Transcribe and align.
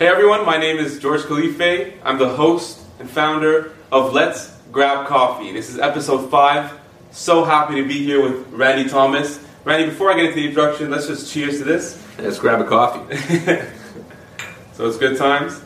Hey 0.00 0.06
everyone, 0.06 0.46
my 0.46 0.56
name 0.56 0.78
is 0.78 0.98
George 0.98 1.20
Khalife. 1.20 1.92
I'm 2.02 2.16
the 2.16 2.30
host 2.30 2.80
and 3.00 3.10
founder 3.10 3.74
of 3.92 4.14
Let's 4.14 4.50
Grab 4.72 5.06
Coffee. 5.06 5.52
This 5.52 5.68
is 5.68 5.78
episode 5.78 6.30
5. 6.30 6.72
So 7.10 7.44
happy 7.44 7.74
to 7.74 7.86
be 7.86 8.02
here 8.02 8.22
with 8.22 8.48
Randy 8.50 8.88
Thomas. 8.88 9.44
Randy, 9.62 9.90
before 9.90 10.10
I 10.10 10.16
get 10.16 10.24
into 10.24 10.36
the 10.36 10.48
introduction, 10.48 10.90
let's 10.90 11.06
just 11.06 11.30
cheers 11.30 11.58
to 11.58 11.64
this. 11.64 12.02
Let's 12.18 12.38
grab 12.38 12.62
a 12.62 12.64
coffee. 12.64 13.14
So 14.72 14.88
it's 14.88 14.96
good 14.96 15.18
times. 15.18 15.60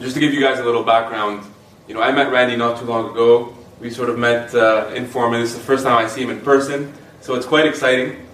Just 0.00 0.14
to 0.14 0.20
give 0.20 0.32
you 0.32 0.40
guys 0.40 0.58
a 0.58 0.64
little 0.64 0.84
background, 0.84 1.44
you 1.86 1.92
know, 1.92 2.00
I 2.00 2.12
met 2.12 2.32
Randy 2.32 2.56
not 2.56 2.80
too 2.80 2.86
long 2.86 3.10
ago. 3.10 3.54
We 3.78 3.90
sort 3.90 4.08
of 4.08 4.18
met 4.18 4.54
uh, 4.54 4.90
informally. 4.94 5.42
This 5.42 5.50
is 5.50 5.58
the 5.58 5.64
first 5.64 5.84
time 5.84 5.98
I 5.98 6.08
see 6.08 6.22
him 6.22 6.30
in 6.30 6.40
person, 6.40 6.94
so 7.20 7.34
it's 7.34 7.44
quite 7.44 7.66
exciting. 7.66 8.26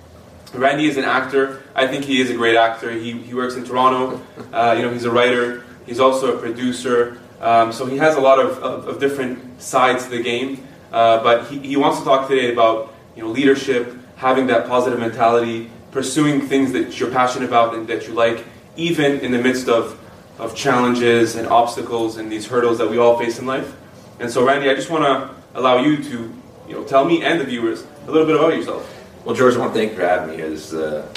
Randy 0.55 0.87
is 0.87 0.99
an 0.99 1.05
actor. 1.05 1.62
I 1.75 1.87
think 1.87 2.05
he 2.05 2.21
is 2.21 2.31
a 2.31 2.35
great 2.35 2.57
actor. 2.57 2.91
He, 2.91 3.13
he 3.13 3.35
works 3.35 3.55
in 3.55 3.65
Toronto. 3.65 4.21
Uh, 4.53 4.75
you 4.77 4.83
know, 4.83 4.93
he's 4.93 5.07
a 5.07 5.11
writer. 5.11 5.65
He's 5.87 5.99
also 5.99 6.37
a 6.37 6.39
producer. 6.39 7.19
Um, 7.41 7.73
so 7.73 7.87
he 7.87 7.97
has 7.97 8.17
a 8.17 8.21
lot 8.21 8.39
of, 8.39 8.59
of, 8.59 8.87
of 8.87 9.01
different 9.01 9.63
sides 9.63 10.05
to 10.05 10.11
the 10.11 10.23
game. 10.23 10.69
Uh, 10.93 11.23
but 11.23 11.47
he, 11.51 11.59
he 11.61 11.77
wants 11.77 11.99
to 12.01 12.05
talk 12.05 12.29
today 12.29 12.53
about 12.53 12.93
you 13.17 13.23
know 13.23 13.31
leadership, 13.31 13.97
having 14.17 14.47
that 14.49 14.69
positive 14.69 14.99
mentality, 14.99 15.71
pursuing 15.91 16.43
things 16.43 16.73
that 16.73 17.01
you're 17.01 17.11
passionate 17.11 17.47
about 17.47 17.75
and 17.75 17.89
that 17.89 18.07
you 18.07 18.13
like, 18.13 18.45
even 18.77 19.21
in 19.21 19.33
the 19.33 19.39
midst 19.39 19.69
of, 19.69 19.99
of 20.39 20.55
challenges 20.55 21.35
and 21.35 21.49
obstacles 21.49 22.19
and 22.19 22.31
these 22.31 22.47
hurdles 22.47 22.77
that 22.77 22.91
we 22.91 22.99
all 22.99 23.19
face 23.19 23.39
in 23.39 23.47
life. 23.47 23.75
And 24.21 24.31
so, 24.31 24.45
Randy, 24.47 24.69
I 24.69 24.75
just 24.75 24.91
want 24.91 25.05
to 25.05 25.59
allow 25.59 25.79
you 25.79 25.97
to 26.03 26.33
you 26.69 26.75
know 26.75 26.85
tell 26.85 27.07
me 27.07 27.25
and 27.25 27.41
the 27.41 27.45
viewers 27.45 27.87
a 28.07 28.11
little 28.11 28.27
bit 28.27 28.37
about 28.37 28.55
yourself. 28.55 28.87
Well, 29.25 29.35
George, 29.35 29.57
I 29.57 29.61
want 29.61 29.73
to 29.73 29.79
thank 29.79 29.93
you 29.93 29.97
for 29.97 30.07
having 30.07 30.37
me. 30.37 30.43
It's, 30.43 30.75
uh, 30.75 31.09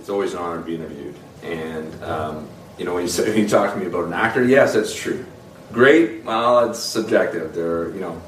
it's, 0.00 0.08
always 0.08 0.32
an 0.32 0.38
honor 0.38 0.60
to 0.60 0.66
be 0.66 0.74
interviewed. 0.74 1.14
And, 1.42 2.02
um, 2.02 2.48
you 2.78 2.84
know, 2.84 2.94
when 2.94 3.02
you, 3.02 3.08
say, 3.16 3.28
when 3.28 3.38
you 3.38 3.48
talk 3.48 3.74
to 3.74 3.78
me 3.78 3.86
about 3.86 4.06
an 4.06 4.12
actor, 4.12 4.44
yes, 4.44 4.74
that's 4.74 4.94
true. 4.94 5.24
Great, 5.72 6.24
well, 6.24 6.70
it's 6.70 6.80
subjective. 6.80 7.54
There, 7.54 7.90
you 7.90 8.00
know, 8.00 8.20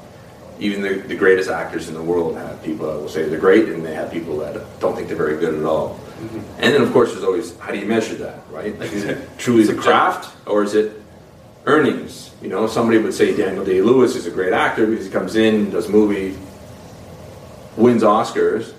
even 0.59 0.81
the, 0.81 0.95
the 1.07 1.15
greatest 1.15 1.49
actors 1.49 1.89
in 1.89 1.93
the 1.93 2.01
world 2.01 2.37
have 2.37 2.63
people 2.63 2.87
that 2.87 2.99
will 2.99 3.09
say 3.09 3.27
they're 3.27 3.39
great, 3.39 3.67
and 3.67 3.85
they 3.85 3.93
have 3.93 4.11
people 4.11 4.37
that 4.37 4.79
don't 4.79 4.95
think 4.95 5.07
they're 5.07 5.17
very 5.17 5.37
good 5.37 5.55
at 5.55 5.65
all. 5.65 5.99
And 6.59 6.73
then, 6.73 6.81
of 6.81 6.93
course, 6.93 7.11
there's 7.11 7.23
always 7.23 7.57
how 7.57 7.71
do 7.71 7.79
you 7.79 7.85
measure 7.85 8.15
that, 8.15 8.43
right? 8.49 8.77
Like, 8.79 8.93
is 8.93 9.03
it 9.03 9.27
truly 9.37 9.63
the 9.63 9.75
craft, 9.75 10.33
or 10.47 10.63
is 10.63 10.73
it 10.73 11.01
earnings? 11.65 12.31
You 12.41 12.47
know, 12.47 12.67
somebody 12.67 12.97
would 12.97 13.13
say 13.13 13.35
Daniel 13.35 13.65
Day 13.65 13.81
Lewis 13.81 14.15
is 14.15 14.25
a 14.25 14.31
great 14.31 14.53
actor 14.53 14.85
because 14.87 15.05
he 15.05 15.11
comes 15.11 15.35
in, 15.35 15.71
does 15.71 15.87
a 15.87 15.91
movie, 15.91 16.37
wins 17.75 18.03
Oscars, 18.03 18.73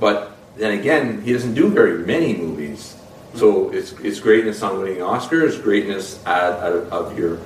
but 0.00 0.37
then 0.58 0.78
again, 0.78 1.22
he 1.22 1.32
doesn't 1.32 1.54
do 1.54 1.68
very 1.68 1.98
many 1.98 2.36
movies. 2.36 2.96
So 3.34 3.70
it's, 3.70 3.92
it's 3.92 4.20
greatness 4.20 4.62
on 4.62 4.78
winning 4.78 4.98
Oscars, 4.98 5.62
greatness 5.62 6.24
out, 6.26 6.60
out 6.60 6.72
of, 6.72 6.92
of 6.92 7.18
your 7.18 7.38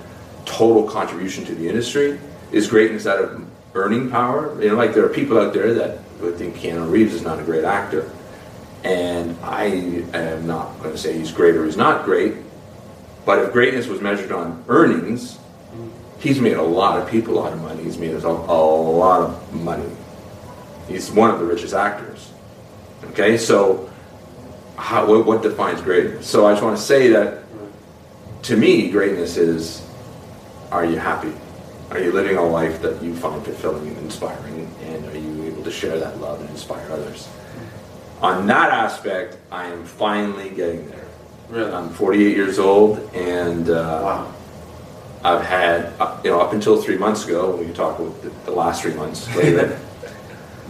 total 0.45 0.89
contribution 0.89 1.45
to 1.45 1.55
the 1.55 1.69
industry, 1.69 2.19
is 2.51 2.67
greatness 2.67 3.07
out 3.07 3.23
of 3.23 3.47
earning 3.75 4.11
power. 4.11 4.61
You 4.63 4.71
know, 4.71 4.77
like 4.77 4.95
there 4.95 5.05
are 5.05 5.11
people 5.11 5.39
out 5.39 5.53
there 5.53 5.75
that 5.75 5.99
would 6.21 6.37
think 6.37 6.57
Keanu 6.57 6.91
Reeves 6.91 7.15
is 7.15 7.23
not 7.23 7.39
a 7.39 7.43
great 7.43 7.65
actor. 7.65 8.11
And 8.85 9.37
I 9.43 9.65
am 10.15 10.47
not 10.47 10.79
going 10.81 10.93
to 10.93 10.99
say 10.99 11.17
he's 11.17 11.31
great 11.31 11.55
or 11.55 11.65
he's 11.65 11.77
not 11.77 12.05
great, 12.05 12.35
but 13.25 13.39
if 13.39 13.53
greatness 13.53 13.87
was 13.87 14.01
measured 14.01 14.33
on 14.33 14.65
earnings, 14.69 15.39
he's 16.19 16.41
made 16.41 16.57
a 16.57 16.63
lot 16.63 17.01
of 17.01 17.09
people 17.09 17.35
a 17.35 17.41
lot 17.41 17.53
of 17.53 17.61
money. 17.61 17.85
He's 17.85 17.99
made 17.99 18.15
a, 18.15 18.27
a 18.27 18.29
lot 18.29 19.21
of 19.21 19.53
money. 19.53 19.89
He's 20.89 21.11
one 21.11 21.31
of 21.31 21.39
the 21.39 21.45
richest 21.45 21.75
actors. 21.75 22.32
Okay, 23.11 23.37
so 23.37 23.91
how, 24.77 25.07
what, 25.07 25.27
what 25.27 25.43
defines 25.43 25.81
greatness? 25.81 26.27
So 26.27 26.47
I 26.47 26.53
just 26.53 26.63
want 26.63 26.77
to 26.77 26.83
say 26.83 27.09
that 27.09 27.43
to 28.45 28.57
me, 28.57 28.91
greatness 28.91 29.37
is 29.37 29.87
are 30.71 30.85
you 30.85 30.97
happy? 30.97 31.33
Are 31.91 31.99
you 32.01 32.13
living 32.13 32.37
a 32.37 32.43
life 32.43 32.81
that 32.83 33.03
you 33.03 33.15
find 33.15 33.45
fulfilling 33.45 33.87
and 33.89 33.99
inspiring? 33.99 34.75
And 34.83 35.05
are 35.07 35.19
you 35.19 35.45
able 35.45 35.63
to 35.63 35.71
share 35.71 35.99
that 35.99 36.19
love 36.19 36.41
and 36.41 36.49
inspire 36.51 36.91
others? 36.91 37.29
On 38.23 38.47
that 38.47 38.71
aspect, 38.71 39.37
I 39.51 39.67
am 39.67 39.85
finally 39.85 40.49
getting 40.51 40.89
there. 40.89 41.05
Really? 41.51 41.73
I'm 41.73 41.91
48 41.91 42.35
years 42.35 42.59
old, 42.59 42.99
and 43.15 43.69
uh, 43.69 44.01
Wow. 44.03 44.35
I've 45.25 45.45
had, 45.45 45.93
uh, 46.01 46.21
you 46.25 46.31
know, 46.31 46.41
up 46.41 46.53
until 46.53 46.81
three 46.83 46.97
months 46.97 47.25
ago, 47.25 47.55
we 47.55 47.67
can 47.67 47.75
talk 47.75 47.99
about 47.99 48.21
the, 48.23 48.31
the 48.45 48.51
last 48.51 48.83
three 48.83 48.95
months 48.95 49.33
later. 49.37 49.79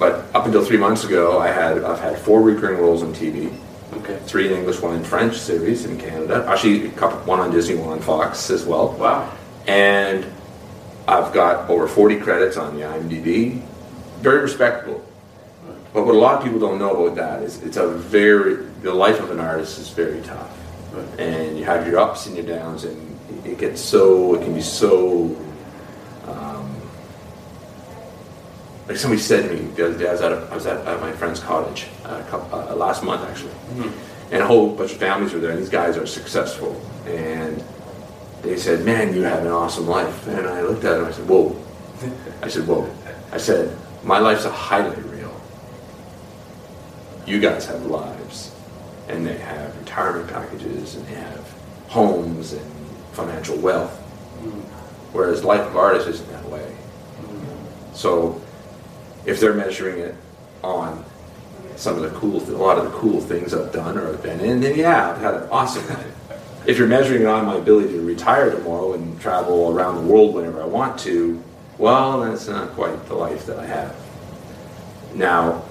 But 0.02 0.34
up 0.34 0.46
until 0.46 0.64
three 0.64 0.78
months 0.78 1.04
ago, 1.04 1.38
I 1.38 1.46
had 1.46 1.84
I've 1.84 2.00
had 2.00 2.18
four 2.18 2.42
recurring 2.42 2.78
roles 2.80 3.04
on 3.04 3.14
TV, 3.14 3.52
Okay. 3.98 4.18
three 4.26 4.48
in 4.48 4.52
English, 4.58 4.80
one 4.82 4.96
in 4.96 5.04
French 5.04 5.38
series 5.38 5.84
in 5.84 5.96
Canada. 5.96 6.44
Actually, 6.48 6.86
a 6.86 6.90
couple, 6.90 7.18
one 7.20 7.38
on 7.38 7.52
Disney, 7.52 7.76
one 7.76 7.92
on 7.92 8.00
Fox 8.00 8.50
as 8.50 8.64
well. 8.64 8.86
Wow. 8.98 9.30
And 9.68 10.26
I've 11.06 11.32
got 11.32 11.70
over 11.70 11.86
40 11.86 12.16
credits 12.18 12.56
on 12.56 12.74
the 12.76 12.82
IMDb. 12.82 13.62
Very 14.22 14.40
respectable. 14.40 15.00
But 15.92 16.04
what 16.04 16.16
a 16.16 16.18
lot 16.18 16.38
of 16.38 16.42
people 16.42 16.58
don't 16.58 16.80
know 16.80 17.06
about 17.06 17.14
that 17.16 17.42
is 17.44 17.62
it's 17.62 17.76
a 17.76 17.86
very 17.86 18.54
the 18.82 18.92
life 18.92 19.20
of 19.20 19.30
an 19.30 19.38
artist 19.38 19.78
is 19.78 19.88
very 19.90 20.20
tough 20.22 20.50
Right. 20.92 21.20
and 21.20 21.56
you 21.56 21.64
have 21.64 21.86
your 21.86 22.00
ups 22.00 22.26
and 22.26 22.34
your 22.36 22.46
downs, 22.56 22.82
and 22.82 22.98
it 23.44 23.56
gets 23.58 23.80
so 23.80 24.34
it 24.34 24.42
can 24.42 24.52
be 24.52 24.62
so. 24.62 25.36
Um, 26.26 26.66
like 28.92 29.00
somebody 29.00 29.22
said 29.22 29.48
to 29.48 29.54
me 29.54 29.70
the 29.70 29.86
other 29.86 29.98
day, 29.98 30.06
I 30.06 30.12
was 30.12 30.20
at, 30.20 30.32
a, 30.32 30.48
I 30.50 30.54
was 30.54 30.66
at, 30.66 30.86
at 30.86 31.00
my 31.00 31.12
friend's 31.12 31.40
cottage 31.40 31.86
uh, 32.04 32.22
a 32.22 32.30
couple, 32.30 32.58
uh, 32.58 32.74
last 32.74 33.02
month 33.02 33.26
actually, 33.26 33.54
and 34.30 34.42
a 34.42 34.46
whole 34.46 34.76
bunch 34.76 34.92
of 34.92 34.98
families 34.98 35.32
were 35.32 35.40
there, 35.40 35.52
and 35.52 35.58
these 35.58 35.70
guys 35.70 35.96
are 35.96 36.04
successful, 36.04 36.78
and 37.06 37.64
they 38.42 38.58
said, 38.58 38.84
"Man, 38.84 39.14
you 39.14 39.22
have 39.22 39.46
an 39.46 39.50
awesome 39.50 39.86
life," 39.86 40.26
and 40.28 40.46
I 40.46 40.60
looked 40.60 40.84
at 40.84 40.98
them, 40.98 41.06
I 41.06 41.10
said, 41.10 41.26
"Whoa," 41.26 41.56
I 42.42 42.48
said, 42.48 42.66
"Whoa," 42.66 42.86
I 43.32 43.38
said, 43.38 43.74
"My 44.04 44.18
life's 44.18 44.44
a 44.44 44.52
highlight 44.52 45.02
reel. 45.06 45.34
You 47.26 47.40
guys 47.40 47.64
have 47.64 47.86
lives." 47.86 48.50
and 49.08 49.26
they 49.26 49.36
have 49.36 49.76
retirement 49.78 50.28
packages 50.28 50.94
and 50.94 51.06
they 51.06 51.14
have 51.14 51.54
homes 51.88 52.52
and 52.52 52.72
financial 53.12 53.56
wealth. 53.58 53.98
Whereas 55.12 55.44
life 55.44 55.60
of 55.60 55.76
artists 55.76 56.08
isn't 56.08 56.30
that 56.30 56.48
way. 56.48 56.74
So 57.94 58.41
if 59.26 59.40
they're 59.40 59.54
measuring 59.54 59.98
it 59.98 60.14
on 60.62 61.04
some 61.76 61.96
of 61.96 62.02
the 62.02 62.10
cool, 62.18 62.42
a 62.42 62.56
lot 62.56 62.78
of 62.78 62.84
the 62.84 62.90
cool 62.98 63.20
things 63.20 63.54
I've 63.54 63.72
done 63.72 63.98
or 63.98 64.08
I've 64.08 64.22
been 64.22 64.40
in, 64.40 64.60
then 64.60 64.76
yeah, 64.76 65.10
I've 65.10 65.20
had 65.20 65.34
an 65.34 65.48
awesome 65.50 65.86
life. 65.88 66.06
If 66.66 66.78
you're 66.78 66.88
measuring 66.88 67.22
it 67.22 67.26
on 67.26 67.46
my 67.46 67.56
ability 67.56 67.94
to 67.94 68.02
retire 68.02 68.50
tomorrow 68.50 68.92
and 68.92 69.20
travel 69.20 69.72
around 69.72 69.96
the 69.96 70.12
world 70.12 70.34
whenever 70.34 70.62
I 70.62 70.66
want 70.66 70.98
to, 71.00 71.42
well, 71.78 72.20
that's 72.20 72.46
not 72.46 72.70
quite 72.70 73.06
the 73.08 73.14
life 73.14 73.46
that 73.46 73.58
I 73.58 73.66
have. 73.66 73.96
Now, 75.14 75.64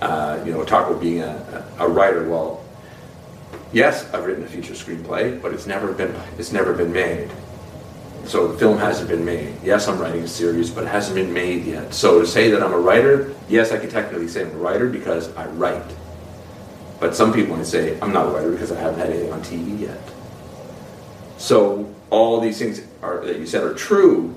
uh, 0.00 0.42
you 0.44 0.50
know, 0.50 0.64
talk 0.64 0.88
about 0.88 1.00
being 1.00 1.20
a, 1.20 1.64
a 1.78 1.88
writer. 1.88 2.28
Well, 2.28 2.64
yes, 3.72 4.12
I've 4.12 4.24
written 4.24 4.42
a 4.42 4.48
feature 4.48 4.74
screenplay, 4.74 5.40
but 5.40 5.52
it's 5.52 5.66
never 5.66 5.92
been 5.92 6.14
it's 6.38 6.52
never 6.52 6.72
been 6.72 6.92
made. 6.92 7.30
So 8.26 8.48
the 8.48 8.58
film 8.58 8.78
hasn't 8.78 9.08
been 9.08 9.24
made. 9.24 9.54
Yes, 9.62 9.88
I'm 9.88 9.98
writing 9.98 10.22
a 10.22 10.28
series, 10.28 10.70
but 10.70 10.84
it 10.84 10.88
hasn't 10.88 11.16
been 11.16 11.32
made 11.32 11.64
yet. 11.64 11.92
So 11.92 12.20
to 12.20 12.26
say 12.26 12.50
that 12.50 12.62
I'm 12.62 12.72
a 12.72 12.78
writer, 12.78 13.34
yes, 13.48 13.72
I 13.72 13.78
can 13.78 13.90
technically 13.90 14.28
say 14.28 14.42
I'm 14.42 14.52
a 14.52 14.54
writer 14.54 14.88
because 14.88 15.34
I 15.36 15.46
write. 15.46 15.90
But 17.00 17.16
some 17.16 17.32
people 17.32 17.56
might 17.56 17.66
say 17.66 17.98
I'm 18.00 18.12
not 18.12 18.26
a 18.26 18.30
writer 18.30 18.52
because 18.52 18.70
I 18.70 18.80
haven't 18.80 19.00
had 19.00 19.10
anything 19.10 19.32
on 19.32 19.42
TV 19.42 19.80
yet. 19.80 20.00
So 21.36 21.92
all 22.10 22.40
these 22.40 22.58
things 22.58 22.82
are, 23.02 23.24
that 23.24 23.38
you 23.38 23.46
said 23.46 23.64
are 23.64 23.74
true, 23.74 24.32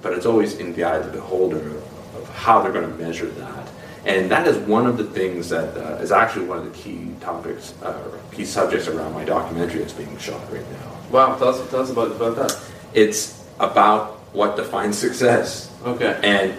but 0.00 0.14
it's 0.14 0.24
always 0.24 0.56
in 0.56 0.72
the 0.72 0.84
eye 0.84 0.96
of 0.96 1.06
the 1.06 1.12
beholder 1.12 1.58
of, 1.58 1.84
how 2.32 2.62
they're 2.62 2.72
going 2.72 2.88
to 2.88 2.96
measure 2.96 3.26
that. 3.26 3.68
And 4.06 4.30
that 4.30 4.46
is 4.46 4.56
one 4.56 4.86
of 4.86 4.96
the 4.96 5.04
things 5.04 5.48
that 5.50 5.76
uh, 5.76 5.96
is 5.96 6.12
actually 6.12 6.46
one 6.46 6.58
of 6.58 6.64
the 6.64 6.70
key 6.70 7.10
topics, 7.20 7.74
uh, 7.82 8.18
key 8.32 8.44
subjects 8.44 8.86
around 8.86 9.12
my 9.12 9.24
documentary 9.24 9.80
that's 9.80 9.92
being 9.92 10.16
shot 10.18 10.40
right 10.50 10.64
now. 10.70 10.96
Wow. 11.10 11.36
Tell 11.36 11.48
us, 11.48 11.70
tell 11.70 11.80
us 11.80 11.90
about, 11.90 12.12
about 12.12 12.36
that. 12.36 12.58
It's 12.94 13.44
about 13.60 14.18
what 14.32 14.56
defines 14.56 14.98
success. 15.06 15.72
Okay. 15.84 16.18
And 16.22 16.54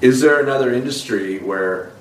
is 0.00 0.20
there 0.20 0.40
another 0.40 0.72
industry 0.72 1.38
where, 1.38 1.92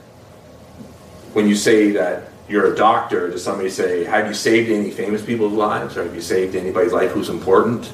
when 1.34 1.48
you 1.48 1.56
say 1.56 1.92
that 1.92 2.32
you're 2.50 2.74
a 2.74 2.76
doctor, 2.76 3.30
does 3.30 3.44
somebody 3.44 3.70
say, 3.70 4.04
Have 4.04 4.28
you 4.28 4.34
saved 4.34 4.70
any 4.70 4.92
famous 4.92 5.24
people's 5.24 5.54
lives? 5.54 5.98
Or 5.98 6.04
have 6.04 6.14
you 6.14 6.22
saved 6.22 6.56
anybody's 6.56 6.94
life 6.94 7.12
who's 7.12 7.30
important? 7.30 7.92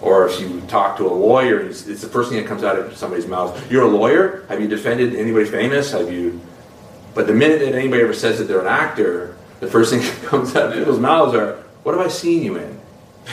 Or 0.00 0.28
if 0.28 0.40
you 0.40 0.60
talk 0.62 0.96
to 0.98 1.06
a 1.06 1.12
lawyer, 1.12 1.60
it's, 1.60 1.86
it's 1.86 2.02
the 2.02 2.08
first 2.08 2.30
thing 2.30 2.38
that 2.38 2.46
comes 2.46 2.62
out 2.62 2.78
of 2.78 2.96
somebody's 2.96 3.26
mouth. 3.26 3.70
You're 3.70 3.84
a 3.84 3.88
lawyer? 3.88 4.44
Have 4.48 4.60
you 4.60 4.68
defended 4.68 5.14
anybody 5.14 5.44
famous? 5.44 5.92
Have 5.92 6.12
you. 6.12 6.40
But 7.14 7.26
the 7.26 7.34
minute 7.34 7.60
that 7.60 7.74
anybody 7.74 8.02
ever 8.02 8.14
says 8.14 8.38
that 8.38 8.44
they're 8.44 8.60
an 8.60 8.66
actor, 8.66 9.36
the 9.60 9.66
first 9.66 9.90
thing 9.90 10.00
that 10.02 10.22
comes 10.22 10.54
out 10.54 10.70
of 10.70 10.74
people's 10.74 11.00
mouths 11.00 11.34
are, 11.34 11.56
What 11.82 11.96
have 11.96 12.04
I 12.04 12.08
seen 12.08 12.42
you 12.42 12.56
in? 12.56 12.77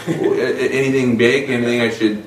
Anything 0.07 1.17
big? 1.17 1.49
Anything 1.49 1.81
I 1.81 1.89
should, 1.89 2.23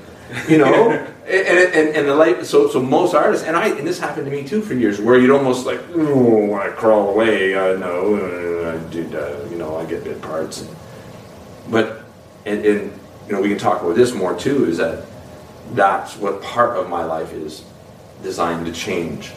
you 0.49 0.59
know? 0.59 0.91
and, 1.29 1.75
and, 1.75 1.97
and 1.97 2.09
the 2.09 2.15
light, 2.15 2.47
so, 2.47 2.69
so 2.69 2.83
most 2.83 3.15
artists, 3.15 3.47
and 3.47 3.57
I, 3.57 3.69
and 3.69 3.87
this 3.87 3.99
happened 3.99 4.27
to 4.27 4.33
me 4.33 4.45
too 4.47 4.63
for 4.63 4.75
years, 4.75 5.01
where 5.01 5.19
you'd 5.19 5.31
almost 5.31 5.67
like, 5.67 5.81
oh, 5.95 6.55
I 6.55 6.69
crawl 6.69 7.11
away, 7.11 7.55
I 7.57 7.77
know, 7.77 8.15
uh, 8.17 8.79
I 8.79 8.91
did, 8.91 9.15
uh, 9.15 9.45
you 9.51 9.57
know, 9.57 9.77
I 9.77 9.85
get 9.85 10.05
bit 10.05 10.23
parts. 10.23 10.63
And, 10.63 10.77
but 11.71 12.05
and, 12.47 12.65
and 12.65 13.01
you 13.27 13.33
know 13.33 13.41
we 13.41 13.49
can 13.49 13.59
talk 13.59 13.83
about 13.83 13.95
this 13.95 14.15
more 14.15 14.39
too. 14.39 14.65
Is 14.65 14.79
that 14.79 15.05
that's 15.73 16.17
what 16.17 16.43
part 16.43 16.77
of 16.77 16.89
my 16.89 17.05
life 17.05 17.33
is 17.33 17.65
designed 18.23 18.67
to 18.67 18.73
change, 18.73 19.33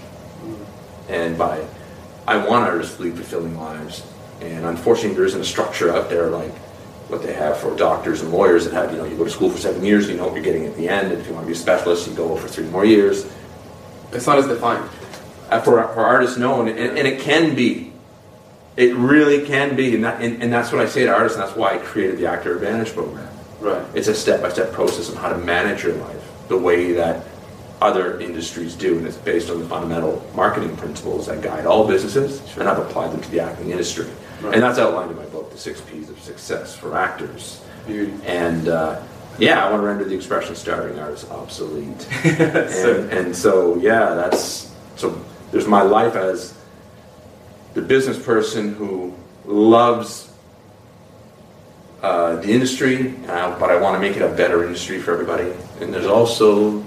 and 1.09 1.37
by 1.37 1.65
I 2.27 2.37
want 2.37 2.65
artists 2.65 2.97
to 2.97 3.03
lead 3.03 3.15
fulfilling 3.15 3.57
lives, 3.57 4.05
and 4.39 4.65
unfortunately 4.65 5.15
there 5.15 5.25
isn't 5.25 5.41
a 5.41 5.45
structure 5.45 5.93
out 5.93 6.09
there 6.09 6.29
like 6.29 6.53
what 7.11 7.21
they 7.21 7.33
have 7.33 7.57
for 7.57 7.75
doctors 7.75 8.21
and 8.21 8.31
lawyers 8.31 8.65
that 8.65 8.73
have 8.73 8.91
you 8.91 8.97
know 8.97 9.05
you 9.05 9.17
go 9.17 9.25
to 9.25 9.29
school 9.29 9.49
for 9.49 9.57
seven 9.57 9.83
years, 9.83 10.09
you 10.09 10.15
know 10.15 10.25
what 10.25 10.33
you're 10.33 10.43
getting 10.43 10.65
at 10.65 10.75
the 10.75 10.87
end, 10.87 11.11
and 11.11 11.21
if 11.21 11.27
you 11.27 11.33
want 11.33 11.43
to 11.43 11.47
be 11.47 11.53
a 11.53 11.59
specialist, 11.59 12.07
you 12.07 12.15
go 12.15 12.35
for 12.35 12.47
three 12.47 12.65
more 12.67 12.85
years. 12.85 13.31
It's 14.13 14.27
not 14.27 14.37
as 14.37 14.47
defined. 14.47 14.89
Uh, 15.49 15.59
for, 15.59 15.85
for 15.89 16.05
artists, 16.05 16.37
no, 16.37 16.61
and, 16.61 16.69
and, 16.69 16.97
and 16.97 17.07
it 17.07 17.19
can 17.19 17.55
be. 17.55 17.91
It 18.77 18.95
really 18.95 19.45
can 19.45 19.75
be, 19.75 19.93
and, 19.95 20.05
that, 20.05 20.21
and, 20.21 20.41
and 20.41 20.51
that's 20.51 20.71
what 20.71 20.79
I 20.81 20.87
say 20.87 21.03
to 21.03 21.13
artists, 21.13 21.37
and 21.37 21.45
that's 21.45 21.57
why 21.57 21.75
I 21.75 21.77
created 21.79 22.17
the 22.17 22.27
Actor 22.27 22.55
Advantage 22.55 22.93
program. 22.93 23.27
Right. 23.59 23.85
It's 23.93 24.07
a 24.07 24.15
step-by-step 24.15 24.71
process 24.71 25.09
on 25.09 25.17
how 25.17 25.27
to 25.27 25.37
manage 25.37 25.83
your 25.83 25.93
life 25.95 26.23
the 26.47 26.57
way 26.57 26.93
that 26.93 27.25
other 27.81 28.17
industries 28.21 28.75
do, 28.75 28.97
and 28.97 29.05
it's 29.05 29.17
based 29.17 29.49
on 29.49 29.59
the 29.59 29.67
fundamental 29.67 30.25
marketing 30.35 30.77
principles 30.77 31.27
that 31.27 31.41
guide 31.41 31.65
all 31.65 31.85
businesses, 31.85 32.41
and 32.57 32.69
I've 32.69 32.79
applied 32.79 33.11
them 33.11 33.21
to 33.21 33.29
the 33.29 33.41
acting 33.41 33.71
industry. 33.71 34.07
Right. 34.41 34.53
And 34.55 34.63
that's 34.63 34.79
outlined 34.79 35.11
in 35.11 35.17
my 35.17 35.25
book, 35.25 35.51
The 35.51 35.57
Six 35.57 35.81
P's 35.81 36.09
of 36.09 36.19
Success 36.19 36.75
for 36.75 36.97
Actors. 36.97 37.61
Beauty. 37.87 38.13
And 38.25 38.67
uh, 38.67 39.01
yeah, 39.37 39.65
I 39.65 39.69
want 39.71 39.81
to 39.81 39.87
render 39.87 40.03
the 40.03 40.15
expression 40.15 40.55
starving 40.55 40.99
artist 40.99 41.29
obsolete. 41.31 42.07
and, 42.23 42.69
So- 42.71 43.09
and 43.11 43.35
so 43.35 43.75
yeah, 43.77 44.13
that's 44.15 44.71
so. 44.95 45.19
There's 45.51 45.67
my 45.67 45.81
life 45.81 46.15
as 46.15 46.53
the 47.73 47.81
business 47.81 48.17
person 48.23 48.73
who 48.75 49.13
loves 49.45 50.31
uh, 52.01 52.37
the 52.37 52.51
industry, 52.51 53.13
uh, 53.27 53.57
but 53.59 53.69
I 53.69 53.75
want 53.79 53.95
to 53.95 53.99
make 53.99 54.15
it 54.17 54.21
a 54.23 54.33
better 54.33 54.63
industry 54.63 54.99
for 54.99 55.11
everybody. 55.13 55.51
And 55.79 55.93
there's 55.93 56.05
also 56.07 56.83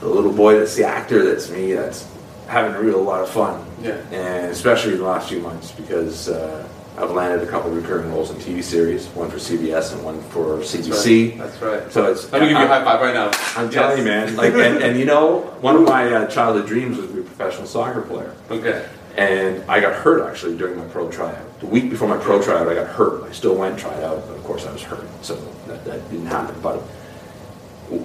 the 0.00 0.08
little 0.08 0.32
boy 0.32 0.58
that's 0.58 0.74
the 0.76 0.84
actor 0.84 1.24
that's 1.24 1.50
me 1.50 1.72
that's 1.74 2.08
having 2.48 2.74
a 2.74 2.80
real 2.80 3.02
lot 3.02 3.20
of 3.22 3.28
fun. 3.30 3.64
Yeah. 3.82 3.96
And 4.10 4.46
especially 4.50 4.92
in 4.92 4.98
the 4.98 5.04
last 5.04 5.28
few 5.28 5.40
months 5.40 5.72
because 5.72 6.28
uh, 6.28 6.66
I've 7.00 7.12
landed 7.12 7.46
a 7.46 7.50
couple 7.50 7.70
of 7.70 7.76
recurring 7.76 8.10
roles 8.10 8.30
in 8.30 8.36
TV 8.36 8.62
series, 8.62 9.06
one 9.08 9.30
for 9.30 9.38
CBS 9.38 9.94
and 9.94 10.04
one 10.04 10.20
for 10.24 10.56
That's 10.58 10.76
CBC. 10.76 11.30
right. 11.30 11.38
That's 11.38 11.62
right. 11.62 11.92
So 11.92 12.10
it's 12.10 12.30
Let 12.30 12.42
me 12.42 12.48
give 12.48 12.58
you 12.58 12.64
a 12.64 12.68
high 12.68 12.84
five 12.84 13.00
right 13.00 13.14
now. 13.14 13.30
I'm 13.56 13.66
Yes. 13.66 13.72
telling 13.74 13.98
you, 13.98 14.04
man. 14.04 14.36
Like, 14.36 14.52
and, 14.52 14.82
and 14.82 14.98
you 14.98 15.06
know, 15.06 15.40
one 15.62 15.76
of 15.76 15.82
my 15.82 16.12
uh, 16.12 16.26
childhood 16.26 16.66
dreams 16.66 16.98
was 16.98 17.06
to 17.06 17.12
be 17.14 17.20
a 17.20 17.24
professional 17.24 17.66
soccer 17.66 18.02
player. 18.02 18.34
Okay. 18.50 18.86
And 19.16 19.64
I 19.68 19.80
got 19.80 19.94
hurt 19.94 20.28
actually 20.30 20.58
during 20.58 20.76
my 20.78 20.84
pro 20.84 21.10
tryout. 21.10 21.60
The 21.60 21.66
week 21.66 21.88
before 21.88 22.06
my 22.06 22.18
pro 22.18 22.42
tryout, 22.42 22.68
I 22.68 22.74
got 22.74 22.86
hurt. 22.88 23.24
I 23.24 23.32
still 23.32 23.54
went 23.56 23.78
tried 23.78 24.02
out, 24.04 24.26
but 24.28 24.36
of 24.36 24.44
course 24.44 24.66
I 24.66 24.72
was 24.72 24.82
hurt, 24.82 25.06
so 25.22 25.36
that, 25.68 25.84
that 25.86 26.10
didn't 26.10 26.26
happen. 26.26 26.54
But 26.60 26.82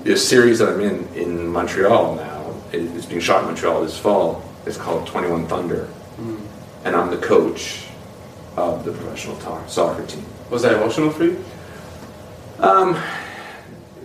this 0.04 0.28
series 0.28 0.60
that 0.60 0.70
I'm 0.70 0.80
in 0.82 1.08
in 1.16 1.48
Montreal 1.48 2.16
now, 2.16 2.54
it- 2.72 2.90
it's 2.96 3.06
being 3.06 3.22
shot 3.22 3.42
in 3.42 3.46
Montreal 3.48 3.82
this 3.84 3.98
fall. 3.98 4.42
It's 4.66 4.78
called 4.78 5.06
21 5.06 5.46
Thunder, 5.48 5.88
and 6.86 6.96
I'm 6.96 7.12
the 7.12 7.18
coach 7.18 7.85
of 8.58 8.84
the 8.86 8.92
professional 8.92 9.36
to- 9.38 9.70
soccer 9.70 10.06
team. 10.06 10.26
Was 10.50 10.62
that 10.64 10.74
emotional 10.74 11.10
for 11.12 11.26
you? 11.26 11.44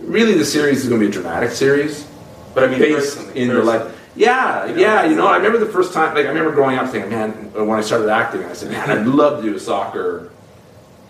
Really, 0.01 0.33
the 0.37 0.45
series 0.45 0.81
is 0.83 0.89
going 0.89 0.99
to 0.99 1.07
be 1.07 1.09
a 1.09 1.13
dramatic 1.13 1.51
series. 1.51 2.07
But 2.53 2.63
I 2.65 2.67
mean, 2.67 2.79
based 2.79 3.17
in 3.35 3.47
your 3.47 3.63
life. 3.63 3.97
yeah 4.15 4.65
You 4.65 4.75
know? 4.75 4.81
yeah 4.81 5.05
you 5.05 5.15
know 5.15 5.25
i 5.25 5.37
remember 5.37 5.57
the 5.57 5.71
first 5.71 5.93
time 5.93 6.13
like 6.13 6.25
i 6.25 6.27
remember 6.27 6.51
growing 6.51 6.77
up 6.77 6.89
thinking 6.91 7.09
man 7.11 7.31
when 7.53 7.79
i 7.79 7.81
started 7.81 8.09
acting 8.09 8.43
i 8.43 8.51
said 8.51 8.69
man 8.69 8.89
i'd 8.91 9.07
love 9.07 9.41
to 9.41 9.49
do 9.49 9.57
soccer 9.57 10.29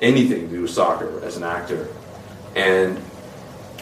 anything 0.01 0.41
to 0.41 0.47
do 0.55 0.61
with 0.61 0.69
soccer 0.69 1.09
as 1.25 1.35
an 1.35 1.41
actor 1.41 1.87
and 2.55 3.01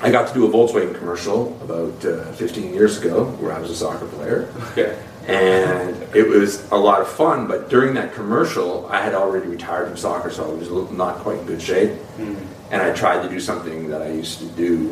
i 0.01 0.09
got 0.09 0.29
to 0.29 0.33
do 0.33 0.45
a 0.45 0.49
volkswagen 0.49 0.97
commercial 0.97 1.51
about 1.61 1.93
uh, 2.05 2.31
15 2.31 2.73
years 2.73 2.97
ago 3.03 3.25
where 3.41 3.51
i 3.51 3.59
was 3.59 3.69
a 3.69 3.75
soccer 3.75 4.07
player 4.07 4.47
Okay. 4.71 4.95
And 5.29 6.15
it 6.15 6.27
was 6.27 6.69
a 6.71 6.75
lot 6.75 7.01
of 7.01 7.07
fun 7.07 7.47
but 7.47 7.69
during 7.69 7.93
that 7.93 8.13
commercial 8.13 8.87
i 8.87 9.01
had 9.01 9.13
already 9.13 9.47
retired 9.47 9.87
from 9.87 9.97
soccer 9.97 10.29
so 10.29 10.49
i 10.49 10.53
was 10.53 10.69
not 10.91 11.17
quite 11.17 11.37
in 11.39 11.45
good 11.45 11.61
shape 11.61 11.91
hmm. 12.17 12.35
and 12.71 12.81
i 12.81 12.91
tried 12.93 13.21
to 13.21 13.29
do 13.29 13.39
something 13.39 13.89
that 13.89 14.01
i 14.01 14.09
used 14.09 14.39
to 14.39 14.47
do 14.49 14.89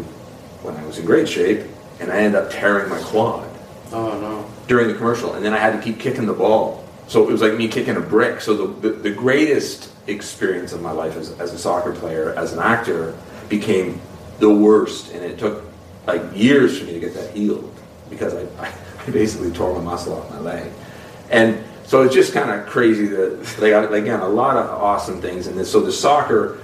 when 0.61 0.75
i 0.75 0.85
was 0.85 0.99
in 0.99 1.05
great 1.05 1.27
shape 1.27 1.65
and 1.99 2.11
i 2.11 2.17
ended 2.17 2.35
up 2.41 2.51
tearing 2.51 2.89
my 2.89 2.99
quad 3.01 3.47
Oh 3.91 4.19
no. 4.19 4.45
during 4.67 4.87
the 4.87 4.93
commercial, 4.93 5.33
and 5.35 5.45
then 5.45 5.53
I 5.53 5.57
had 5.57 5.73
to 5.73 5.81
keep 5.81 5.99
kicking 5.99 6.25
the 6.25 6.33
ball. 6.33 6.83
So 7.07 7.23
it 7.23 7.31
was 7.31 7.41
like 7.41 7.53
me 7.53 7.67
kicking 7.67 7.95
a 7.95 8.01
brick. 8.01 8.41
So 8.41 8.67
the, 8.67 8.89
the, 8.89 8.95
the 8.97 9.11
greatest 9.11 9.91
experience 10.07 10.73
of 10.73 10.81
my 10.81 10.91
life 10.91 11.15
as, 11.15 11.31
as 11.39 11.53
a 11.53 11.57
soccer 11.57 11.93
player, 11.93 12.33
as 12.33 12.53
an 12.53 12.59
actor, 12.59 13.17
became 13.47 14.01
the 14.39 14.49
worst, 14.49 15.13
and 15.13 15.23
it 15.23 15.39
took 15.39 15.63
like 16.05 16.21
years 16.35 16.79
for 16.79 16.85
me 16.85 16.93
to 16.93 16.99
get 16.99 17.13
that 17.13 17.33
healed 17.33 17.73
because 18.09 18.33
I, 18.33 18.41
I 18.61 18.73
basically 19.12 19.51
tore 19.51 19.74
my 19.75 19.81
muscle 19.81 20.13
off 20.13 20.30
my 20.30 20.39
leg, 20.39 20.71
and 21.30 21.63
so 21.86 22.01
it's 22.04 22.13
just 22.13 22.33
kind 22.33 22.51
of 22.51 22.68
crazy 22.68 23.06
that 23.07 23.44
they 23.59 23.69
got 23.71 23.94
again 23.94 24.19
a 24.19 24.27
lot 24.27 24.57
of 24.57 24.69
awesome 24.69 25.21
things, 25.21 25.48
and 25.48 25.57
this, 25.57 25.71
so 25.71 25.80
the 25.81 25.92
soccer. 25.92 26.59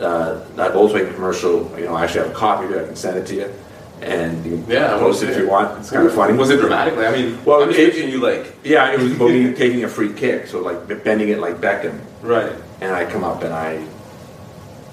Uh, 0.00 0.42
that 0.56 0.72
Volkswagen 0.72 1.14
commercial, 1.14 1.70
you 1.78 1.84
know, 1.84 1.94
I 1.94 2.02
actually 2.02 2.22
have 2.26 2.30
a 2.32 2.34
copy 2.34 2.64
of 2.64 2.72
it. 2.72 2.82
I 2.82 2.86
can 2.86 2.96
send 2.96 3.18
it 3.18 3.26
to 3.26 3.34
you, 3.36 3.52
and 4.00 4.44
you 4.44 4.56
can 4.56 4.66
Yeah. 4.68 4.98
Post 4.98 5.22
it 5.22 5.28
if 5.30 5.36
you 5.38 5.46
want. 5.48 5.78
It's 5.78 5.90
kind 5.90 6.04
of 6.04 6.12
funny. 6.12 6.36
Was 6.36 6.50
it 6.50 6.58
dramatic? 6.58 6.94
I 6.98 7.12
mean, 7.12 7.38
Well, 7.44 7.62
I'm 7.62 7.70
it- 7.70 7.76
picturing 7.76 8.08
you 8.08 8.18
like 8.18 8.52
Yeah, 8.64 8.90
it 8.92 8.98
was 8.98 9.16
me 9.16 9.52
taking 9.54 9.84
a 9.84 9.88
free 9.88 10.12
kick, 10.12 10.48
so 10.48 10.58
like 10.60 11.04
bending 11.04 11.28
it 11.28 11.38
like 11.38 11.60
Beckham, 11.60 12.00
right. 12.20 12.50
and 12.80 12.92
I 12.92 13.04
come 13.04 13.22
up 13.22 13.44
and 13.44 13.54
I 13.54 13.84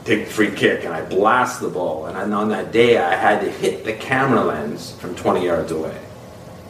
take 0.05 0.25
the 0.27 0.31
free 0.31 0.51
kick 0.51 0.83
and 0.85 0.93
I 0.93 1.01
blast 1.01 1.59
the 1.59 1.69
ball, 1.69 2.05
and 2.05 2.31
on 2.31 2.49
that 2.49 2.71
day 2.71 2.99
I 2.99 3.15
had 3.15 3.41
to 3.41 3.49
hit 3.49 3.85
the 3.85 3.93
camera 3.93 4.43
lens 4.43 4.91
from 4.99 5.15
20 5.15 5.43
yards 5.43 5.71
away. 5.71 5.97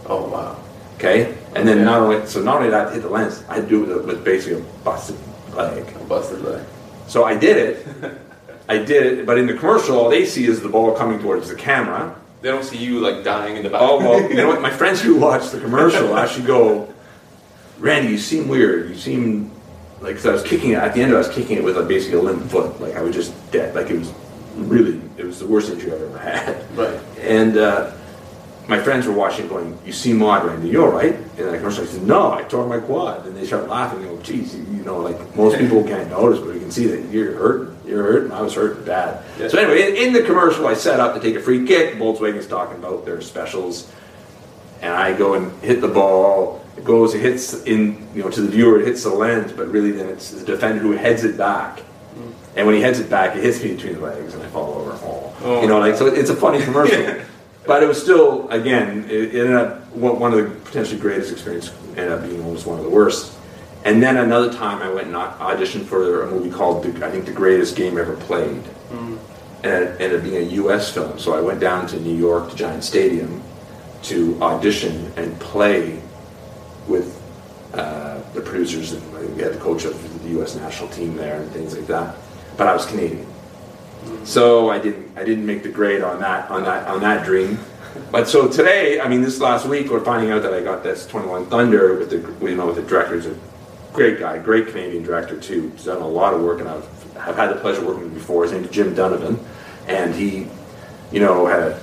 Oh 0.10 0.28
wow. 0.28 0.58
Okay, 0.98 1.34
and 1.56 1.68
then 1.68 1.78
Yeah. 1.80 1.84
not 1.86 2.02
only 2.02 2.26
so 2.28 2.42
not 2.42 2.58
only 2.58 2.70
did 2.70 2.74
I 2.76 2.92
hit 2.94 3.04
the 3.04 3.10
lens, 3.10 3.44
I 3.48 3.62
do 3.62 3.90
it 4.00 4.06
with 4.06 4.24
basically 4.24 4.60
a 4.62 4.64
busted 4.84 5.16
leg. 5.56 5.86
I 5.98 6.04
busted 6.04 6.42
leg. 6.44 6.64
So 7.08 7.24
I 7.24 7.36
did 7.38 7.58
it. 7.58 7.88
I 8.68 8.78
did 8.78 9.06
it, 9.20 9.26
but 9.26 9.38
in 9.38 9.48
the 9.48 9.54
commercial, 9.54 9.98
all 9.98 10.10
they 10.10 10.26
see 10.26 10.46
is 10.46 10.62
the 10.62 10.70
ball 10.70 10.92
coming 10.94 11.20
towards 11.20 11.48
the 11.50 11.56
camera. 11.56 12.16
They 12.42 12.50
don't 12.50 12.64
see 12.64 12.78
you 12.78 13.00
like 13.00 13.24
dying 13.24 13.56
in 13.58 13.64
the 13.64 13.70
back. 13.70 13.82
Oh 13.82 13.98
well, 14.00 14.22
you 14.30 14.36
know 14.36 14.48
what? 14.48 14.62
My 14.62 14.70
friends 14.70 15.02
who 15.02 15.16
watch 15.18 15.50
the 15.52 15.60
commercial 15.60 16.16
actually 16.22 16.46
go, 16.48 16.94
Randy, 17.80 18.12
you 18.12 18.18
seem 18.18 18.48
weird. 18.48 18.90
You 18.90 18.96
seem 18.96 19.52
like 20.02 20.16
'cause 20.16 20.26
I 20.26 20.32
was 20.32 20.44
kicking 20.44 20.72
it 20.72 20.76
at 20.76 20.94
the 20.94 21.02
end. 21.02 21.14
I 21.14 21.18
was 21.18 21.30
kicking 21.30 21.58
it 21.58 21.64
with 21.64 21.78
a, 21.78 21.84
basically 21.84 22.20
a 22.20 22.22
limp 22.22 22.50
foot. 22.52 22.80
Like 22.82 22.96
I 22.96 23.02
was 23.02 23.16
just 23.16 23.32
dead. 23.52 23.74
Like 23.74 23.90
it 23.90 23.98
was 24.00 24.14
really, 24.56 25.02
it 25.18 25.26
was 25.26 25.40
the 25.40 25.48
worst 25.48 25.70
injury 25.72 25.92
I've 25.94 26.02
ever 26.02 26.18
had. 26.20 26.78
Right. 26.78 27.00
And 27.22 27.58
uh, 27.58 27.92
my 28.70 28.80
friends 28.80 29.08
were 29.08 29.14
watching, 29.14 29.48
going, 29.48 29.78
"You 29.84 29.92
seem 29.92 30.22
odd, 30.22 30.46
Randy. 30.46 30.70
you're 30.70 30.86
all 30.86 30.94
right?" 30.94 31.16
And 31.16 31.50
the 31.50 31.58
commercial, 31.58 31.84
I 31.84 31.88
said, 31.88 32.04
"No, 32.04 32.32
I 32.32 32.44
tore 32.44 32.68
my 32.68 32.80
quad." 32.80 33.26
And 33.26 33.36
they 33.36 33.46
start 33.46 33.68
laughing. 33.68 34.04
Go, 34.04 34.18
"Geez, 34.22 34.56
you, 34.56 34.66
you 34.72 34.84
know, 34.84 35.00
like 35.00 35.18
most 35.36 35.58
people 35.58 35.84
can't 35.84 36.10
notice, 36.10 36.40
but 36.40 36.54
you 36.54 36.60
can 36.60 36.72
see 36.72 36.86
that 36.86 37.12
you're 37.12 37.34
hurting. 37.34 37.76
You're 37.86 38.04
hurting. 38.04 38.32
I 38.32 38.42
was 38.42 38.54
hurting 38.54 38.84
bad." 38.84 39.24
Yeah. 39.40 39.48
So 39.48 39.58
anyway, 39.58 39.90
in, 39.90 40.08
in 40.08 40.14
the 40.14 40.22
commercial, 40.22 40.68
I 40.68 40.76
set 40.76 41.00
up 41.00 41.16
to 41.16 41.20
take 41.20 41.36
a 41.36 41.42
free 41.42 41.66
kick. 41.66 41.96
Volkswagen's 41.96 42.48
talking 42.48 42.78
about 42.78 43.06
their 43.06 43.22
specials, 43.22 43.92
and 44.82 44.94
I 44.94 45.14
go 45.18 45.34
and 45.34 45.52
hit 45.64 45.82
the 45.82 45.88
ball. 45.88 46.64
It 46.78 46.86
goes, 46.86 47.14
it 47.14 47.20
hits 47.20 47.64
in, 47.64 48.08
you 48.16 48.24
know, 48.24 48.30
to 48.30 48.42
the 48.42 48.48
viewer, 48.48 48.80
it 48.80 48.86
hits 48.88 49.04
the 49.04 49.10
lens, 49.10 49.52
but 49.52 49.68
really 49.68 49.92
then 49.92 50.08
it's 50.08 50.32
the 50.32 50.46
defender 50.46 50.80
who 50.80 50.92
heads 50.92 51.26
it 51.26 51.38
back. 51.38 51.80
Mm. 51.80 52.34
And 52.56 52.66
when 52.68 52.76
he 52.76 52.82
heads 52.82 53.02
it 53.02 53.10
back, 53.10 53.36
it 53.36 53.44
hits 53.44 53.62
me 53.62 53.74
between 53.74 53.96
the 53.96 54.00
legs, 54.00 54.34
and 54.34 54.42
I 54.42 54.48
fall 54.48 54.76
over. 54.76 54.98
Oh 55.42 55.62
you 55.62 55.68
know, 55.68 55.80
like 55.80 55.96
so. 55.96 56.08
It's 56.08 56.30
a 56.30 56.36
funny 56.36 56.62
commercial, 56.64 57.02
but 57.70 57.84
it 57.84 57.86
was 57.86 58.02
still, 58.02 58.50
again, 58.50 59.06
it, 59.12 59.36
ended 59.36 59.54
up 59.54 59.86
one 59.94 60.34
of 60.34 60.40
the 60.40 60.50
potentially 60.66 61.00
greatest 61.00 61.32
experiences. 61.32 61.72
Ended 61.90 62.12
up 62.12 62.24
being 62.24 62.44
almost 62.44 62.66
one 62.66 62.80
of 62.80 62.84
the 62.84 62.90
worst. 62.90 63.38
And 63.86 64.02
then 64.02 64.18
another 64.18 64.52
time, 64.52 64.82
I 64.82 64.90
went 64.92 65.06
and 65.06 65.16
auditioned 65.16 65.86
for 65.86 66.24
a 66.24 66.32
movie 66.32 66.50
called, 66.50 66.84
the, 66.84 67.06
I 67.06 67.12
think, 67.12 67.26
the 67.26 67.32
greatest 67.32 67.76
game 67.76 68.00
ever 68.00 68.16
played, 68.16 68.64
and 69.64 69.84
it 69.84 70.02
ended 70.02 70.16
up 70.16 70.24
being 70.24 70.38
a 70.38 70.52
U.S. 70.64 70.92
film. 70.92 71.20
So 71.20 71.36
I 71.38 71.42
went 71.42 71.60
down 71.60 71.86
to 71.90 72.00
New 72.00 72.16
York 72.16 72.50
to 72.50 72.56
Giant 72.56 72.84
Stadium 72.84 73.44
to 74.04 74.42
audition 74.42 75.14
and 75.16 75.40
play 75.40 76.02
with 76.88 77.22
uh, 77.76 78.20
the 78.34 78.42
producers, 78.42 78.94
and 78.94 79.36
we 79.36 79.44
had 79.44 79.54
the 79.54 79.60
coach 79.60 79.86
of 79.86 80.24
the 80.24 80.30
U.S. 80.30 80.56
national 80.56 80.90
team 80.90 81.16
there 81.16 81.40
and 81.40 81.52
things 81.52 81.78
like 81.78 81.86
that. 81.86 82.16
But 82.58 82.66
I 82.66 82.74
was 82.74 82.88
Canadian, 82.88 83.29
so 84.24 84.70
I 84.70 84.80
didn't 84.80 85.18
I 85.18 85.24
didn't 85.24 85.46
make 85.46 85.64
the 85.64 85.70
grade 85.70 86.02
on 86.02 86.20
that 86.20 86.50
on 86.50 86.64
that 86.64 86.88
on 86.88 87.02
that 87.02 87.26
dream. 87.26 87.60
But 88.12 88.28
so 88.28 88.48
today, 88.48 89.00
I 89.00 89.08
mean, 89.08 89.22
this 89.22 89.40
last 89.40 89.66
week, 89.66 89.90
we're 89.90 90.04
finding 90.04 90.32
out 90.32 90.42
that 90.44 90.54
I 90.54 90.62
got 90.62 90.84
this 90.84 91.06
21 91.08 91.48
Thunder 91.48 91.96
with 91.98 92.10
the 92.10 92.46
you 92.46 92.56
know 92.56 92.68
with 92.68 92.76
the 92.76 92.84
director. 92.84 93.16
He's 93.16 93.26
a 93.26 93.36
great 93.94 94.20
guy, 94.20 94.38
great 94.40 94.68
Canadian 94.68 95.04
director 95.04 95.40
too. 95.40 95.70
He's 95.76 95.86
done 95.86 96.02
a 96.02 96.08
lot 96.08 96.34
of 96.34 96.42
work, 96.42 96.60
and 96.60 96.70
I've 96.70 97.18
I've 97.18 97.36
had 97.36 97.50
the 97.50 97.56
pleasure 97.56 97.86
working 97.86 98.04
with 98.04 98.12
him 98.12 98.18
before. 98.18 98.44
His 98.44 98.52
name's 98.52 98.70
Jim 98.70 98.94
Donovan, 98.94 99.40
and 99.88 100.14
he, 100.14 100.48
you 101.12 101.20
know, 101.20 101.46
had 101.48 101.80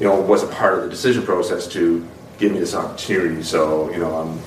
you 0.00 0.06
know 0.06 0.20
was 0.20 0.42
a 0.42 0.48
part 0.48 0.74
of 0.78 0.84
the 0.84 0.90
decision 0.90 1.22
process 1.22 1.66
to 1.68 2.06
give 2.38 2.52
me 2.52 2.58
this 2.58 2.74
opportunity. 2.74 3.42
So 3.42 3.90
you 3.90 3.98
know, 3.98 4.14
I'm 4.14 4.38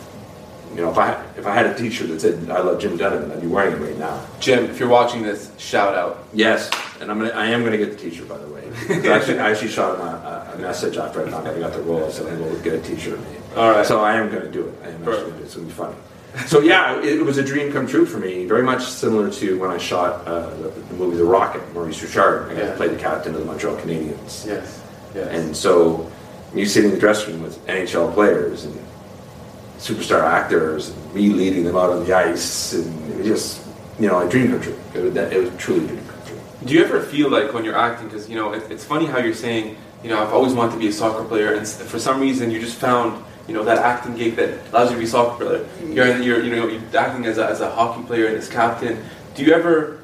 you 0.76 0.82
know, 0.82 0.92
if 0.92 0.98
I 0.98 1.14
if 1.38 1.46
I 1.48 1.54
had 1.54 1.66
a 1.68 1.74
T-shirt 1.76 2.10
that 2.10 2.20
said 2.22 2.50
"I 2.50 2.60
love 2.60 2.80
Jim 2.82 2.98
Donovan," 2.98 3.32
I'd 3.32 3.42
be 3.42 3.48
wearing 3.48 3.74
it 3.76 3.86
right 3.86 3.98
now. 3.98 4.26
Jim, 4.40 4.66
if 4.66 4.80
you're 4.80 4.90
watching 4.90 5.22
this, 5.24 5.50
shout 5.58 5.96
out. 5.96 6.26
Yes, 6.34 6.70
and 7.00 7.10
I'm 7.10 7.18
gonna 7.20 7.32
I 7.32 7.48
am 7.48 7.64
gonna 7.64 7.78
get 7.78 7.92
the 7.92 7.98
T-shirt 7.98 8.28
by 8.28 8.38
the 8.38 8.48
way. 8.48 8.64
I 8.90 9.08
actually, 9.16 9.40
I 9.40 9.52
actually 9.52 9.70
shot 9.70 9.96
him 9.96 10.02
a, 10.06 10.52
a 10.56 10.58
message 10.60 10.98
after 10.98 11.26
I 11.26 11.30
found 11.32 11.48
out 11.48 11.56
I 11.56 11.60
got 11.60 11.72
the 11.74 11.82
role. 11.82 12.04
I 12.06 12.10
said, 12.12 12.28
"I'm 12.28 12.38
going 12.40 12.56
to 12.56 12.62
get 12.62 12.74
a 12.74 12.82
T-shirt 12.82 13.18
made." 13.20 13.38
All 13.56 13.72
right. 13.72 13.86
So 13.86 14.02
I 14.04 14.16
am 14.16 14.30
going 14.30 14.44
to 14.44 14.52
do 14.52 14.68
it. 14.68 14.74
I 14.84 14.88
am 14.90 14.96
actually 15.08 15.32
to 15.32 15.32
do 15.32 15.38
it. 15.38 15.42
It's 15.44 15.54
to 15.54 15.62
be 15.62 15.72
funny. 15.72 15.96
So 16.48 16.60
yeah, 16.60 17.00
it, 17.00 17.20
it 17.20 17.24
was 17.26 17.38
a 17.38 17.44
dream 17.44 17.72
come 17.72 17.88
true 17.88 18.06
for 18.06 18.18
me. 18.20 18.46
Very 18.46 18.64
much 18.64 18.84
similar 18.84 19.32
to 19.32 19.58
when 19.58 19.70
I 19.72 19.78
shot 19.78 20.28
uh, 20.28 20.50
the, 20.58 20.68
the 20.70 20.94
movie 20.96 21.16
The 21.16 21.24
Rocket, 21.24 21.62
Maurice 21.74 22.02
Richard. 22.04 22.50
I 22.52 22.54
got 22.54 22.60
Yeah. 22.60 22.72
to 22.72 22.76
play 22.76 22.88
the 22.90 22.98
captain 23.00 23.34
of 23.34 23.40
the 23.40 23.46
Montreal 23.46 23.78
Canadiens. 23.78 24.46
Yes. 24.46 24.82
Yes. 25.16 25.28
And 25.30 25.56
so 25.56 26.12
you 26.54 26.66
sitting 26.66 26.90
in 26.90 26.96
the 26.96 27.00
dressing 27.00 27.34
room 27.36 27.44
with 27.44 27.66
NHL 27.68 28.14
players 28.14 28.66
and 28.66 28.78
superstar 29.86 30.24
actors 30.24 30.90
and 30.90 31.14
me 31.14 31.30
leading 31.30 31.64
them 31.64 31.78
out 31.78 31.92
on 31.92 32.04
the 32.04 32.12
ice 32.12 32.74
and 32.74 33.12
it 33.12 33.18
was 33.18 33.28
just, 33.28 33.68
you 34.00 34.08
know, 34.08 34.26
a 34.26 34.30
dream 34.30 34.50
come 34.50 34.62
true. 34.62 34.80
It 34.96 35.00
was, 35.00 35.16
it 35.16 35.40
was 35.44 35.52
truly 35.60 35.86
a 35.86 35.88
dream 35.88 36.08
come 36.08 36.26
true. 36.26 36.40
Do 36.66 36.74
you 36.74 36.84
ever 36.84 37.00
feel 37.02 37.30
like 37.30 37.54
when 37.54 37.64
you're 37.64 37.78
acting, 37.78 38.08
because 38.08 38.28
you 38.28 38.36
know 38.36 38.54
it, 38.54 38.64
it's 38.72 38.84
funny 38.84 39.06
how 39.06 39.20
you're 39.20 39.36
saying, 39.36 39.78
you 40.04 40.10
know, 40.10 40.20
I've 40.22 40.34
always 40.34 40.54
wanted 40.54 40.72
to 40.74 40.80
be 40.80 40.88
a 40.88 40.92
soccer 40.92 41.24
player, 41.24 41.54
and 41.54 41.68
for 41.68 42.00
some 42.00 42.20
reason 42.20 42.50
you 42.50 42.60
just 42.60 42.78
found, 42.78 43.24
you 43.48 43.54
know, 43.54 43.64
that 43.64 43.78
acting 43.78 44.16
gig 44.16 44.36
that 44.38 44.50
allows 44.72 44.90
you 44.90 44.96
to 44.96 45.00
be 45.00 45.06
a 45.06 45.08
soccer 45.08 45.46
player. 45.46 45.60
Mm-hmm. 45.60 45.94
You're, 45.94 46.22
you're 46.22 46.44
you 46.44 46.56
know, 46.56 46.68
you're 46.68 46.98
acting 46.98 47.26
as 47.26 47.38
a, 47.38 47.46
as 47.46 47.62
a 47.62 47.70
hockey 47.70 48.04
player 48.08 48.26
and 48.28 48.38
as 48.38 48.50
captain. 48.50 49.04
Do 49.36 49.44
you 49.44 49.54
ever? 49.54 50.02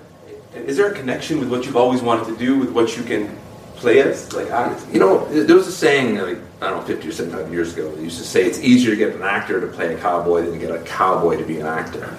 Is 0.54 0.78
there 0.78 0.92
a 0.92 0.94
connection 0.94 1.40
with 1.40 1.50
what 1.50 1.66
you've 1.66 1.78
always 1.78 2.02
wanted 2.02 2.26
to 2.28 2.38
do 2.38 2.60
with 2.60 2.72
what 2.72 2.98
you 2.98 3.04
can 3.04 3.36
play 3.82 4.02
as, 4.02 4.32
like 4.34 4.50
act? 4.50 4.86
You 4.94 5.00
know, 5.00 5.26
there 5.26 5.56
was 5.56 5.68
a 5.68 5.72
saying, 5.72 6.16
like, 6.16 6.38
I 6.62 6.70
don't 6.70 6.82
know, 6.82 6.86
50 6.86 7.08
or 7.08 7.12
75 7.12 7.52
years 7.52 7.74
ago, 7.74 7.94
they 7.94 8.04
used 8.04 8.20
to 8.20 8.24
say 8.24 8.46
it's 8.46 8.60
easier 8.60 8.92
to 8.92 8.96
get 8.96 9.16
an 9.16 9.24
actor 9.24 9.60
to 9.60 9.68
play 9.68 9.94
a 9.94 9.98
cowboy 9.98 10.44
than 10.44 10.54
to 10.54 10.60
get 10.60 10.72
a 10.72 10.84
cowboy 10.84 11.38
to 11.38 11.44
be 11.44 11.60
an 11.60 11.66
actor. 11.66 12.16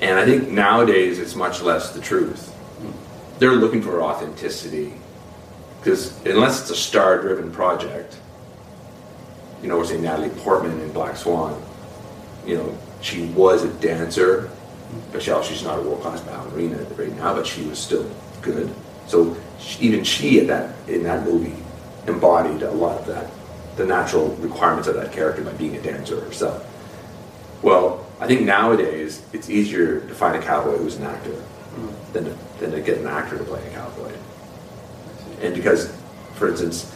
And 0.00 0.18
I 0.18 0.24
think 0.24 0.48
nowadays 0.48 1.18
it's 1.18 1.34
much 1.34 1.62
less 1.62 1.92
the 1.92 2.00
truth. 2.00 2.54
They're 3.38 3.52
looking 3.52 3.82
for 3.82 4.02
authenticity. 4.02 4.94
Because 5.78 6.18
unless 6.26 6.62
it's 6.62 6.70
a 6.70 6.76
star 6.76 7.20
driven 7.20 7.52
project, 7.52 8.18
you 9.62 9.68
know, 9.68 9.78
we're 9.78 9.84
saying 9.84 10.02
Natalie 10.02 10.30
Portman 10.30 10.80
in 10.80 10.92
Black 10.92 11.16
Swan, 11.16 11.62
you 12.44 12.56
know, 12.56 12.78
she 13.00 13.26
was 13.26 13.62
a 13.62 13.72
dancer, 13.74 14.50
but 15.12 15.22
she, 15.22 15.30
oh, 15.30 15.42
she's 15.42 15.62
not 15.62 15.78
a 15.78 15.82
world 15.82 16.02
class 16.02 16.20
ballerina 16.20 16.78
right 16.96 17.14
now, 17.16 17.34
but 17.34 17.46
she 17.46 17.62
was 17.62 17.78
still 17.78 18.10
good. 18.42 18.72
So 19.06 19.36
even 19.80 20.04
she 20.04 20.40
at 20.40 20.46
that 20.48 20.74
in 20.88 21.02
that 21.04 21.24
movie 21.24 21.56
embodied 22.06 22.62
a 22.62 22.70
lot 22.70 22.98
of 23.00 23.06
that, 23.06 23.30
the 23.76 23.86
natural 23.86 24.28
requirements 24.36 24.88
of 24.88 24.94
that 24.94 25.12
character 25.12 25.42
by 25.42 25.52
being 25.52 25.76
a 25.76 25.82
dancer 25.82 26.20
herself. 26.20 26.64
Well, 27.62 28.06
I 28.20 28.26
think 28.26 28.42
nowadays 28.42 29.22
it's 29.32 29.50
easier 29.50 30.00
to 30.00 30.14
find 30.14 30.36
a 30.36 30.42
cowboy 30.42 30.76
who's 30.78 30.96
an 30.96 31.04
actor 31.04 31.30
mm-hmm. 31.30 32.12
than 32.12 32.24
to, 32.24 32.38
than 32.60 32.70
to 32.72 32.80
get 32.80 32.98
an 32.98 33.06
actor 33.06 33.38
to 33.38 33.44
play 33.44 33.64
a 33.66 33.70
cowboy. 33.70 34.12
And 35.40 35.54
because, 35.54 35.94
for 36.34 36.48
instance, 36.48 36.92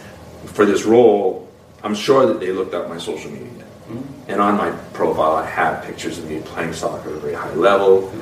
for 0.47 0.65
this 0.65 0.85
role, 0.85 1.49
I'm 1.83 1.95
sure 1.95 2.27
that 2.27 2.41
they 2.41 2.53
looked 2.53 2.75
up 2.75 2.89
my 2.89 2.99
social 2.99 3.31
media. 3.31 3.65
Mm-hmm. 3.89 4.31
And 4.31 4.41
on 4.41 4.57
my 4.57 4.71
profile, 4.93 5.37
I 5.37 5.47
have 5.47 5.85
pictures 5.85 6.19
of 6.19 6.29
me 6.29 6.41
playing 6.41 6.73
soccer 6.73 7.11
at 7.11 7.17
a 7.17 7.21
very 7.21 7.35
high 7.35 7.55
level. 7.55 8.13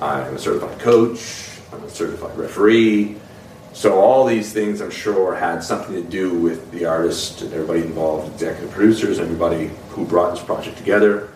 I'm 0.00 0.34
a 0.34 0.38
certified 0.38 0.78
coach. 0.78 1.60
I'm 1.72 1.82
a 1.82 1.90
certified 1.90 2.36
referee. 2.38 3.16
So 3.78 4.00
all 4.00 4.26
these 4.26 4.52
things, 4.52 4.80
I'm 4.80 4.90
sure, 4.90 5.36
had 5.36 5.62
something 5.62 5.94
to 5.94 6.02
do 6.02 6.36
with 6.36 6.72
the 6.72 6.84
artist 6.84 7.42
and 7.42 7.52
everybody 7.52 7.82
involved, 7.82 8.32
executive 8.34 8.72
producers, 8.72 9.20
everybody 9.20 9.70
who 9.90 10.04
brought 10.04 10.34
this 10.34 10.42
project 10.42 10.76
together, 10.76 11.28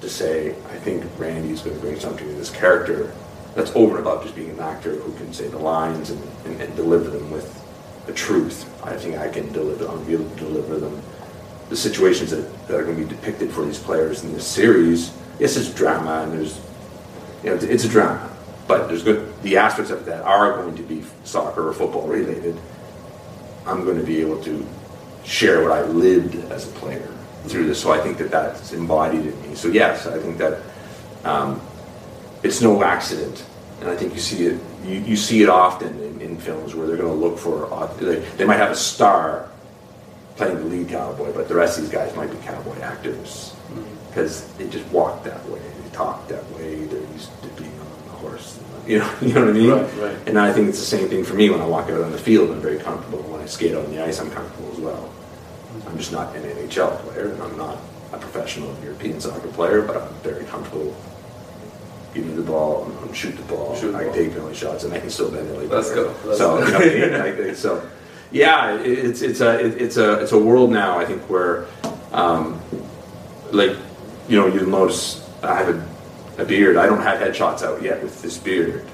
to 0.00 0.08
say, 0.08 0.52
I 0.70 0.76
think 0.78 1.04
Randy's 1.18 1.60
going 1.60 1.76
to 1.76 1.82
bring 1.82 2.00
something 2.00 2.26
to 2.26 2.34
this 2.36 2.48
character 2.48 3.12
that's 3.54 3.70
over 3.76 3.98
and 3.98 4.06
above 4.06 4.22
just 4.22 4.34
being 4.34 4.48
an 4.48 4.60
actor 4.60 4.94
who 4.94 5.12
can 5.18 5.30
say 5.34 5.48
the 5.48 5.58
lines 5.58 6.08
and, 6.08 6.22
and, 6.46 6.58
and 6.58 6.74
deliver 6.74 7.10
them 7.10 7.30
with 7.30 7.62
the 8.06 8.14
truth. 8.14 8.64
I 8.82 8.96
think 8.96 9.18
I 9.18 9.28
can 9.28 9.52
deliver. 9.52 9.86
I'm 9.86 10.10
able 10.10 10.26
to 10.30 10.36
deliver 10.36 10.78
them. 10.78 11.02
The 11.68 11.76
situations 11.76 12.30
that, 12.30 12.66
that 12.66 12.80
are 12.80 12.84
going 12.84 12.96
to 12.96 13.04
be 13.04 13.14
depicted 13.14 13.50
for 13.50 13.62
these 13.62 13.78
players 13.78 14.24
in 14.24 14.32
this 14.32 14.46
series. 14.46 15.14
Yes, 15.38 15.58
it's 15.58 15.68
drama 15.68 16.22
and 16.22 16.32
there's, 16.32 16.58
you 17.42 17.50
know, 17.50 17.56
it's, 17.56 17.64
it's 17.64 17.84
a 17.84 17.90
drama, 17.90 18.33
but 18.66 18.88
there's 18.88 19.02
good. 19.02 19.32
The 19.42 19.56
aspects 19.56 19.90
of 19.90 20.04
that 20.06 20.22
are 20.22 20.62
going 20.62 20.76
to 20.76 20.82
be 20.82 21.04
soccer 21.24 21.68
or 21.68 21.72
football 21.72 22.06
related. 22.06 22.56
I'm 23.66 23.84
going 23.84 23.98
to 23.98 24.04
be 24.04 24.20
able 24.20 24.42
to 24.44 24.66
share 25.24 25.62
what 25.62 25.72
I 25.72 25.82
lived 25.82 26.34
as 26.52 26.68
a 26.68 26.72
player 26.72 27.08
through 27.46 27.66
this. 27.66 27.80
So 27.80 27.92
I 27.92 28.00
think 28.00 28.18
that 28.18 28.30
that's 28.30 28.72
embodied 28.72 29.26
in 29.26 29.42
me. 29.42 29.54
So 29.54 29.68
yes, 29.68 30.06
I 30.06 30.18
think 30.18 30.38
that 30.38 30.60
um, 31.24 31.60
it's 32.42 32.60
no 32.60 32.82
accident, 32.82 33.44
and 33.80 33.88
I 33.90 33.96
think 33.96 34.12
you 34.14 34.20
see 34.20 34.46
it. 34.46 34.60
You, 34.84 35.00
you 35.00 35.16
see 35.16 35.42
it 35.42 35.48
often 35.48 35.98
in, 36.02 36.20
in 36.20 36.36
films 36.36 36.74
where 36.74 36.86
they're 36.86 36.98
going 36.98 37.08
to 37.18 37.26
look 37.26 37.38
for. 37.38 37.66
au- 37.72 37.86
They, 37.96 38.16
they 38.36 38.44
might 38.44 38.58
have 38.58 38.70
a 38.70 38.76
star 38.76 39.48
playing 40.36 40.56
the 40.56 40.64
lead 40.64 40.88
cowboy, 40.88 41.32
but 41.32 41.48
the 41.48 41.54
rest 41.54 41.78
of 41.78 41.84
these 41.84 41.92
guys 41.92 42.14
might 42.16 42.30
be 42.30 42.36
cowboy 42.38 42.78
actors 42.80 43.54
because 44.08 44.46
they 44.54 44.68
just 44.68 44.84
walk 44.88 45.22
that 45.24 45.42
way, 45.48 45.60
they 45.60 45.90
talk 45.96 46.26
that 46.28 46.44
way, 46.52 46.84
they're 46.86 47.00
used 47.12 47.30
to 47.42 47.48
being 47.50 47.70
on 47.80 47.86
the 48.06 48.12
horse. 48.12 48.53
You 48.86 48.98
know, 48.98 49.14
you 49.22 49.32
know 49.34 49.40
what 49.46 49.50
I 49.50 49.52
mean? 49.52 49.70
Right, 49.70 49.94
right. 49.96 50.28
And 50.28 50.38
I 50.38 50.52
think 50.52 50.68
it's 50.68 50.78
the 50.78 50.84
same 50.84 51.08
thing 51.08 51.24
for 51.24 51.34
me 51.34 51.50
when 51.50 51.60
I 51.60 51.66
walk 51.66 51.90
out 51.90 52.02
on 52.02 52.12
the 52.12 52.18
field. 52.18 52.50
I'm 52.50 52.60
very 52.60 52.78
comfortable. 52.78 53.18
When 53.22 53.40
I 53.40 53.46
skate 53.46 53.74
on 53.74 53.90
the 53.90 54.02
ice, 54.04 54.20
I'm 54.20 54.30
comfortable 54.30 54.72
as 54.72 54.78
well. 54.78 55.10
I'm 55.86 55.98
just 55.98 56.12
not 56.12 56.34
an 56.36 56.42
NHL 56.42 56.98
player, 57.00 57.28
and 57.28 57.42
I'm 57.42 57.56
not 57.56 57.78
a 58.12 58.18
professional 58.18 58.74
European 58.82 59.20
soccer 59.20 59.48
player, 59.48 59.82
but 59.82 59.96
I'm 59.96 60.14
very 60.22 60.44
comfortable. 60.44 60.94
Give 62.14 62.26
me 62.26 62.34
the 62.34 62.42
ball, 62.42 62.84
I'm, 62.84 63.08
I'm 63.08 63.12
shoot 63.12 63.36
the 63.36 63.42
ball. 63.42 63.74
Shoot 63.76 63.92
the 63.92 63.98
I 63.98 64.02
can 64.04 64.08
ball. 64.08 64.16
take 64.16 64.32
penalty 64.32 64.54
shots, 64.54 64.84
and 64.84 64.94
I 64.94 65.00
can 65.00 65.10
still 65.10 65.30
bend 65.30 65.48
the 65.48 65.54
Let's 65.54 65.90
go. 65.92 66.14
Let's 66.24 66.38
so, 66.38 66.58
go. 66.58 66.78
you 66.84 67.10
know 67.10 67.18
I 67.18 67.30
mean? 67.30 67.38
Like, 67.38 67.46
like, 67.48 67.56
so, 67.56 67.88
yeah, 68.30 68.78
it's 68.80 69.22
it's 69.22 69.40
a 69.40 69.58
it's 69.58 69.96
a 69.96 70.20
it's 70.22 70.32
a 70.32 70.38
world 70.38 70.70
now. 70.70 70.98
I 70.98 71.04
think 71.04 71.22
where, 71.28 71.66
um, 72.12 72.60
like, 73.50 73.76
you 74.28 74.38
know, 74.38 74.46
you'll 74.46 74.68
notice 74.68 75.28
I 75.42 75.56
have 75.56 75.68
a, 75.68 75.93
a 76.38 76.44
beard. 76.44 76.76
I 76.76 76.86
don't 76.86 77.02
have 77.02 77.18
headshots 77.20 77.62
out 77.62 77.82
yet 77.82 78.02
with 78.02 78.20
this 78.22 78.38
beard, 78.38 78.84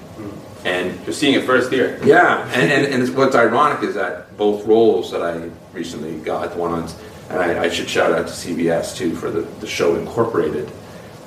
and 0.64 0.98
You're 1.04 1.14
seeing 1.14 1.34
it 1.34 1.44
first 1.46 1.72
here. 1.72 1.98
yeah, 2.04 2.46
and, 2.52 2.70
and, 2.70 2.92
and 2.92 3.02
it's, 3.02 3.10
what's 3.12 3.34
ironic 3.34 3.82
is 3.82 3.94
that 3.94 4.36
both 4.36 4.66
roles 4.66 5.10
that 5.10 5.22
I 5.22 5.50
recently 5.72 6.18
got, 6.18 6.54
one 6.56 6.72
on, 6.72 6.90
and 7.30 7.38
I, 7.38 7.64
I 7.64 7.68
should 7.70 7.88
shout 7.88 8.12
out 8.12 8.26
to 8.26 8.32
CBS 8.32 8.96
too 8.96 9.14
for 9.14 9.30
the, 9.30 9.42
the 9.60 9.66
show 9.66 9.96
Incorporated. 9.96 10.70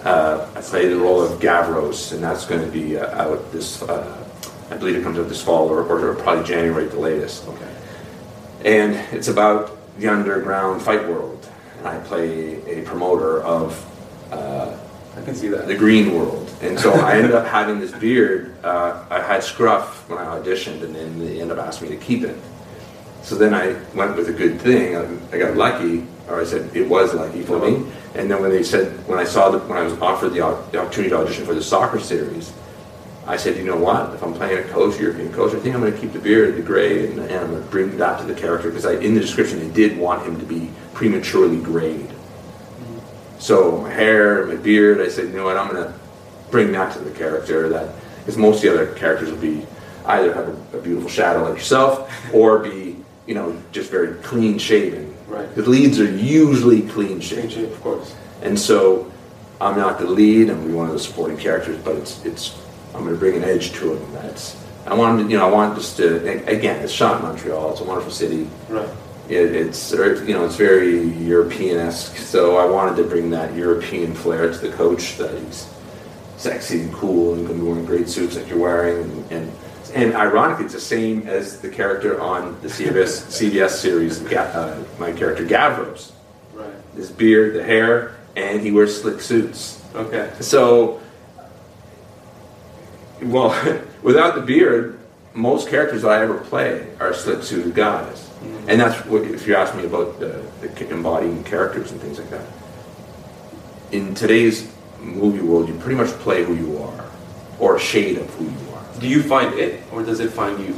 Uh, 0.03 0.47
I 0.53 0.61
played 0.61 0.89
the 0.91 0.97
role 0.97 1.21
of 1.21 1.39
Gavros, 1.39 2.11
and 2.13 2.21
that's 2.21 2.45
going 2.45 2.61
to 2.63 2.69
be 2.69 2.97
uh, 2.97 3.23
out 3.23 3.51
this, 3.51 3.81
uh, 3.81 4.23
I 4.69 4.77
believe 4.77 4.97
it 4.97 5.03
comes 5.03 5.17
out 5.17 5.29
this 5.29 5.41
fall 5.41 5.69
or, 5.69 5.81
or 5.83 6.13
probably 6.15 6.43
January 6.43 6.85
at 6.85 6.91
the 6.91 6.99
latest. 6.99 7.47
Okay. 7.47 7.75
And 8.65 8.93
it's 9.15 9.29
about 9.29 9.77
the 9.97 10.09
underground 10.09 10.81
fight 10.81 11.07
world, 11.07 11.49
and 11.79 11.87
I 11.87 11.99
play 11.99 12.61
a 12.79 12.83
promoter 12.83 13.41
of 13.43 13.83
uh, 14.31 14.77
I 15.15 15.21
can 15.21 15.35
see 15.35 15.47
that. 15.49 15.67
the 15.67 15.75
green 15.75 16.15
world. 16.15 16.49
And 16.61 16.79
so 16.79 16.91
I 16.93 17.17
ended 17.17 17.33
up 17.33 17.45
having 17.45 17.79
this 17.79 17.91
beard. 17.91 18.55
Uh, 18.63 19.03
I 19.09 19.21
had 19.21 19.43
scruff 19.43 20.09
when 20.09 20.17
I 20.17 20.25
auditioned, 20.39 20.81
and 20.83 20.95
then 20.95 21.19
they 21.19 21.41
ended 21.41 21.59
up 21.59 21.67
asking 21.67 21.89
me 21.89 21.97
to 21.97 22.01
keep 22.01 22.23
it. 22.23 22.37
So 23.21 23.35
then 23.35 23.53
I 23.53 23.79
went 23.95 24.17
with 24.17 24.29
a 24.29 24.33
good 24.33 24.59
thing. 24.59 24.95
I, 24.97 25.35
I 25.35 25.39
got 25.39 25.55
lucky, 25.55 26.05
or 26.27 26.41
I 26.41 26.45
said 26.45 26.75
it 26.75 26.87
was 26.87 27.13
lucky 27.13 27.43
for 27.43 27.59
me. 27.59 27.85
And 28.15 28.29
then 28.29 28.41
when 28.41 28.51
they 28.51 28.63
said, 28.63 29.07
when 29.07 29.19
I 29.19 29.23
saw 29.23 29.49
that, 29.51 29.67
when 29.67 29.77
I 29.77 29.83
was 29.83 29.93
offered 29.99 30.29
the, 30.29 30.39
the 30.71 30.79
opportunity 30.79 31.09
to 31.09 31.17
audition 31.17 31.45
for 31.45 31.53
the 31.53 31.63
soccer 31.63 31.99
series, 31.99 32.53
I 33.25 33.37
said, 33.37 33.55
you 33.55 33.63
know 33.63 33.77
what? 33.77 34.13
If 34.13 34.21
I'm 34.21 34.33
playing 34.33 34.57
a 34.57 34.67
coach, 34.69 34.99
European 34.99 35.31
coach, 35.31 35.53
I 35.53 35.59
think 35.59 35.73
I'm 35.73 35.81
going 35.81 35.93
to 35.93 35.99
keep 35.99 36.11
the 36.11 36.19
beard, 36.19 36.57
the 36.57 36.61
gray, 36.61 37.07
and, 37.07 37.19
and 37.19 37.31
I'm 37.31 37.51
going 37.51 37.63
to 37.63 37.69
bring 37.69 37.97
that 37.97 38.19
to 38.19 38.25
the 38.25 38.35
character 38.35 38.69
because 38.69 38.85
in 38.85 39.13
the 39.13 39.21
description, 39.21 39.59
they 39.59 39.73
did 39.73 39.97
want 39.97 40.25
him 40.25 40.37
to 40.39 40.45
be 40.45 40.69
prematurely 40.93 41.61
grayed. 41.61 42.12
So 43.43 43.81
my 43.81 43.89
hair, 43.89 44.45
my 44.45 44.55
beard, 44.55 45.01
I 45.01 45.09
said, 45.09 45.25
you 45.25 45.33
know 45.33 45.43
what, 45.43 45.57
I'm 45.57 45.67
gonna 45.67 45.93
bring 46.49 46.71
that 46.71 46.93
to 46.93 46.99
the 46.99 47.11
character. 47.11 47.67
That 47.67 47.93
because 48.19 48.37
most 48.37 48.63
of 48.63 48.71
the 48.71 48.81
other 48.81 48.95
characters 48.95 49.29
will 49.31 49.37
be 49.37 49.67
either 50.05 50.33
have 50.33 50.47
a, 50.47 50.77
a 50.77 50.81
beautiful 50.81 51.09
shadow 51.09 51.43
like 51.43 51.55
yourself, 51.55 52.09
or 52.33 52.59
be 52.59 52.95
you 53.27 53.35
know 53.35 53.61
just 53.73 53.91
very 53.91 54.15
clean 54.21 54.57
shaven. 54.57 55.13
Right. 55.27 55.53
The 55.55 55.61
leads 55.63 55.99
are 55.99 56.09
usually 56.09 56.83
clean 56.83 57.19
Change 57.19 57.55
shaven, 57.55 57.73
of 57.73 57.81
course. 57.81 58.15
and 58.43 58.57
so 58.57 59.11
I'm 59.59 59.75
not 59.75 59.99
the 59.99 60.07
lead. 60.07 60.49
I'm 60.49 60.65
be 60.65 60.73
one 60.73 60.87
of 60.87 60.93
the 60.93 60.99
supporting 60.99 61.35
characters, 61.35 61.77
but 61.83 61.97
it's 61.97 62.23
it's 62.23 62.57
I'm 62.95 63.03
gonna 63.03 63.17
bring 63.17 63.35
an 63.35 63.43
edge 63.43 63.73
to 63.73 63.93
it. 63.95 64.13
That's 64.13 64.55
I 64.85 64.93
want 64.93 65.21
to, 65.21 65.29
you 65.29 65.37
know 65.37 65.45
I 65.49 65.51
want 65.51 65.75
just 65.75 65.97
to 65.97 66.47
again 66.47 66.81
it's 66.81 66.93
shot 66.93 67.17
in 67.17 67.23
Montreal. 67.23 67.71
It's 67.71 67.81
a 67.81 67.83
wonderful 67.83 68.13
city 68.13 68.47
Right. 68.69 68.87
It, 69.29 69.55
it's 69.55 69.91
you 69.91 70.33
know 70.33 70.45
it's 70.45 70.55
very 70.55 71.01
European-esque. 71.01 72.17
So 72.17 72.57
I 72.57 72.65
wanted 72.65 73.01
to 73.01 73.07
bring 73.09 73.29
that 73.31 73.53
European 73.55 74.13
flair 74.13 74.51
to 74.51 74.57
the 74.57 74.71
coach 74.71 75.17
that 75.17 75.37
he's 75.39 75.69
sexy 76.37 76.81
and 76.81 76.93
cool 76.93 77.35
and 77.35 77.47
going 77.47 77.57
to 77.59 77.63
be 77.65 77.69
wearing 77.69 77.85
great 77.85 78.09
suits 78.09 78.35
like 78.35 78.49
you're 78.49 78.59
wearing, 78.59 79.01
and 79.01 79.31
and, 79.31 79.51
and 79.93 80.13
ironically, 80.15 80.65
it's 80.65 80.73
the 80.73 80.79
same 80.81 81.27
as 81.27 81.59
the 81.61 81.69
character 81.69 82.19
on 82.19 82.59
the 82.61 82.67
CBS 82.67 83.27
CBS 83.29 83.69
series. 83.71 84.21
Uh, 84.33 84.83
my 84.99 85.11
character 85.11 85.45
Gavros, 85.45 86.11
Right. 86.53 86.69
his 86.95 87.09
beard, 87.11 87.55
the 87.55 87.63
hair, 87.63 88.15
and 88.35 88.59
he 88.61 88.71
wears 88.71 89.01
slick 89.01 89.21
suits. 89.21 89.81
Okay. 89.95 90.31
So, 90.39 90.99
well, 93.21 93.55
without 94.01 94.35
the 94.35 94.41
beard, 94.41 94.99
most 95.33 95.69
characters 95.69 96.01
that 96.01 96.11
I 96.11 96.23
ever 96.23 96.37
play 96.39 96.87
are 96.99 97.13
slick 97.13 97.43
suited 97.43 97.73
guys, 97.73 98.22
and 98.67 98.79
that's 98.79 99.05
what 99.05 99.23
if 99.23 99.47
you 99.47 99.55
ask 99.55 99.75
me 99.75 99.85
about 99.85 100.19
the, 100.19 100.43
the 100.61 100.89
embodying 100.89 101.43
characters 101.43 101.91
and 101.91 102.01
things 102.01 102.19
like 102.19 102.29
that. 102.29 102.45
In 103.91 104.15
today's 104.15 104.71
movie 104.99 105.41
world, 105.41 105.67
you 105.67 105.75
pretty 105.75 105.95
much 105.95 106.09
play 106.19 106.43
who 106.43 106.55
you 106.55 106.77
are, 106.77 107.05
or 107.59 107.75
a 107.75 107.79
shade 107.79 108.17
of 108.17 108.29
who 108.35 108.45
you 108.45 108.73
are. 108.73 108.99
Do 108.99 109.07
you 109.07 109.21
find 109.21 109.53
it, 109.55 109.83
or 109.91 110.03
does 110.03 110.19
it 110.19 110.31
find 110.31 110.59
you? 110.59 110.75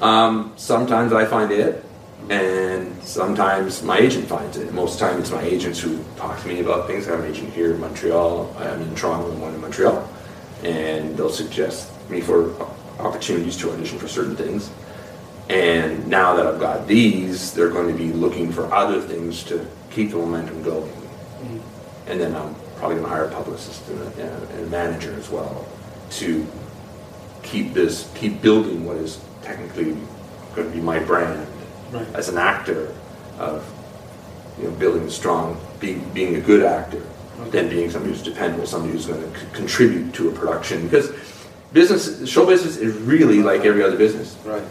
Um, 0.00 0.52
sometimes 0.56 1.12
I 1.12 1.24
find 1.24 1.50
it, 1.52 1.84
and 2.28 3.02
sometimes 3.02 3.82
my 3.82 3.98
agent 3.98 4.28
finds 4.28 4.56
it. 4.56 4.72
Most 4.72 4.94
of 4.94 5.00
the 5.00 5.06
time, 5.06 5.20
it's 5.20 5.30
my 5.30 5.42
agents 5.42 5.80
who 5.80 6.02
talk 6.16 6.40
to 6.42 6.48
me 6.48 6.60
about 6.60 6.86
things. 6.86 7.08
I 7.08 7.12
have 7.12 7.20
an 7.20 7.30
agent 7.30 7.52
here 7.52 7.72
in 7.74 7.80
Montreal. 7.80 8.54
I'm 8.58 8.82
in 8.82 8.94
Toronto 8.94 9.30
and 9.30 9.40
one 9.40 9.54
in 9.54 9.60
Montreal, 9.60 10.08
and 10.62 11.16
they'll 11.16 11.30
suggest 11.30 11.90
me 12.10 12.20
for 12.20 12.54
opportunities 12.98 13.56
to 13.58 13.72
audition 13.72 13.98
for 13.98 14.08
certain 14.08 14.36
things. 14.36 14.70
And 15.52 16.08
now 16.08 16.34
that 16.36 16.46
I've 16.46 16.58
got 16.58 16.86
these, 16.86 17.52
they're 17.52 17.68
going 17.68 17.88
to 17.88 17.94
be 17.94 18.10
looking 18.10 18.50
for 18.50 18.72
other 18.72 19.02
things 19.02 19.44
to 19.44 19.66
keep 19.90 20.10
the 20.10 20.16
momentum 20.16 20.62
going. 20.62 20.90
Mm-hmm. 20.90 22.10
And 22.10 22.20
then 22.20 22.34
I'm 22.34 22.54
probably 22.76 22.96
going 22.96 23.08
to 23.08 23.10
hire 23.10 23.24
a 23.26 23.30
publicist 23.30 23.86
and 23.88 24.00
a, 24.00 24.48
and 24.54 24.66
a 24.66 24.70
manager 24.70 25.14
as 25.14 25.28
well 25.28 25.68
to 26.12 26.46
keep 27.42 27.74
this, 27.74 28.10
keep 28.14 28.40
building 28.40 28.86
what 28.86 28.96
is 28.96 29.20
technically 29.42 29.96
going 30.54 30.68
to 30.68 30.74
be 30.74 30.80
my 30.80 30.98
brand 30.98 31.46
right. 31.90 32.06
as 32.14 32.30
an 32.30 32.38
actor 32.38 32.94
of 33.38 33.62
you 34.58 34.64
know 34.64 34.70
building 34.76 35.02
a 35.02 35.10
strong, 35.10 35.60
being 35.80 36.08
being 36.14 36.36
a 36.36 36.40
good 36.40 36.62
actor, 36.62 37.02
okay. 37.40 37.50
then 37.50 37.68
being 37.68 37.90
somebody 37.90 38.14
who's 38.14 38.22
dependable, 38.22 38.66
somebody 38.66 38.92
who's 38.92 39.06
going 39.06 39.20
to 39.20 39.38
c- 39.38 39.46
contribute 39.52 40.14
to 40.14 40.28
a 40.28 40.32
production 40.32 40.82
because 40.84 41.10
business, 41.72 42.28
show 42.28 42.46
business 42.46 42.76
is 42.76 42.94
really 42.96 43.42
like 43.42 43.64
every 43.64 43.82
other 43.82 43.96
business. 43.96 44.36
Right. 44.44 44.62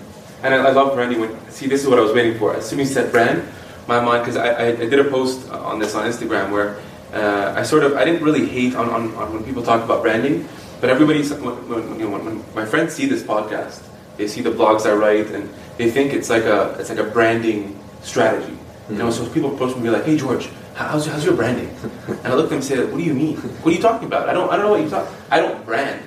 And 0.43 0.53
I, 0.53 0.69
I 0.69 0.71
love 0.71 0.93
branding. 0.93 1.19
When 1.19 1.51
see, 1.51 1.67
this 1.67 1.81
is 1.81 1.87
what 1.87 1.99
I 1.99 2.01
was 2.01 2.13
waiting 2.13 2.37
for. 2.37 2.55
As 2.55 2.67
soon 2.67 2.79
as 2.79 2.89
you 2.89 2.95
said 2.95 3.11
brand, 3.11 3.47
my 3.87 3.99
mind 3.99 4.23
because 4.23 4.37
I, 4.37 4.67
I, 4.67 4.75
did 4.75 4.99
a 4.99 5.09
post 5.09 5.49
on 5.49 5.79
this 5.79 5.95
on 5.95 6.09
Instagram 6.09 6.51
where 6.51 6.79
uh, 7.13 7.53
I 7.57 7.63
sort 7.63 7.83
of 7.83 7.95
I 7.95 8.05
didn't 8.05 8.23
really 8.23 8.47
hate 8.47 8.75
on, 8.75 8.89
on, 8.89 9.13
on 9.15 9.33
when 9.33 9.43
people 9.43 9.63
talk 9.63 9.83
about 9.83 10.01
branding, 10.01 10.47
but 10.79 10.89
everybody, 10.89 11.23
when, 11.23 11.69
when, 11.69 11.99
you 11.99 12.05
know, 12.05 12.11
when, 12.11 12.25
when 12.25 12.55
my 12.55 12.65
friends 12.65 12.93
see 12.93 13.05
this 13.05 13.23
podcast 13.23 13.81
they 14.17 14.27
see 14.27 14.41
the 14.41 14.51
blogs 14.51 14.85
I 14.85 14.93
write, 14.93 15.31
and 15.31 15.49
they 15.77 15.89
think 15.89 16.13
it's 16.13 16.29
like 16.29 16.43
a 16.43 16.75
it's 16.79 16.89
like 16.89 16.99
a 16.99 17.03
branding 17.03 17.79
strategy. 18.01 18.51
Mm-hmm. 18.51 18.93
You 18.93 18.99
know, 18.99 19.11
so 19.11 19.27
people 19.29 19.53
approach 19.53 19.69
me 19.69 19.75
and 19.75 19.83
be 19.83 19.89
like, 19.89 20.05
"Hey, 20.05 20.17
George, 20.17 20.49
how's 20.75 21.05
your, 21.05 21.15
how's 21.15 21.25
your 21.25 21.35
branding?" 21.35 21.69
and 22.07 22.27
I 22.27 22.35
look 22.35 22.45
at 22.45 22.49
them 22.49 22.59
and 22.59 22.63
say, 22.63 22.85
"What 22.85 22.97
do 22.97 23.03
you 23.03 23.13
mean? 23.13 23.37
What 23.37 23.73
are 23.73 23.75
you 23.75 23.81
talking 23.81 24.07
about? 24.07 24.29
I 24.29 24.33
don't 24.33 24.51
I 24.51 24.57
don't 24.57 24.65
know 24.65 24.71
what 24.71 24.81
you 24.81 24.89
talk. 24.89 25.07
I 25.29 25.39
don't 25.39 25.65
brand. 25.65 26.01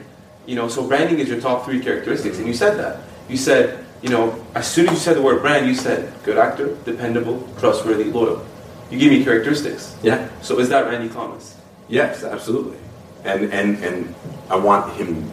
You 0.47 0.57
know, 0.57 0.69
so 0.69 0.87
branding 0.87 1.19
is 1.19 1.29
your 1.29 1.41
top 1.41 1.64
three 1.64 1.81
characteristics, 1.81 2.38
and 2.38 2.47
you 2.47 2.55
said 2.55 2.79
that. 2.79 3.00
You 3.29 3.38
said, 3.38 3.84
you 4.04 4.11
know, 4.11 4.44
as 4.54 4.70
soon 4.70 4.87
as 4.87 4.92
you 4.92 4.99
said 4.99 5.16
the 5.16 5.23
word 5.23 5.40
brand, 5.40 5.66
you 5.66 5.75
said 5.75 6.12
good 6.25 6.37
actor, 6.37 6.76
dependable, 6.84 7.49
trustworthy, 7.58 8.04
loyal. 8.04 8.46
You 8.90 8.99
gave 8.99 9.11
me 9.11 9.25
characteristics. 9.25 9.96
Yeah. 10.02 10.28
So 10.42 10.58
is 10.58 10.68
that 10.68 10.84
Randy 10.84 11.08
Thomas? 11.08 11.56
Yes, 11.88 12.23
absolutely. 12.23 12.76
And 13.25 13.50
and 13.50 13.82
and 13.82 14.14
I 14.50 14.56
want 14.56 14.92
him 14.96 15.30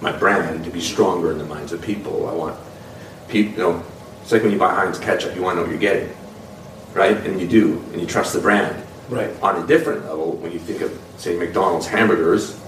my 0.00 0.12
brand 0.12 0.64
to 0.64 0.70
be 0.70 0.80
stronger 0.80 1.32
in 1.32 1.38
the 1.38 1.44
minds 1.44 1.72
of 1.72 1.82
people. 1.82 2.28
I 2.28 2.32
want 2.32 2.56
people, 3.26 3.52
you 3.52 3.58
know, 3.58 3.82
it's 4.22 4.30
like 4.30 4.42
when 4.42 4.52
you 4.52 4.58
buy 4.58 4.72
Heinz 4.72 5.00
ketchup, 5.00 5.34
you 5.34 5.42
want 5.42 5.56
to 5.56 5.62
know 5.62 5.62
what 5.62 5.70
you're 5.72 5.80
getting, 5.80 6.14
right? 6.94 7.16
And 7.16 7.40
you 7.40 7.48
do, 7.48 7.82
and 7.90 8.00
you 8.00 8.06
trust 8.06 8.34
the 8.34 8.40
brand. 8.40 8.84
Right. 9.08 9.30
On 9.42 9.60
a 9.60 9.66
different 9.66 10.04
level, 10.04 10.36
when 10.36 10.52
you 10.52 10.60
think 10.60 10.80
of, 10.80 10.96
say, 11.16 11.36
McDonald's 11.36 11.86
hamburgers, 11.86 12.60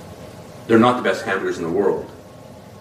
they're 0.66 0.78
not 0.78 0.96
the 0.96 1.02
best 1.02 1.24
hamburgers 1.24 1.58
in 1.58 1.64
the 1.64 1.70
world, 1.70 2.10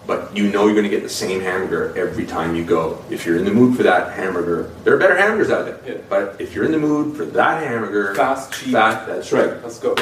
but 0.08 0.36
you 0.36 0.50
know 0.50 0.64
you're 0.64 0.74
going 0.74 0.82
to 0.82 0.90
get 0.90 1.04
the 1.04 1.08
same 1.08 1.40
hamburger 1.40 1.96
every 1.96 2.26
time 2.26 2.56
you 2.56 2.64
go. 2.64 3.00
If 3.08 3.24
you're 3.24 3.36
in 3.36 3.44
the 3.44 3.52
mood 3.52 3.76
for 3.76 3.84
that 3.84 4.18
hamburger, 4.18 4.72
there 4.82 4.94
are 4.94 4.98
better 4.98 5.16
hamburgers 5.16 5.50
out 5.50 5.66
there. 5.66 5.80
Yeah. 5.86 6.00
But 6.08 6.40
if 6.40 6.52
you're 6.52 6.64
in 6.64 6.72
the 6.72 6.78
mood 6.78 7.16
for 7.16 7.24
that 7.24 7.62
hamburger, 7.62 8.16
fast, 8.16 8.52
cheap, 8.52 8.72
fast, 8.72 9.06
that's 9.06 9.30
right. 9.30 9.62
Let's 9.62 9.78
go. 9.78 9.94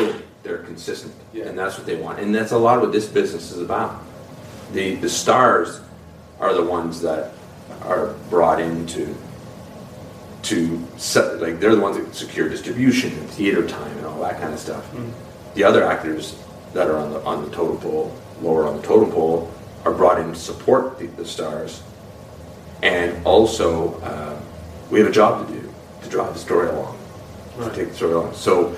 They're 0.43 0.59
consistent, 0.59 1.13
yeah. 1.35 1.47
and 1.47 1.59
that's 1.59 1.77
what 1.77 1.87
they 1.87 1.97
want, 1.97 2.21
and 2.21 2.35
that's 2.35 2.53
a 2.53 2.59
lot 2.59 2.77
of 2.77 2.83
what 2.83 2.93
this 2.93 3.07
business 3.07 3.51
is 3.51 3.61
about 3.61 4.03
the, 4.73 4.97
the 4.97 5.09
stars 5.09 5.81
are 6.41 6.55
the 6.55 6.63
ones 6.63 7.01
that 7.03 7.33
are 7.83 8.15
brought 8.31 8.61
into 8.61 9.15
to 10.43 10.87
set, 10.97 11.41
like 11.41 11.59
they're 11.59 11.75
the 11.75 11.81
ones 11.81 11.97
that 11.97 12.15
secure 12.15 12.49
distribution 12.49 13.13
and 13.13 13.29
theater 13.31 13.67
time 13.67 13.97
and 13.99 14.07
all 14.07 14.21
that 14.21 14.41
kind 14.41 14.53
of 14.53 14.61
stuff. 14.61 14.89
Mm. 14.93 15.11
The 15.55 15.65
other 15.65 15.85
actors 15.85 16.41
that 16.73 16.89
are 16.89 16.99
on 16.99 17.13
the 17.13 17.21
on 17.25 17.45
the 17.45 17.51
totem 17.51 17.79
pole, 17.79 18.17
lower 18.43 18.67
on 18.67 18.77
the 18.77 18.83
totem 18.83 19.11
pole, 19.11 19.53
are 19.87 19.95
brought 19.95 20.19
in 20.19 20.33
to 20.33 20.39
support 20.39 20.99
the, 20.99 21.07
the 21.07 21.25
stars, 21.25 21.83
and 22.83 23.25
also 23.25 23.95
uh, 24.01 24.39
we 24.91 24.99
have 24.99 25.09
a 25.09 25.13
job 25.13 25.47
to 25.47 25.55
do 25.55 25.73
to 26.03 26.09
drive 26.09 26.35
the 26.35 26.41
story 26.41 26.69
along, 26.69 26.99
right. 27.57 27.71
to 27.71 27.77
take 27.77 27.91
the 27.91 27.95
story 27.95 28.13
along. 28.13 28.35
So 28.35 28.77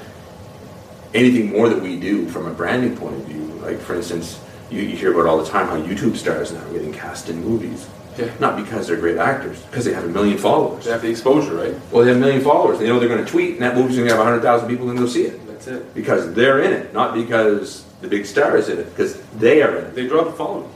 anything 1.14 1.50
more 1.50 1.68
that 1.70 1.82
we 1.82 1.98
do 1.98 2.28
from 2.28 2.46
a 2.46 2.52
branding 2.52 2.96
point 2.96 3.14
of 3.16 3.24
view, 3.24 3.42
like 3.62 3.80
for 3.80 3.94
instance 3.94 4.38
you, 4.70 4.82
you 4.82 4.96
hear 4.96 5.12
about 5.12 5.26
all 5.26 5.38
the 5.38 5.48
time 5.48 5.66
how 5.66 5.80
YouTube 5.80 6.16
stars 6.16 6.52
now 6.52 6.60
are 6.60 6.72
getting 6.72 6.92
cast 6.92 7.30
in 7.30 7.42
movies. 7.42 7.88
Yeah. 8.18 8.30
Not 8.40 8.56
because 8.56 8.88
they're 8.88 8.96
great 8.96 9.16
actors, 9.16 9.62
because 9.62 9.84
they 9.84 9.94
have 9.94 10.04
a 10.04 10.08
million 10.08 10.38
followers. 10.38 10.84
They 10.84 10.90
have 10.90 11.02
the 11.02 11.10
exposure, 11.10 11.54
right? 11.54 11.74
Well, 11.92 12.04
they 12.04 12.08
have 12.08 12.16
a 12.16 12.20
million 12.20 12.42
followers. 12.42 12.80
They 12.80 12.86
know 12.88 12.98
they're 12.98 13.08
going 13.08 13.24
to 13.24 13.30
tweet, 13.30 13.52
and 13.52 13.62
that 13.62 13.76
movie's 13.76 13.96
going 13.96 14.08
to 14.08 14.14
have 14.14 14.24
100,000 14.24 14.68
people 14.68 14.86
going 14.86 14.96
to 14.98 15.04
go 15.04 15.08
see 15.08 15.22
it. 15.22 15.46
That's 15.46 15.68
it. 15.68 15.94
Because 15.94 16.34
they're 16.34 16.60
in 16.60 16.72
it, 16.72 16.92
not 16.92 17.14
because 17.14 17.84
the 18.00 18.08
big 18.08 18.26
star 18.26 18.56
is 18.56 18.68
in 18.68 18.78
it, 18.78 18.90
because 18.90 19.20
they 19.38 19.62
are 19.62 19.76
in 19.76 19.84
it. 19.86 19.94
They 19.94 20.08
draw 20.08 20.24
the 20.24 20.32
following? 20.32 20.68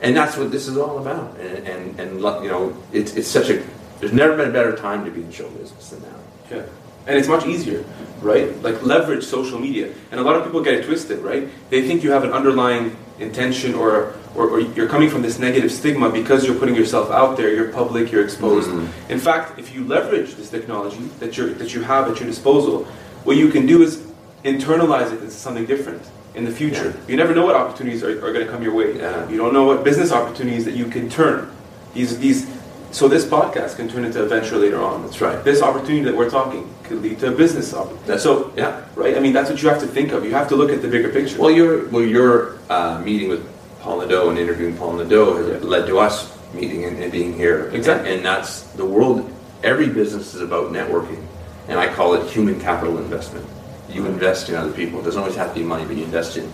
And 0.00 0.16
that's 0.16 0.36
what 0.36 0.50
this 0.50 0.68
is 0.68 0.76
all 0.76 0.98
about. 0.98 1.36
And, 1.38 1.66
and, 1.66 2.00
and 2.00 2.20
you 2.20 2.50
know, 2.50 2.76
it's, 2.92 3.14
it's 3.16 3.28
such 3.28 3.50
a, 3.50 3.64
there's 4.00 4.12
never 4.12 4.36
been 4.36 4.48
a 4.48 4.52
better 4.52 4.76
time 4.76 5.04
to 5.04 5.10
be 5.10 5.22
in 5.22 5.32
show 5.32 5.48
business 5.50 5.90
than 5.90 6.02
now. 6.02 6.18
Yeah. 6.50 6.66
And 7.06 7.16
it's 7.16 7.28
much 7.28 7.46
easier, 7.46 7.84
right? 8.20 8.60
Like 8.62 8.82
leverage 8.82 9.24
social 9.24 9.58
media. 9.58 9.92
And 10.10 10.20
a 10.20 10.22
lot 10.22 10.36
of 10.36 10.44
people 10.44 10.62
get 10.62 10.74
it 10.74 10.84
twisted, 10.84 11.20
right? 11.20 11.48
They 11.70 11.86
think 11.86 12.04
you 12.04 12.12
have 12.12 12.22
an 12.22 12.32
underlying 12.32 12.96
intention 13.18 13.74
or, 13.74 14.14
or, 14.36 14.48
or, 14.48 14.60
you're 14.60 14.88
coming 14.88 15.10
from 15.10 15.22
this 15.22 15.40
negative 15.40 15.72
stigma 15.72 16.08
because 16.08 16.46
you're 16.46 16.54
putting 16.54 16.76
yourself 16.76 17.10
out 17.10 17.36
there, 17.36 17.52
you're 17.52 17.72
public, 17.72 18.12
you're 18.12 18.22
exposed. 18.22 18.70
Mm-hmm. 18.70 19.10
In 19.10 19.18
fact, 19.18 19.58
if 19.58 19.74
you 19.74 19.84
leverage 19.84 20.34
this 20.34 20.50
technology 20.50 21.08
that, 21.18 21.36
you 21.36 21.52
that 21.54 21.74
you 21.74 21.82
have 21.82 22.08
at 22.08 22.20
your 22.20 22.28
disposal, 22.28 22.84
what 23.24 23.36
you 23.36 23.48
can 23.50 23.66
do 23.66 23.82
is 23.82 24.04
internalize 24.44 25.12
it 25.12 25.14
into 25.14 25.32
something 25.32 25.66
different 25.66 26.00
in 26.34 26.44
the 26.44 26.50
future. 26.50 26.90
Yeah. 26.90 27.08
You 27.08 27.16
never 27.16 27.34
know 27.34 27.44
what 27.44 27.56
opportunities 27.56 28.02
are, 28.02 28.10
are 28.10 28.32
going 28.32 28.46
to 28.46 28.50
come 28.50 28.62
your 28.62 28.74
way. 28.74 28.98
Yeah. 28.98 29.28
You 29.28 29.36
don't 29.36 29.52
know 29.52 29.64
what 29.64 29.84
business 29.84 30.12
opportunities 30.12 30.64
that 30.64 30.74
you 30.74 30.86
can 30.86 31.08
turn. 31.08 31.50
These, 31.94 32.18
these, 32.18 32.48
so 32.90 33.08
this 33.08 33.24
podcast 33.24 33.76
can 33.76 33.88
turn 33.88 34.04
into 34.04 34.22
a 34.22 34.26
venture 34.26 34.56
later 34.56 34.80
on. 34.82 35.02
That's 35.02 35.20
right. 35.20 35.42
This 35.44 35.62
opportunity 35.62 36.02
that 36.02 36.16
we're 36.16 36.30
talking 36.30 36.72
could 36.84 37.02
lead 37.02 37.18
to 37.20 37.28
a 37.28 37.36
business 37.36 37.74
opportunity. 37.74 38.18
so 38.18 38.52
yeah, 38.56 38.84
right. 38.94 39.16
I 39.16 39.20
mean, 39.20 39.32
that's 39.32 39.50
what 39.50 39.62
you 39.62 39.68
have 39.68 39.80
to 39.80 39.86
think 39.86 40.12
of. 40.12 40.24
You 40.24 40.32
have 40.32 40.48
to 40.48 40.56
look 40.56 40.70
at 40.70 40.80
the 40.82 40.88
bigger 40.88 41.10
picture. 41.10 41.38
Well, 41.38 41.50
your 41.50 41.88
well 41.88 42.02
your 42.02 42.58
uh, 42.70 43.00
meeting 43.00 43.28
with 43.28 43.46
Paul 43.80 44.00
Nadeau 44.00 44.30
and 44.30 44.38
interviewing 44.38 44.76
Paul 44.76 44.94
Nadeau 44.94 45.36
has 45.36 45.62
yeah. 45.62 45.68
led 45.68 45.86
to 45.86 45.98
us 45.98 46.34
meeting 46.54 46.84
and, 46.84 47.02
and 47.02 47.12
being 47.12 47.34
here. 47.34 47.68
Exactly. 47.74 48.08
And, 48.08 48.16
and 48.18 48.26
that's 48.26 48.62
the 48.72 48.86
world. 48.86 49.30
Every 49.62 49.88
business 49.88 50.34
is 50.34 50.40
about 50.40 50.72
networking, 50.72 51.22
and 51.68 51.78
I 51.78 51.92
call 51.92 52.14
it 52.14 52.30
human 52.30 52.60
capital 52.60 52.98
investment. 52.98 53.46
You 53.90 54.06
invest 54.06 54.48
in 54.48 54.54
other 54.54 54.72
people. 54.72 55.00
It 55.00 55.04
doesn't 55.04 55.20
always 55.20 55.36
have 55.36 55.54
to 55.54 55.60
be 55.60 55.64
money, 55.64 55.84
but 55.84 55.96
you 55.96 56.04
invest 56.04 56.36
in 56.36 56.52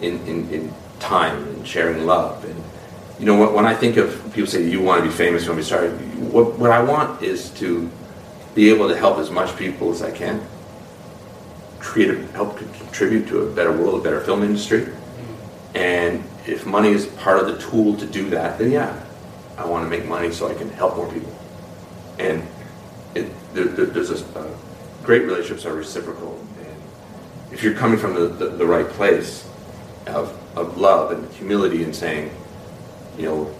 in, 0.00 0.20
in, 0.26 0.50
in 0.50 0.74
time 0.98 1.36
and 1.48 1.66
sharing 1.66 2.04
love 2.04 2.44
and 2.44 2.62
you 3.18 3.26
know, 3.26 3.52
when 3.52 3.64
I 3.64 3.74
think 3.74 3.96
of 3.96 4.22
people 4.34 4.50
say 4.50 4.68
you 4.68 4.82
want 4.82 5.04
to 5.04 5.08
be 5.08 5.14
famous, 5.14 5.46
when 5.46 5.56
we 5.56 5.62
start, 5.62 5.90
what, 6.18 6.58
what 6.58 6.70
I 6.70 6.82
want 6.82 7.22
is 7.22 7.50
to 7.50 7.88
be 8.54 8.70
able 8.70 8.88
to 8.88 8.96
help 8.96 9.18
as 9.18 9.30
much 9.30 9.56
people 9.56 9.92
as 9.92 10.02
I 10.02 10.10
can, 10.10 10.44
create, 11.78 12.10
a, 12.10 12.26
help 12.32 12.58
contribute 12.58 13.28
to 13.28 13.42
a 13.42 13.50
better 13.50 13.72
world, 13.72 14.00
a 14.00 14.02
better 14.02 14.20
film 14.20 14.42
industry, 14.42 14.88
and 15.74 16.24
if 16.46 16.66
money 16.66 16.90
is 16.90 17.06
part 17.06 17.38
of 17.38 17.46
the 17.46 17.58
tool 17.58 17.96
to 17.96 18.06
do 18.06 18.30
that, 18.30 18.58
then 18.58 18.72
yeah, 18.72 19.04
I 19.56 19.64
want 19.64 19.84
to 19.84 19.88
make 19.88 20.08
money 20.08 20.32
so 20.32 20.48
I 20.48 20.54
can 20.54 20.68
help 20.70 20.96
more 20.96 21.10
people. 21.12 21.34
And 22.18 22.46
it, 23.14 23.30
there, 23.54 23.66
there, 23.66 23.86
there's 23.86 24.10
a, 24.10 24.38
uh, 24.38 24.54
great 25.04 25.22
relationships 25.22 25.64
are 25.66 25.74
reciprocal, 25.74 26.44
if 27.54 27.62
you're 27.62 27.74
coming 27.74 27.96
from 27.96 28.14
the, 28.14 28.26
the, 28.26 28.48
the 28.48 28.66
right 28.66 28.88
place 28.88 29.48
of, 30.08 30.36
of 30.56 30.76
love 30.76 31.12
and 31.12 31.32
humility 31.34 31.84
and 31.84 31.94
saying, 31.94 32.28
you 33.16 33.26
know, 33.26 33.54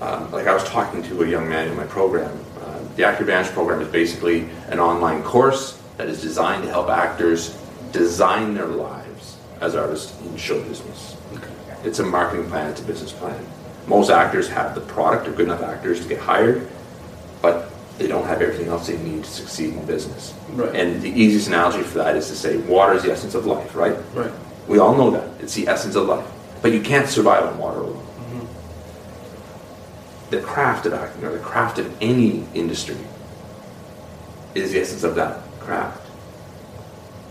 um, 0.00 0.32
like 0.32 0.48
I 0.48 0.52
was 0.52 0.64
talking 0.64 1.00
to 1.04 1.22
a 1.22 1.28
young 1.28 1.48
man 1.48 1.68
in 1.68 1.76
my 1.76 1.86
program. 1.86 2.36
Uh, 2.60 2.80
the 2.96 3.04
Actor 3.04 3.22
Advantage 3.22 3.52
program 3.52 3.80
is 3.80 3.88
basically 3.88 4.48
an 4.66 4.80
online 4.80 5.22
course 5.22 5.80
that 5.96 6.08
is 6.08 6.20
designed 6.20 6.64
to 6.64 6.68
help 6.68 6.88
actors 6.88 7.56
design 7.92 8.52
their 8.52 8.66
lives 8.66 9.38
as 9.60 9.76
artists 9.76 10.20
in 10.22 10.36
show 10.36 10.60
business. 10.64 11.16
Okay. 11.34 11.52
It's 11.84 12.00
a 12.00 12.04
marketing 12.04 12.48
plan, 12.48 12.72
it's 12.72 12.80
a 12.80 12.84
business 12.84 13.12
plan. 13.12 13.46
Most 13.86 14.10
actors 14.10 14.48
have 14.48 14.74
the 14.74 14.80
product, 14.80 15.28
are 15.28 15.32
good 15.32 15.46
enough 15.46 15.62
actors 15.62 16.00
to 16.02 16.08
get 16.08 16.18
hired, 16.18 16.68
they 17.98 18.06
don't 18.06 18.26
have 18.26 18.42
everything 18.42 18.68
else 18.68 18.86
they 18.88 18.98
need 18.98 19.24
to 19.24 19.30
succeed 19.30 19.74
in 19.74 19.86
business. 19.86 20.34
Right. 20.50 20.74
And 20.74 21.00
the 21.00 21.10
easiest 21.10 21.48
analogy 21.48 21.82
for 21.82 21.98
that 21.98 22.16
is 22.16 22.28
to 22.28 22.36
say 22.36 22.56
water 22.58 22.94
is 22.94 23.04
the 23.04 23.12
essence 23.12 23.34
of 23.34 23.46
life, 23.46 23.74
right? 23.76 23.96
Right. 24.14 24.32
We 24.66 24.78
all 24.78 24.96
know 24.96 25.10
that. 25.10 25.28
It's 25.40 25.54
the 25.54 25.68
essence 25.68 25.94
of 25.94 26.06
life. 26.06 26.26
But 26.62 26.72
you 26.72 26.80
can't 26.80 27.08
survive 27.08 27.44
on 27.44 27.58
water 27.58 27.80
alone. 27.80 28.02
Mm-hmm. 28.02 28.46
The 30.30 30.40
craft 30.40 30.86
of 30.86 30.94
acting, 30.94 31.24
or 31.24 31.32
the 31.32 31.38
craft 31.38 31.78
of 31.78 31.94
any 32.00 32.46
industry, 32.54 32.96
is 34.54 34.72
the 34.72 34.80
essence 34.80 35.04
of 35.04 35.14
that 35.16 35.40
craft. 35.60 36.00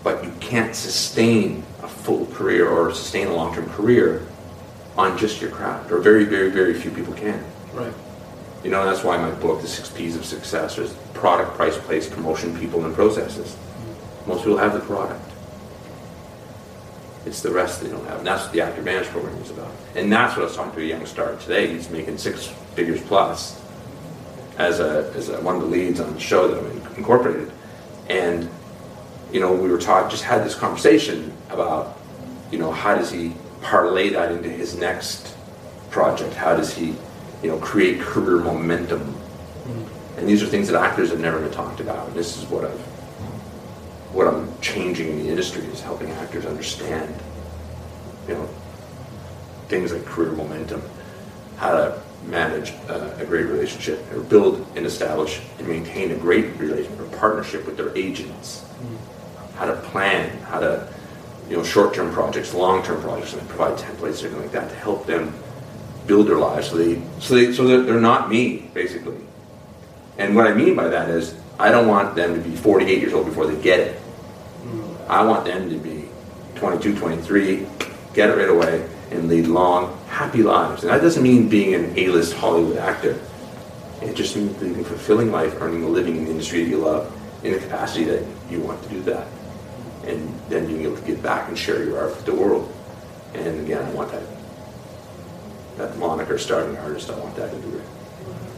But 0.04 0.24
you 0.24 0.32
can't 0.40 0.76
sustain 0.76 1.64
a 1.82 1.88
full 1.88 2.26
career 2.28 2.70
or 2.70 2.94
sustain 2.94 3.28
a 3.28 3.34
long 3.34 3.54
term 3.56 3.70
career 3.70 4.26
on 4.98 5.18
just 5.18 5.42
your 5.42 5.50
craft, 5.50 5.92
or 5.92 6.00
very, 6.00 6.24
very, 6.24 6.52
very 6.52 6.74
few 6.74 6.92
people 6.92 7.14
can. 7.14 7.44
Right. 7.74 7.94
You 8.64 8.70
know, 8.72 8.86
that's 8.86 9.04
why 9.04 9.18
my 9.18 9.32
book, 9.32 9.62
The 9.62 9.68
Six 9.68 9.90
P's 9.90 10.16
of 10.16 10.26
Success, 10.26 10.78
is 10.78 10.94
product, 11.14 11.56
price, 11.56 11.78
place, 11.78 12.10
promotion, 12.10 12.58
people, 12.58 12.86
and 12.86 12.96
processes. 12.96 13.58
Most 14.26 14.44
people 14.44 14.58
have 14.58 14.74
the 14.74 14.80
product. 14.80 15.30
It's 17.26 17.42
the 17.42 17.52
rest 17.52 17.82
they 17.82 17.90
don't 17.90 18.06
have. 18.08 18.20
And 18.20 18.28
that's 18.28 18.44
what 18.44 18.54
the 18.54 18.62
Actor 18.62 18.80
Advantage 18.80 19.08
program 19.08 19.36
is 19.42 19.50
about. 19.50 19.72
And 19.96 20.12
that's 20.12 20.36
what 20.36 20.44
I 20.44 20.46
was 20.46 20.56
talking 20.56 20.74
to 20.74 20.82
a 20.82 20.86
young 20.86 21.06
star 21.06 21.36
today. 21.38 21.68
He's 21.68 21.90
making 21.90 22.18
six 22.18 22.48
figures 22.76 23.02
plus 23.02 23.62
as 24.58 24.80
a 24.80 25.12
as 25.16 25.30
a, 25.30 25.42
one 25.42 25.56
of 25.56 25.62
the 25.62 25.68
leads 25.68 26.00
on 26.00 26.14
the 26.14 26.20
show 26.20 26.48
that 26.48 26.60
I'm 26.60 26.96
incorporated. 26.96 27.52
And 28.10 28.50
you 29.34 29.40
know, 29.40 29.52
we 29.52 29.68
were 29.68 29.80
talking, 29.80 30.12
just 30.12 30.24
had 30.24 30.46
this 30.46 30.54
conversation 30.54 31.34
about, 31.50 31.98
you 32.52 32.60
know, 32.60 32.72
how 32.72 32.94
does 32.94 33.12
he 33.12 33.34
parlay 33.64 34.10
that 34.10 34.32
into 34.32 34.48
his 34.48 34.76
next 34.78 35.36
project? 35.90 36.36
How 36.36 36.56
does 36.56 36.72
he, 36.72 36.96
you 37.44 37.50
know, 37.50 37.58
create 37.58 38.00
career 38.00 38.40
momentum? 38.40 39.16
And 40.18 40.28
these 40.28 40.42
are 40.42 40.48
things 40.48 40.68
that 40.70 40.82
actors 40.82 41.10
have 41.10 41.20
never 41.20 41.40
been 41.40 41.52
talked 41.52 41.80
about. 41.80 42.08
And 42.08 42.16
this 42.16 42.38
is 42.38 42.46
what 42.46 42.64
I've, 42.64 42.80
what 44.14 44.28
I'm 44.28 44.50
changing 44.62 45.10
in 45.10 45.24
the 45.24 45.30
industry 45.30 45.64
is 45.66 45.82
helping 45.82 46.10
actors 46.12 46.46
understand, 46.46 47.14
you 48.28 48.36
know, 48.36 48.50
things 49.68 49.92
like 49.92 50.06
career 50.06 50.32
momentum, 50.32 50.82
how 51.58 51.72
to 51.72 52.02
manage 52.28 52.72
uh, 52.90 53.16
a 53.18 53.26
great 53.26 53.48
relationship, 53.48 54.00
or 54.14 54.22
build 54.22 54.66
and 54.76 54.86
establish 54.86 55.42
and 55.58 55.68
maintain 55.68 56.12
a 56.12 56.16
great 56.16 56.56
relationship 56.58 57.00
or 57.00 57.18
partnership 57.18 57.66
with 57.66 57.76
their 57.76 57.96
agents, 57.98 58.64
how 59.56 59.66
to 59.66 59.76
plan, 59.82 60.30
how 60.44 60.60
to, 60.60 60.88
you 61.50 61.58
know, 61.58 61.64
short-term 61.64 62.14
projects, 62.14 62.54
long-term 62.54 63.02
projects, 63.02 63.34
and 63.34 63.50
provide 63.50 63.78
templates, 63.78 64.24
or 64.24 64.28
everything 64.28 64.42
like 64.42 64.52
that, 64.52 64.70
to 64.70 64.76
help 64.76 65.06
them 65.06 65.34
build 66.08 66.28
their 66.28 66.38
lives 66.38 66.70
so 66.70 66.78
they, 66.78 67.02
so 67.20 67.36
they, 67.36 67.54
so 67.54 67.68
that 67.68 67.86
they're 67.86 68.00
not 68.00 68.30
me, 68.30 68.70
basically. 68.74 69.18
And 70.18 70.36
what 70.36 70.48
I 70.48 70.54
mean 70.54 70.76
by 70.76 70.88
that 70.88 71.10
is, 71.10 71.36
I 71.60 71.72
don't 71.72 71.88
want 71.88 72.16
them 72.16 72.36
to 72.36 72.50
be 72.50 72.56
48 72.56 73.00
years 73.00 73.14
old 73.14 73.26
before 73.26 73.48
they 73.48 73.62
get 73.62 73.80
it. 73.80 73.96
Hmm. 74.00 75.12
I 75.12 75.24
want 75.24 75.46
them 75.46 75.70
to 75.70 75.78
be 75.78 76.10
22, 76.56 76.98
23, 76.98 77.68
get 78.14 78.30
it 78.30 78.38
right 78.38 78.50
away, 78.50 78.88
and 79.12 79.28
lead 79.28 79.48
long, 79.48 79.98
happy 80.08 80.44
lives. 80.44 80.84
And 80.84 80.92
that 80.92 81.02
doesn't 81.02 81.24
mean 81.24 81.50
being 81.50 81.74
an 81.74 81.98
A-list 81.98 82.34
Hollywood 82.34 82.78
actor. 82.78 83.20
It 84.02 84.16
just 84.16 84.36
means 84.36 84.60
leading 84.62 84.82
a 84.82 84.84
fulfilling 84.84 85.32
life, 85.32 85.54
earning 85.62 85.84
a 85.84 85.88
living 85.88 86.18
in 86.18 86.26
the 86.26 86.32
industry 86.32 86.64
that 86.64 86.70
you 86.70 86.78
love, 86.78 87.12
in 87.44 87.54
the 87.54 87.60
capacity 87.60 88.06
that 88.06 88.26
you 88.50 88.60
want 88.60 88.82
to 88.84 88.90
do 88.90 89.02
that. 89.04 89.28
And 90.06 90.40
then 90.50 90.68
being 90.68 90.82
able 90.82 90.98
to 90.98 91.04
give 91.04 91.24
back 91.24 91.48
and 91.48 91.58
share 91.58 91.84
your 91.84 92.00
art 92.00 92.16
with 92.16 92.26
the 92.26 92.36
world. 92.36 92.74
And 93.34 93.62
again, 93.62 93.84
I 93.84 93.90
want 93.92 94.12
that 94.12 94.24
that 95.78 95.98
moniker, 95.98 96.38
starting 96.38 96.78
artist, 96.78 97.10
I 97.10 97.20
want 97.20 97.36
that 97.36 97.52
to 97.52 97.58
be. 97.58 97.82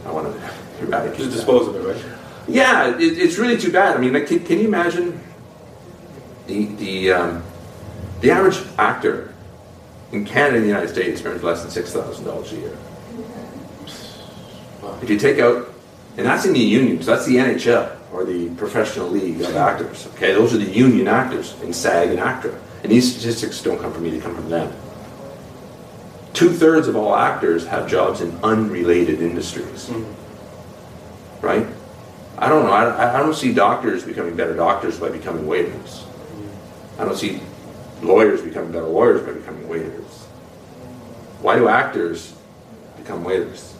I 0.04 0.10
want 0.10 0.32
to 0.32 0.50
eradicate 0.80 1.18
Just 1.18 1.32
dispose 1.32 1.68
of 1.68 1.76
it, 1.76 1.80
right? 1.80 2.18
Yeah, 2.48 2.96
it, 2.96 3.18
it's 3.18 3.38
really 3.38 3.58
too 3.58 3.72
bad. 3.72 3.96
I 3.96 4.00
mean, 4.00 4.12
like, 4.12 4.28
can, 4.28 4.44
can 4.44 4.58
you 4.58 4.68
imagine 4.68 5.20
the 6.46 6.66
the 6.76 7.12
um, 7.12 7.42
the 8.20 8.30
average 8.30 8.58
actor 8.78 9.34
in 10.12 10.24
Canada 10.24 10.56
and 10.56 10.64
the 10.64 10.68
United 10.68 10.88
States 10.88 11.24
earns 11.24 11.42
less 11.42 11.62
than 11.62 11.70
six 11.70 11.92
thousand 11.92 12.24
dollars 12.24 12.52
a 12.52 12.56
year. 12.56 12.76
If 15.02 15.10
you 15.10 15.18
take 15.18 15.38
out, 15.38 15.68
and 16.16 16.26
that's 16.26 16.44
in 16.44 16.52
the 16.52 16.60
unions, 16.60 17.06
that's 17.06 17.26
the 17.26 17.36
NHL 17.36 17.96
or 18.12 18.24
the 18.24 18.48
professional 18.50 19.08
league 19.08 19.40
of 19.40 19.56
actors. 19.56 20.06
Okay, 20.14 20.32
those 20.32 20.54
are 20.54 20.58
the 20.58 20.70
union 20.70 21.08
actors 21.08 21.60
in 21.62 21.72
SAG 21.72 22.10
and 22.10 22.20
ACTRA, 22.20 22.56
and 22.82 22.92
these 22.92 23.12
statistics 23.12 23.60
don't 23.62 23.80
come 23.80 23.92
from 23.92 24.04
me; 24.04 24.10
they 24.10 24.20
come 24.20 24.34
from 24.34 24.48
them. 24.48 24.72
Two 26.36 26.50
thirds 26.50 26.86
of 26.86 26.94
all 26.94 27.16
actors 27.16 27.66
have 27.66 27.90
jobs 27.90 28.20
in 28.20 28.38
unrelated 28.44 29.20
industries 29.20 29.90
right? 31.46 31.66
I 32.38 32.48
don't 32.48 32.64
know. 32.64 32.72
I, 32.72 33.18
I 33.18 33.20
don't 33.20 33.34
see 33.34 33.54
doctors 33.54 34.04
becoming 34.04 34.36
better 34.36 34.54
doctors 34.54 34.98
by 34.98 35.08
becoming 35.08 35.46
waiters. 35.46 36.04
I 36.98 37.04
don't 37.04 37.16
see 37.16 37.40
lawyers 38.02 38.42
becoming 38.42 38.72
better 38.72 38.86
lawyers 38.86 39.22
by 39.22 39.32
becoming 39.32 39.68
waiters. 39.68 40.24
Why 41.40 41.56
do 41.56 41.68
actors 41.68 42.34
become 42.96 43.24
waiters? 43.24 43.74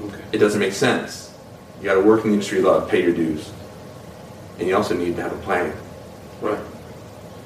Okay. 0.00 0.24
It 0.32 0.38
doesn't 0.38 0.60
make 0.60 0.72
sense. 0.72 1.34
You 1.78 1.84
got 1.84 1.94
to 1.94 2.00
work 2.00 2.24
in 2.24 2.30
the 2.30 2.34
industry 2.34 2.58
you 2.58 2.64
love, 2.64 2.88
pay 2.88 3.02
your 3.02 3.12
dues, 3.12 3.52
and 4.58 4.66
you 4.66 4.76
also 4.76 4.96
need 4.96 5.16
to 5.16 5.22
have 5.22 5.32
a 5.32 5.42
plan. 5.42 5.76
Right. 6.40 6.58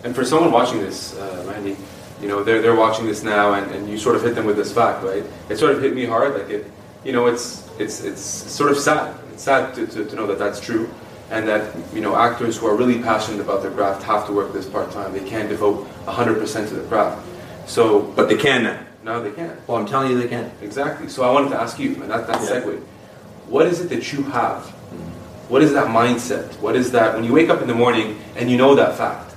And 0.05 0.15
for 0.15 0.25
someone 0.25 0.51
watching 0.51 0.81
this, 0.81 1.17
uh, 1.17 1.45
Randy, 1.47 1.77
you 2.23 2.29
know, 2.29 2.43
they're, 2.43 2.63
they're 2.63 2.77
watching 2.77 3.07
this 3.07 3.23
now 3.23 3.55
and, 3.55 3.71
and 3.73 3.89
you 3.89 3.99
sort 3.99 4.17
of 4.17 4.23
hit 4.23 4.35
them 4.35 4.47
with 4.47 4.57
this 4.57 4.73
fact, 4.73 5.05
right? 5.05 5.25
It 5.51 5.57
sort 5.59 5.73
of 5.75 5.83
hit 5.83 5.95
me 5.95 6.07
hard. 6.07 6.35
Like 6.35 6.49
it, 6.51 6.71
you 7.05 7.13
know, 7.13 7.27
it's, 7.27 7.69
it's, 7.79 8.03
it's 8.03 8.21
sort 8.23 8.71
of 8.71 8.79
sad. 8.79 9.15
It's 9.33 9.43
sad 9.43 9.75
to, 9.75 9.87
to, 9.87 10.05
to 10.05 10.17
know 10.17 10.27
that 10.29 10.39
that's 10.39 10.61
true. 10.61 10.89
And 11.31 11.49
that, 11.49 11.75
you 11.95 12.01
know, 12.01 12.15
actors 12.15 12.59
who 12.59 12.67
are 12.67 12.77
really 12.77 13.03
passionate 13.03 13.41
about 13.41 13.63
their 13.63 13.71
craft 13.71 14.03
have 14.05 14.27
to 14.27 14.33
work 14.33 14.53
this 14.53 14.69
part-time. 14.69 15.13
They 15.13 15.27
can't 15.29 15.49
devote 15.49 15.89
100% 16.07 16.69
to 16.69 16.75
the 16.75 16.83
craft. 16.89 17.27
So, 17.67 18.03
But 18.03 18.29
they 18.29 18.37
can 18.37 18.65
now. 18.65 18.79
no, 19.03 19.23
they 19.23 19.33
can't. 19.33 19.59
Well, 19.67 19.79
I'm 19.79 19.87
telling 19.87 20.11
you, 20.11 20.21
they 20.21 20.29
can. 20.29 20.53
Exactly. 20.61 21.09
So 21.09 21.25
I 21.25 21.33
wanted 21.33 21.51
to 21.51 21.61
ask 21.61 21.79
you, 21.79 21.95
and 22.03 22.11
that, 22.11 22.27
that 22.27 22.41
Yeah. 22.43 22.61
segue. 22.61 22.81
What 23.49 23.67
is 23.67 23.81
it 23.81 23.89
that 23.89 24.13
you 24.13 24.23
have? 24.25 24.67
What 25.49 25.63
is 25.63 25.73
that 25.73 25.87
mindset? 25.89 26.53
What 26.61 26.77
is 26.77 26.93
that 26.93 27.15
when 27.15 27.25
you 27.25 27.33
wake 27.33 27.49
up 27.51 27.61
in 27.63 27.67
the 27.69 27.75
morning 27.75 28.19
and 28.37 28.51
you 28.51 28.57
know 28.57 28.75
that 28.75 28.97
fact? 28.97 29.35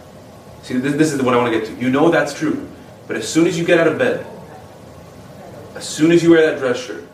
See, 0.63 0.75
this, 0.77 0.95
this 0.95 1.13
is 1.13 1.21
what 1.21 1.33
I 1.33 1.37
want 1.37 1.51
to 1.53 1.59
get 1.59 1.67
to. 1.69 1.75
You 1.81 1.89
know 1.89 2.09
that's 2.09 2.33
true, 2.33 2.67
but 3.07 3.15
as 3.15 3.27
soon 3.27 3.47
as 3.47 3.57
you 3.57 3.65
get 3.65 3.79
out 3.79 3.87
of 3.87 3.97
bed, 3.97 4.25
as 5.75 5.87
soon 5.87 6.11
as 6.11 6.23
you 6.23 6.31
wear 6.31 6.49
that 6.49 6.59
dress 6.59 6.83
shirt, 6.83 7.07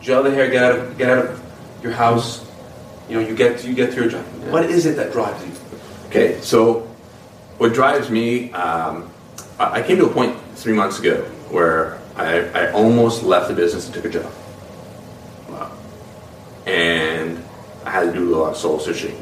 gel 0.00 0.22
the 0.22 0.30
hair, 0.30 0.50
get 0.50 0.62
out 0.62 0.78
of 0.78 0.98
get 0.98 1.10
out 1.10 1.26
of 1.26 1.42
your 1.82 1.92
house, 1.92 2.46
you 3.08 3.20
know, 3.20 3.26
you 3.26 3.34
get 3.34 3.64
you 3.64 3.74
get 3.74 3.90
to 3.92 3.96
your 3.96 4.08
job. 4.08 4.24
What 4.50 4.64
is 4.64 4.86
it 4.86 4.96
that 4.96 5.12
drives 5.12 5.44
you? 5.44 5.52
Okay, 6.06 6.40
so 6.40 6.80
what 7.58 7.72
drives 7.74 8.10
me, 8.10 8.52
um, 8.52 9.10
I 9.58 9.80
I 9.80 9.82
came 9.82 9.98
to 9.98 10.06
a 10.06 10.12
point 10.12 10.36
three 10.54 10.72
months 10.72 10.98
ago 10.98 11.22
where 11.50 11.98
I, 12.16 12.40
I 12.40 12.72
almost 12.72 13.22
left 13.22 13.48
the 13.48 13.54
business 13.54 13.86
and 13.86 13.94
took 13.94 14.04
a 14.04 14.10
job. 14.10 14.32
Wow. 15.48 15.72
And 16.66 17.42
I 17.84 17.90
had 17.90 18.04
to 18.04 18.12
do 18.12 18.34
a 18.34 18.36
lot 18.36 18.50
of 18.50 18.56
soul 18.56 18.78
searching. 18.78 19.20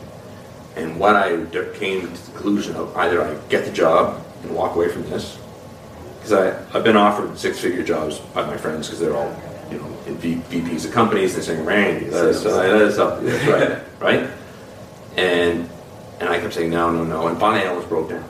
And 0.77 0.99
what 0.99 1.17
I 1.17 1.45
came 1.75 2.03
to 2.03 2.07
the 2.07 2.33
conclusion 2.33 2.77
of 2.77 2.97
either 2.97 3.23
I 3.23 3.35
get 3.49 3.65
the 3.65 3.73
job 3.73 4.25
and 4.43 4.55
walk 4.55 4.77
away 4.77 4.89
from 4.89 5.03
this, 5.11 5.39
because 6.21 6.33
I've 6.75 6.85
been 6.85 6.97
offered 6.97 7.37
six 7.39 7.59
figure 7.59 7.83
jobs 7.83 8.19
by 8.19 8.45
my 8.47 8.57
friends 8.57 8.87
because 8.87 9.01
they're 9.01 9.17
all, 9.17 9.35
you 9.71 9.79
know, 9.79 9.87
in 10.07 10.17
v- 10.19 10.43
VPs 10.51 10.85
of 10.85 10.93
companies. 10.93 11.35
They're 11.35 11.43
saying, 11.43 11.65
Randy, 11.65 12.11
let 12.11 12.27
us, 12.27 12.45
let 12.45 12.83
us 12.83 12.97
help 12.97 13.23
you. 13.23 13.31
That's 13.31 13.47
right. 14.01 14.01
right? 14.21 14.31
And 15.17 15.69
and 16.21 16.29
I 16.29 16.39
kept 16.39 16.55
saying 16.55 16.71
no, 16.71 16.91
no, 16.93 17.05
no. 17.05 17.27
And 17.29 17.39
finally, 17.39 17.63
I 17.63 17.69
almost 17.69 17.89
broke 17.89 18.11
down 18.11 18.25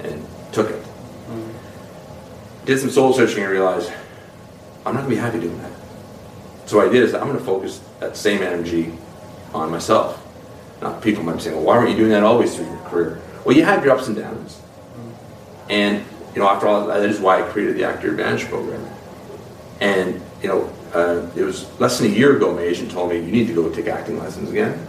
and 0.00 0.26
took 0.52 0.70
it. 0.70 0.82
Did 2.64 2.78
some 2.78 2.90
soul 2.90 3.12
searching 3.12 3.42
and 3.42 3.52
realized 3.52 3.92
I'm 4.86 4.94
not 4.94 5.00
gonna 5.02 5.14
be 5.14 5.16
happy 5.16 5.40
doing 5.40 5.58
that. 5.60 5.70
So 6.66 6.78
what 6.78 6.88
I 6.88 6.92
did 6.92 7.02
is 7.02 7.14
I'm 7.14 7.26
gonna 7.26 7.38
focus 7.40 7.80
that 8.00 8.16
same 8.16 8.42
energy 8.42 8.92
on 9.52 9.70
myself. 9.70 10.20
Now, 10.80 10.98
people 11.00 11.22
might 11.22 11.34
be 11.34 11.40
saying, 11.40 11.56
well, 11.56 11.64
why 11.66 11.76
weren't 11.78 11.90
you 11.90 11.96
doing 11.96 12.10
that 12.10 12.22
always 12.22 12.56
through 12.56 12.66
your 12.66 12.78
career? 12.84 13.20
Well, 13.44 13.56
you 13.56 13.64
have 13.64 13.84
your 13.84 13.94
ups 13.94 14.06
and 14.08 14.16
downs. 14.16 14.60
And, 15.70 16.04
you 16.34 16.42
know, 16.42 16.48
after 16.48 16.66
all, 16.66 16.86
that 16.86 17.04
is 17.04 17.20
why 17.20 17.40
I 17.40 17.48
created 17.50 17.76
the 17.76 17.84
Actor 17.84 18.10
Advantage 18.10 18.46
program. 18.46 18.84
And, 19.80 20.20
you 20.42 20.48
know, 20.48 20.72
uh, 20.92 21.28
it 21.36 21.42
was 21.42 21.68
less 21.80 21.98
than 21.98 22.10
a 22.10 22.14
year 22.14 22.36
ago, 22.36 22.54
my 22.54 22.62
agent 22.62 22.90
told 22.90 23.10
me, 23.10 23.16
you 23.16 23.30
need 23.30 23.46
to 23.46 23.54
go 23.54 23.68
take 23.70 23.86
acting 23.86 24.18
lessons 24.18 24.50
again. 24.50 24.86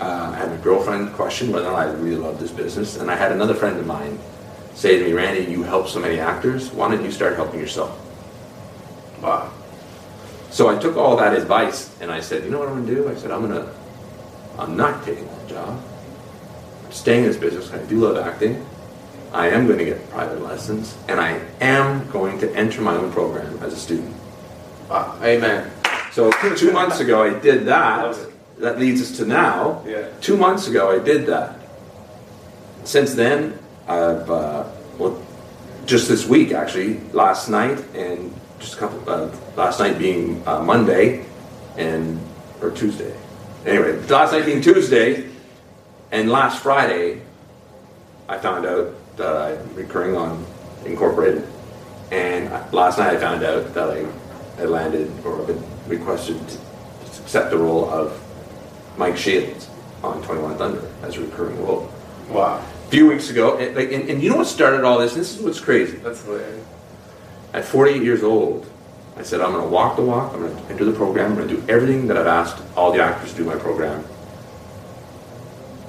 Uh, 0.00 0.30
I 0.34 0.36
had 0.36 0.50
my 0.50 0.56
girlfriend 0.58 1.14
question 1.14 1.52
whether 1.52 1.68
or 1.68 1.72
not 1.72 1.88
I 1.88 1.92
really 1.92 2.16
love 2.16 2.38
this 2.38 2.50
business. 2.50 2.96
And 2.96 3.10
I 3.10 3.16
had 3.16 3.32
another 3.32 3.54
friend 3.54 3.78
of 3.78 3.86
mine 3.86 4.18
say 4.74 4.98
to 4.98 5.04
me, 5.04 5.12
Randy, 5.14 5.50
you 5.50 5.62
help 5.62 5.88
so 5.88 6.00
many 6.00 6.18
actors. 6.18 6.70
Why 6.70 6.90
don't 6.90 7.02
you 7.02 7.10
start 7.10 7.36
helping 7.36 7.60
yourself? 7.60 7.98
Wow. 9.22 9.52
So 10.50 10.68
I 10.68 10.78
took 10.78 10.96
all 10.96 11.16
that 11.16 11.34
advice 11.34 11.94
and 12.00 12.10
I 12.10 12.20
said, 12.20 12.44
you 12.44 12.50
know 12.50 12.58
what 12.58 12.68
I'm 12.68 12.84
gonna 12.84 12.94
do? 12.94 13.08
I 13.08 13.14
said, 13.14 13.30
I'm 13.30 13.40
gonna, 13.40 13.72
I'm 14.58 14.76
not 14.76 15.04
taking 15.04 15.26
that 15.26 15.48
job. 15.48 15.82
I'm 16.84 16.92
staying 16.92 17.24
in 17.24 17.28
this 17.28 17.38
business. 17.38 17.72
I 17.72 17.78
do 17.86 18.00
love 18.00 18.16
acting. 18.18 18.64
I 19.32 19.48
am 19.48 19.66
going 19.66 19.78
to 19.78 19.84
get 19.84 20.08
private 20.10 20.42
lessons 20.42 20.96
and 21.08 21.20
I 21.20 21.40
am 21.60 22.08
going 22.10 22.38
to 22.40 22.54
enter 22.54 22.80
my 22.80 22.94
own 22.94 23.12
program 23.12 23.58
as 23.62 23.72
a 23.72 23.76
student. 23.76 24.14
Wow. 24.88 25.18
Amen. 25.22 25.70
So 26.12 26.30
two 26.56 26.72
months 26.72 27.00
ago, 27.00 27.22
I 27.22 27.38
did 27.38 27.66
that. 27.66 28.16
That 28.58 28.78
leads 28.78 29.02
us 29.02 29.16
to 29.18 29.26
now. 29.26 29.84
Yeah. 29.86 30.08
Two 30.20 30.36
months 30.36 30.66
ago, 30.68 30.90
I 30.90 31.02
did 31.02 31.26
that. 31.26 31.58
Since 32.84 33.14
then, 33.14 33.58
I've 33.86 34.30
uh, 34.30 34.64
well, 34.98 35.20
just 35.84 36.08
this 36.08 36.26
week 36.26 36.52
actually, 36.52 37.00
last 37.12 37.48
night 37.50 37.78
and 37.94 38.34
just 38.58 38.74
a 38.74 38.76
couple. 38.78 39.10
Uh, 39.10 39.30
last 39.56 39.78
night 39.78 39.98
being 39.98 40.42
uh, 40.46 40.62
Monday, 40.62 41.26
and 41.76 42.18
or 42.62 42.70
Tuesday. 42.70 43.14
Anyway, 43.66 44.00
last 44.06 44.32
night 44.32 44.46
being 44.46 44.60
Tuesday, 44.60 45.28
and 46.10 46.30
last 46.30 46.62
Friday, 46.62 47.20
I 48.28 48.38
found 48.38 48.64
out 48.64 48.94
that 49.16 49.36
I'm 49.36 49.74
recurring 49.74 50.16
on 50.16 50.44
Incorporated, 50.84 51.46
and 52.12 52.48
last 52.72 52.98
night 52.98 53.14
I 53.14 53.18
found 53.18 53.42
out 53.42 53.74
that 53.74 53.90
I, 53.90 54.62
I 54.62 54.66
landed 54.66 55.10
or 55.24 55.42
been 55.44 55.62
requested 55.88 56.36
to 56.48 57.22
accept 57.22 57.50
the 57.50 57.58
role 57.58 57.90
of 57.90 58.22
Mike 58.96 59.16
Shields 59.16 59.68
on 60.04 60.22
21 60.22 60.58
Thunder 60.58 60.88
as 61.02 61.16
a 61.16 61.22
recurring 61.22 61.60
role. 61.64 61.90
Wow. 62.28 62.58
A 62.58 62.90
few 62.90 63.08
weeks 63.08 63.30
ago, 63.30 63.58
and, 63.58 63.74
like, 63.74 63.90
and, 63.90 64.08
and 64.08 64.22
you 64.22 64.30
know 64.30 64.36
what 64.36 64.46
started 64.46 64.84
all 64.84 64.98
this? 64.98 65.14
This 65.14 65.36
is 65.36 65.42
what's 65.42 65.58
crazy. 65.58 65.96
That's 65.98 66.22
hilarious. 66.22 66.64
At 67.52 67.64
48 67.64 68.02
years 68.02 68.22
old, 68.22 68.70
I 69.16 69.22
said, 69.22 69.40
I'm 69.40 69.50
going 69.52 69.64
to 69.64 69.68
walk 69.68 69.96
the 69.96 70.02
walk, 70.02 70.34
I'm 70.34 70.40
going 70.40 70.54
to 70.54 70.62
enter 70.70 70.84
the 70.84 70.92
program, 70.92 71.32
I'm 71.32 71.36
going 71.36 71.48
to 71.48 71.56
do 71.56 71.68
everything 71.68 72.06
that 72.08 72.16
I've 72.16 72.26
asked 72.26 72.62
all 72.76 72.92
the 72.92 73.02
actors 73.02 73.32
to 73.32 73.38
do 73.38 73.42
in 73.50 73.56
my 73.56 73.60
program. 73.60 74.04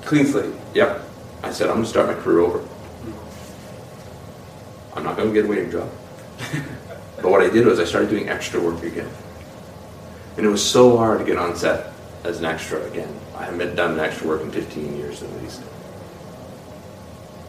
Clean 0.04 0.26
slate. 0.26 0.54
Yep. 0.74 1.04
I 1.44 1.52
said, 1.52 1.68
I'm 1.68 1.76
going 1.76 1.84
to 1.84 1.90
start 1.90 2.08
my 2.08 2.14
career 2.16 2.40
over. 2.40 2.68
I'm 4.98 5.04
not 5.04 5.16
going 5.16 5.30
to 5.30 5.34
get 5.34 5.46
a 5.46 5.48
waiting 5.48 5.70
job. 5.70 5.92
but 7.18 7.30
what 7.30 7.42
I 7.42 7.50
did 7.50 7.68
was 7.68 7.80
I 7.80 7.86
started 7.86 8.10
doing 8.10 8.30
extra 8.30 8.60
work 8.60 8.82
again. 8.82 9.10
And 10.38 10.46
it 10.46 10.50
was 10.50 10.68
so 10.68 10.98
hard 10.98 11.20
to 11.20 11.26
get 11.26 11.38
on 11.38 11.56
set 11.56 11.94
as 12.24 12.40
an 12.40 12.46
extra 12.46 12.84
again. 12.88 13.14
I 13.36 13.46
haven't 13.46 13.76
done 13.76 14.00
extra 14.00 14.28
work 14.28 14.42
in 14.42 14.52
15 14.52 14.98
years 14.98 15.22
at 15.22 15.32
least. 15.44 15.62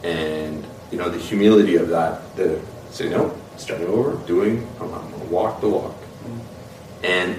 And, 0.03 0.63
you 0.91 0.99
know, 0.99 1.09
the 1.09 1.17
humility 1.17 1.75
of 1.75 1.89
that, 1.89 2.35
the 2.35 2.61
say, 2.91 3.09
no, 3.09 3.35
starting 3.57 3.87
over, 3.87 4.15
doing, 4.27 4.67
I'm 4.79 4.91
going 4.91 5.11
to 5.11 5.25
walk 5.25 5.59
the 5.59 5.69
walk. 5.69 5.95
And 7.03 7.35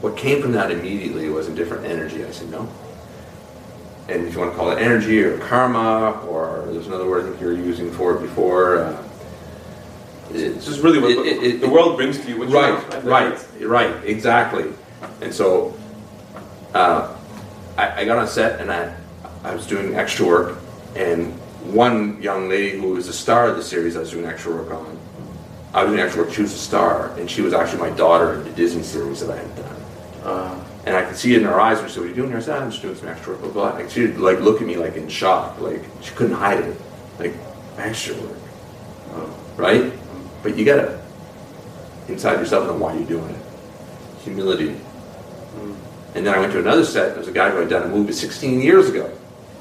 what 0.00 0.16
came 0.16 0.40
from 0.40 0.52
that 0.52 0.70
immediately 0.70 1.28
was 1.28 1.46
a 1.46 1.54
different 1.54 1.84
energy. 1.84 2.24
I 2.24 2.30
said, 2.30 2.50
no. 2.50 2.68
And 4.08 4.26
if 4.26 4.32
you 4.34 4.40
want 4.40 4.52
to 4.52 4.56
call 4.56 4.70
it 4.70 4.78
energy 4.80 5.22
or 5.22 5.36
karma, 5.38 6.12
or 6.26 6.64
there's 6.72 6.86
another 6.86 7.06
word 7.08 7.24
I 7.24 7.28
think 7.28 7.40
you 7.40 7.46
were 7.48 7.52
using 7.52 7.90
for 7.92 8.16
it 8.16 8.20
before. 8.22 8.78
Uh, 8.78 9.02
It's 10.30 10.66
just 10.66 10.82
really 10.82 10.98
what 10.98 11.10
it- 11.12 11.26
it- 11.26 11.42
it- 11.42 11.60
the 11.62 11.68
world 11.68 11.96
brings 11.96 12.18
to 12.18 12.28
you. 12.28 12.44
Right, 12.44 12.78
right, 13.04 13.38
right, 13.62 13.94
exactly. 14.04 14.66
And 15.22 15.32
so 15.32 15.72
uh, 16.74 17.08
I, 17.78 18.02
I 18.02 18.04
got 18.04 18.18
on 18.18 18.28
set 18.28 18.60
and 18.60 18.70
I, 18.70 18.92
I 19.42 19.54
was 19.54 19.66
doing 19.66 19.94
extra 19.94 20.26
work, 20.26 20.58
and 20.94 21.32
one 21.72 22.20
young 22.20 22.46
lady 22.50 22.78
who 22.78 22.88
was 22.90 23.08
a 23.08 23.12
star 23.14 23.46
of 23.48 23.56
the 23.56 23.62
series 23.62 23.96
I 23.96 24.00
was 24.00 24.10
doing 24.10 24.26
extra 24.26 24.52
work 24.54 24.70
on, 24.70 24.98
I 25.72 25.82
was 25.84 25.92
doing 25.92 26.00
extra 26.02 26.24
work. 26.24 26.32
She 26.34 26.42
was 26.42 26.52
a 26.52 26.58
star, 26.58 27.10
and 27.18 27.30
she 27.30 27.40
was 27.40 27.54
actually 27.54 27.80
my 27.80 27.90
daughter 27.96 28.34
in 28.34 28.44
the 28.44 28.50
Disney 28.50 28.82
series 28.82 29.20
that 29.20 29.30
I 29.30 29.36
had 29.36 29.56
done. 29.56 29.76
Uh, 30.24 30.54
And 30.86 30.96
I 30.96 31.04
could 31.04 31.16
see 31.16 31.34
it 31.34 31.42
in 31.42 31.44
her 31.44 31.60
eyes 31.60 31.78
when 31.78 31.88
she 31.88 31.94
said, 31.94 32.00
What 32.00 32.06
are 32.06 32.08
you 32.10 32.14
doing 32.14 32.28
here? 32.28 32.38
I 32.38 32.40
said, 32.40 32.62
I'm 32.62 32.70
just 32.70 32.82
doing 32.82 32.94
some 32.94 33.08
extra 33.08 33.32
work, 33.32 33.42
blah, 33.42 33.50
blah. 33.50 33.70
Like, 33.72 33.90
she'd 33.90 34.16
like 34.16 34.40
look 34.40 34.60
at 34.60 34.66
me 34.66 34.76
like 34.76 34.96
in 34.96 35.08
shock. 35.08 35.60
Like 35.60 35.82
she 36.00 36.14
couldn't 36.14 36.36
hide 36.36 36.60
it. 36.60 36.80
Like 37.18 37.34
extra 37.76 38.14
work. 38.14 38.38
oh. 39.12 39.38
Right? 39.56 39.92
But 40.42 40.56
you 40.56 40.64
gotta 40.64 41.00
inside 42.08 42.40
yourself 42.40 42.68
and 42.68 42.78
know 42.78 42.84
why 42.84 42.94
you're 42.94 43.06
doing 43.06 43.28
it. 43.28 43.42
Humility. 44.22 44.80
And 46.14 46.26
then 46.26 46.34
I 46.34 46.38
went 46.38 46.52
to 46.52 46.58
another 46.58 46.84
set, 46.84 47.10
there 47.10 47.18
was 47.18 47.28
a 47.28 47.32
guy 47.32 47.50
who 47.50 47.58
had 47.58 47.68
done 47.68 47.82
a 47.84 47.88
movie 47.88 48.12
16 48.12 48.60
years 48.60 48.88
ago. 48.88 49.12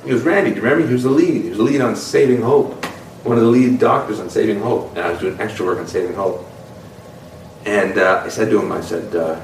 He 0.06 0.14
was 0.14 0.24
Randy, 0.24 0.52
do 0.52 0.58
you 0.58 0.62
remember? 0.62 0.88
He 0.88 0.94
was 0.94 1.04
the 1.04 1.10
lead. 1.10 1.44
He 1.44 1.50
was 1.50 1.58
the 1.58 1.64
lead 1.64 1.82
on 1.82 1.96
Saving 1.96 2.42
Hope. 2.42 2.84
One 3.26 3.38
of 3.38 3.44
the 3.44 3.50
lead 3.50 3.80
doctors 3.80 4.20
on 4.20 4.30
Saving 4.30 4.62
Hope. 4.62 4.92
And 4.92 5.00
I 5.00 5.12
was 5.12 5.20
doing 5.20 5.40
extra 5.40 5.66
work 5.66 5.80
on 5.80 5.88
Saving 5.88 6.16
Hope. 6.16 6.48
And 7.66 7.98
uh, 7.98 8.22
I 8.24 8.30
said 8.30 8.50
to 8.50 8.62
him, 8.62 8.72
I 8.72 8.80
said, 8.82 9.14
uh, 9.16 9.42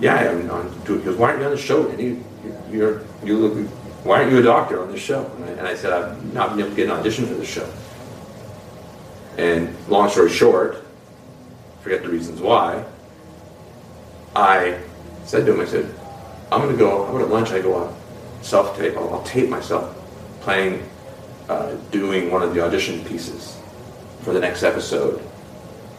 yeah, 0.00 0.30
I'm 0.30 0.50
on. 0.50 0.70
He 0.86 0.98
goes, 0.98 1.16
why 1.16 1.28
aren't 1.28 1.40
you 1.40 1.46
on 1.46 1.52
the 1.52 1.58
show? 1.58 1.88
And 1.88 2.00
you, 2.00 2.24
you're, 2.70 3.02
you 3.24 3.38
look. 3.38 3.70
Why 4.04 4.20
aren't 4.20 4.32
you 4.32 4.38
a 4.38 4.42
doctor 4.42 4.82
on 4.82 4.92
the 4.92 4.98
show? 4.98 5.26
And 5.58 5.66
I, 5.66 5.74
said, 5.74 5.92
I've 5.92 6.32
not 6.32 6.50
been 6.50 6.60
able 6.60 6.70
to 6.70 6.76
get 6.76 6.86
an 6.86 6.92
audition 6.92 7.26
for 7.26 7.34
this 7.34 7.48
show. 7.48 7.68
And 9.36 9.74
long 9.88 10.08
story 10.08 10.30
short, 10.30 10.84
forget 11.80 12.02
the 12.02 12.08
reasons 12.08 12.40
why. 12.40 12.84
I 14.34 14.80
said 15.24 15.46
to 15.46 15.54
him, 15.54 15.60
I 15.60 15.64
said, 15.64 15.92
I'm 16.52 16.60
going 16.60 16.72
to 16.72 16.78
go. 16.78 17.06
I 17.06 17.10
went 17.10 17.24
at 17.24 17.30
lunch. 17.30 17.50
I 17.50 17.60
go 17.60 17.84
out, 17.84 17.94
self 18.42 18.76
tape. 18.76 18.96
I'll, 18.96 19.14
I'll 19.14 19.22
tape 19.24 19.48
myself 19.48 19.96
playing, 20.40 20.88
uh, 21.48 21.74
doing 21.90 22.30
one 22.30 22.42
of 22.42 22.54
the 22.54 22.64
audition 22.64 23.04
pieces 23.04 23.58
for 24.20 24.32
the 24.32 24.40
next 24.40 24.62
episode. 24.62 25.20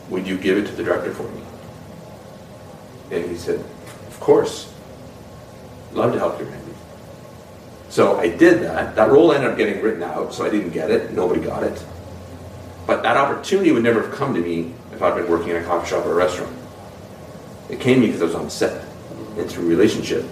Would 0.10 0.26
you 0.26 0.38
give 0.38 0.58
it 0.58 0.68
to 0.68 0.72
the 0.74 0.84
director 0.84 1.14
for 1.14 1.24
me? 1.24 1.42
And 3.12 3.30
he 3.30 3.36
said, 3.36 3.64
Of 4.17 4.19
course. 4.19 4.73
Love 5.93 6.12
to 6.13 6.19
help 6.19 6.39
you, 6.39 6.45
Randy. 6.45 6.73
So 7.89 8.19
I 8.19 8.30
did 8.30 8.63
that. 8.63 8.95
That 8.95 9.12
role 9.12 9.32
ended 9.32 9.51
up 9.51 9.58
getting 9.58 9.82
written 9.82 10.01
out, 10.01 10.34
so 10.34 10.43
I 10.43 10.49
didn't 10.49 10.71
get 10.71 10.89
it. 10.89 11.13
Nobody 11.13 11.39
got 11.39 11.63
it. 11.63 11.86
But 12.88 13.03
that 13.03 13.15
opportunity 13.15 13.71
would 13.71 13.84
never 13.84 14.01
have 14.01 14.12
come 14.12 14.34
to 14.34 14.41
me 14.41 14.73
if 14.91 15.03
I'd 15.03 15.15
been 15.15 15.30
working 15.30 15.49
in 15.49 15.58
a 15.58 15.63
coffee 15.63 15.89
shop 15.89 16.06
or 16.06 16.13
a 16.13 16.15
restaurant. 16.15 16.56
It 17.69 17.80
came 17.80 17.95
to 17.95 18.01
me 18.01 18.08
because 18.08 18.21
I 18.21 18.25
was 18.25 18.36
on 18.36 18.49
set 18.49 18.86
and 19.38 19.49
through 19.49 19.67
relationship. 19.67 20.25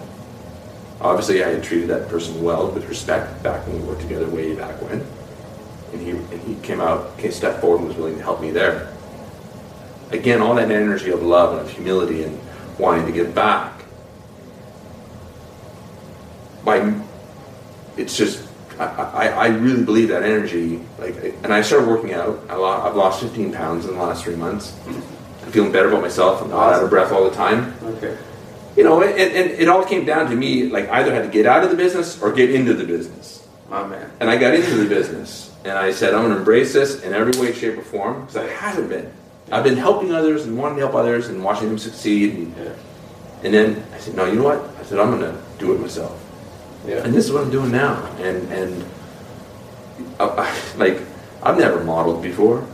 Obviously, 1.00 1.44
I 1.44 1.50
had 1.50 1.64
treated 1.64 1.90
that 1.90 2.10
person 2.10 2.42
well 2.42 2.72
with 2.72 2.90
respect 2.90 3.44
back 3.44 3.68
when 3.68 3.80
we 3.80 3.88
worked 3.88 4.02
together 4.02 4.28
way 4.28 4.56
back 4.56 4.82
when. 4.82 5.06
And 5.94 6.02
he, 6.02 6.10
and 6.10 6.42
he 6.42 6.56
came 6.66 6.82
out, 6.82 7.18
came 7.18 7.32
stepped 7.32 7.62
forward 7.62 7.80
and 7.80 7.88
was 7.90 7.98
willing 7.98 8.18
to 8.18 8.24
help 8.24 8.42
me 8.42 8.52
there. 8.52 8.92
Again, 10.12 10.42
all 10.42 10.56
that 10.56 10.72
energy 10.72 11.12
of 11.12 11.22
love 11.22 11.58
and 11.58 11.62
of 11.62 11.72
humility 11.72 12.24
and 12.24 12.40
wanting 12.78 13.06
to 13.06 13.12
give 13.12 13.36
back. 13.36 13.75
By, 16.66 16.94
it's 17.98 18.18
just, 18.18 18.48
I, 18.80 18.86
I, 18.86 19.28
I 19.28 19.48
really 19.48 19.84
believe 19.84 20.10
that 20.10 20.24
energy. 20.24 20.82
Like, 21.00 21.16
and 21.44 21.54
I 21.54 21.62
started 21.62 21.88
working 21.88 22.14
out. 22.14 22.40
I 22.50 22.56
I've 22.56 22.96
lost 22.96 23.22
15 23.22 23.54
pounds 23.54 23.86
in 23.86 23.96
the 23.96 24.02
last 24.02 24.24
three 24.24 24.36
months. 24.36 24.76
I'm 24.88 25.52
feeling 25.52 25.72
better 25.72 25.88
about 25.90 26.02
myself. 26.02 26.42
I'm 26.42 26.50
not 26.50 26.74
out 26.74 26.84
of 26.84 26.90
breath 26.90 27.12
all 27.12 27.24
the 27.30 27.36
time 27.36 27.74
Okay. 27.84 28.18
you 28.76 28.84
know, 28.84 29.02
and, 29.02 29.12
and 29.20 29.52
it 29.52 29.70
all 29.70 29.86
came 29.86 30.04
down 30.06 30.30
to 30.30 30.36
me, 30.36 30.68
like 30.68 30.90
either 30.90 31.14
had 31.14 31.24
to 31.24 31.30
get 31.30 31.46
out 31.46 31.64
of 31.64 31.70
the 31.70 31.78
business 31.78 32.22
or 32.22 32.34
get 32.34 32.50
into 32.54 32.74
the 32.74 32.84
business. 32.84 33.48
My 33.70 33.86
man. 33.88 34.12
And 34.20 34.30
I 34.30 34.38
got 34.38 34.54
into 34.54 34.76
the 34.76 34.88
business, 34.90 35.52
and 35.64 35.74
I 35.78 35.92
said, 35.92 36.14
I'm 36.14 36.22
going 36.22 36.34
to 36.34 36.38
embrace 36.40 36.74
this 36.74 37.02
in 37.04 37.14
every 37.14 37.40
way, 37.42 37.54
shape, 37.54 37.78
or 37.78 37.82
form, 37.84 38.22
because 38.22 38.38
I 38.38 38.48
haven't 38.48 38.90
been. 38.90 39.12
I've 39.52 39.64
been 39.64 39.78
helping 39.78 40.12
others 40.12 40.46
and 40.46 40.58
wanting 40.58 40.78
to 40.78 40.84
help 40.84 40.96
others 40.96 41.28
and 41.30 41.44
watching 41.44 41.70
them 41.70 41.78
succeed. 41.78 42.34
And, 42.34 42.56
Yeah. 42.58 42.74
and 43.44 43.54
then 43.54 43.86
I 43.94 43.98
said, 44.00 44.16
no, 44.16 44.26
you 44.26 44.36
know 44.36 44.44
what? 44.44 44.60
I 44.80 44.84
said, 44.84 45.00
I'm 45.00 45.10
going 45.18 45.22
to 45.22 45.40
do 45.60 45.74
it 45.74 45.80
myself. 45.80 46.20
Yeah. 46.88 47.04
And 47.04 47.14
this 47.14 47.26
is 47.26 47.32
what 47.32 47.44
I'm 47.44 47.52
doing 47.52 47.72
now. 47.72 48.06
And, 48.18 48.52
and 48.52 48.86
I, 50.20 50.26
I, 50.26 50.78
like, 50.78 51.02
I've 51.44 51.58
never 51.58 51.84
modeled 51.84 52.22
before. 52.22 52.66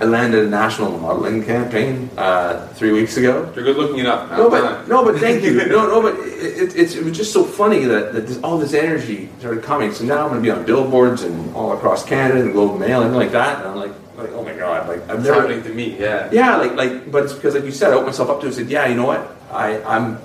I 0.00 0.04
landed 0.04 0.44
a 0.44 0.48
national 0.48 0.98
modeling 0.98 1.44
campaign 1.44 2.10
uh, 2.16 2.66
three 2.74 2.90
weeks 2.90 3.16
ago. 3.16 3.52
You're 3.54 3.64
good 3.64 3.76
looking 3.76 3.98
enough. 3.98 4.32
No, 4.32 4.50
but 4.50 4.88
no, 4.88 5.04
but 5.04 5.20
thank 5.20 5.44
you. 5.44 5.52
No, 5.68 5.86
no, 5.86 6.02
but 6.02 6.14
it, 6.18 6.70
it, 6.72 6.76
it's, 6.76 6.96
it 6.96 7.04
was 7.04 7.16
just 7.16 7.32
so 7.32 7.44
funny 7.44 7.84
that, 7.84 8.12
that 8.12 8.26
this, 8.26 8.42
all 8.42 8.58
this 8.58 8.74
energy 8.74 9.28
started 9.38 9.62
coming. 9.62 9.92
So 9.92 10.04
now 10.04 10.24
I'm 10.24 10.30
going 10.30 10.42
to 10.42 10.44
be 10.44 10.50
on 10.50 10.66
billboards 10.66 11.22
and 11.22 11.54
all 11.54 11.72
across 11.72 12.04
Canada 12.04 12.40
and 12.40 12.52
Globe 12.52 12.72
and 12.72 12.80
Mail 12.80 13.02
and 13.02 13.14
like 13.14 13.30
that. 13.30 13.58
And 13.60 13.68
I'm 13.68 13.76
like, 13.76 13.92
like, 14.16 14.30
oh 14.32 14.42
my 14.42 14.54
god, 14.54 14.88
like 14.88 15.08
I'm 15.08 15.22
never. 15.22 15.42
happening 15.42 15.62
to 15.62 15.72
me. 15.72 15.96
Yeah. 15.96 16.28
Yeah, 16.32 16.56
like 16.56 16.74
like, 16.74 17.12
but 17.12 17.24
it's 17.24 17.32
because 17.32 17.54
like 17.54 17.64
you 17.64 17.70
said, 17.70 17.90
I 17.90 17.94
opened 17.94 18.06
myself 18.08 18.28
up 18.28 18.40
to 18.40 18.46
it. 18.46 18.48
and 18.48 18.56
said, 18.56 18.70
yeah, 18.70 18.88
you 18.88 18.96
know 18.96 19.06
what? 19.06 19.36
I 19.52 19.80
I'm, 19.84 20.18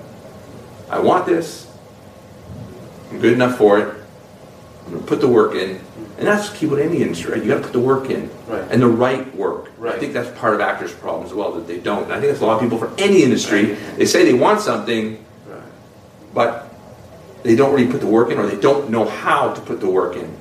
I 0.90 0.98
want 0.98 1.24
this. 1.24 1.67
I'm 3.10 3.20
good 3.20 3.32
enough 3.32 3.56
for 3.56 3.78
it. 3.78 3.94
I'm 4.86 4.92
going 4.92 5.02
to 5.02 5.08
put 5.08 5.20
the 5.20 5.28
work 5.28 5.54
in, 5.54 5.80
and 6.18 6.26
that's 6.26 6.48
key 6.50 6.66
with 6.66 6.80
any 6.80 7.02
industry. 7.02 7.32
Right? 7.32 7.42
You 7.42 7.48
got 7.48 7.58
to 7.58 7.62
put 7.64 7.72
the 7.72 7.80
work 7.80 8.08
in, 8.10 8.30
Right. 8.46 8.64
and 8.70 8.80
the 8.82 8.88
right 8.88 9.34
work. 9.36 9.70
I 9.84 9.98
think 9.98 10.12
that's 10.12 10.36
part 10.38 10.54
of 10.54 10.60
actors' 10.60 10.92
problem 10.92 11.26
as 11.26 11.32
well 11.34 11.52
that 11.52 11.66
they 11.66 11.78
don't. 11.78 12.04
And 12.04 12.12
I 12.12 12.20
think 12.20 12.30
that's 12.32 12.40
a 12.42 12.46
lot 12.46 12.54
of 12.56 12.62
people 12.62 12.78
for 12.78 12.90
any 12.98 13.22
industry. 13.22 13.74
They 13.96 14.06
say 14.06 14.24
they 14.24 14.32
want 14.34 14.60
something, 14.60 15.24
Right. 15.48 15.60
but 16.34 16.74
they 17.42 17.54
don't 17.54 17.72
really 17.74 17.90
put 17.90 18.00
the 18.00 18.06
work 18.06 18.30
in, 18.30 18.38
or 18.38 18.46
they 18.46 18.60
don't 18.60 18.90
know 18.90 19.04
how 19.04 19.52
to 19.52 19.60
put 19.60 19.80
the 19.80 19.88
work 19.88 20.16
in. 20.16 20.34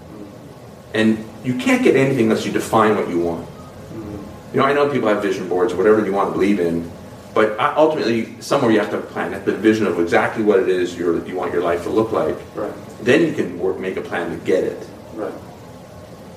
And 0.93 1.23
you 1.43 1.55
can't 1.55 1.83
get 1.83 1.95
anything 1.95 2.29
unless 2.29 2.45
you 2.45 2.51
define 2.51 2.95
what 2.95 3.09
you 3.09 3.19
want. 3.19 3.45
Mm-hmm. 3.45 4.55
You 4.55 4.59
know, 4.61 4.65
I 4.65 4.73
know 4.73 4.89
people 4.89 5.09
have 5.09 5.21
vision 5.21 5.47
boards 5.49 5.73
or 5.73 5.77
whatever 5.77 6.03
you 6.05 6.13
want 6.13 6.29
to 6.29 6.33
believe 6.33 6.59
in, 6.59 6.89
but 7.37 7.59
ultimately, 7.77 8.41
somewhere 8.41 8.71
you 8.71 8.79
have 8.79 8.89
to 8.89 8.95
have 8.95 9.05
a 9.05 9.07
plan, 9.09 9.29
you 9.29 9.37
have 9.37 9.47
a 9.47 9.51
vision 9.51 9.85
of 9.85 9.99
exactly 9.99 10.43
what 10.43 10.59
it 10.59 10.69
is 10.69 10.97
you're, 10.97 11.23
you 11.27 11.35
want 11.35 11.53
your 11.53 11.61
life 11.61 11.83
to 11.83 11.89
look 11.91 12.11
like. 12.11 12.35
Right. 12.55 12.73
Then 13.01 13.27
you 13.27 13.33
can 13.33 13.59
work, 13.59 13.77
make 13.77 13.95
a 13.95 14.01
plan 14.01 14.31
to 14.31 14.43
get 14.43 14.63
it. 14.63 14.87
Right. 15.13 15.31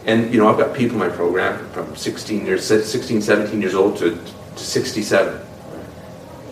And 0.05 0.31
you 0.31 0.39
know, 0.39 0.51
I've 0.51 0.59
got 0.59 0.77
people 0.77 1.01
in 1.03 1.09
my 1.09 1.17
program 1.17 1.67
from 1.71 1.97
16 1.97 2.45
years, 2.45 2.67
16, 2.67 3.23
17 3.23 3.63
years 3.63 3.75
old 3.75 3.97
to, 3.97 4.11
to 4.11 4.63
67. 4.63 5.41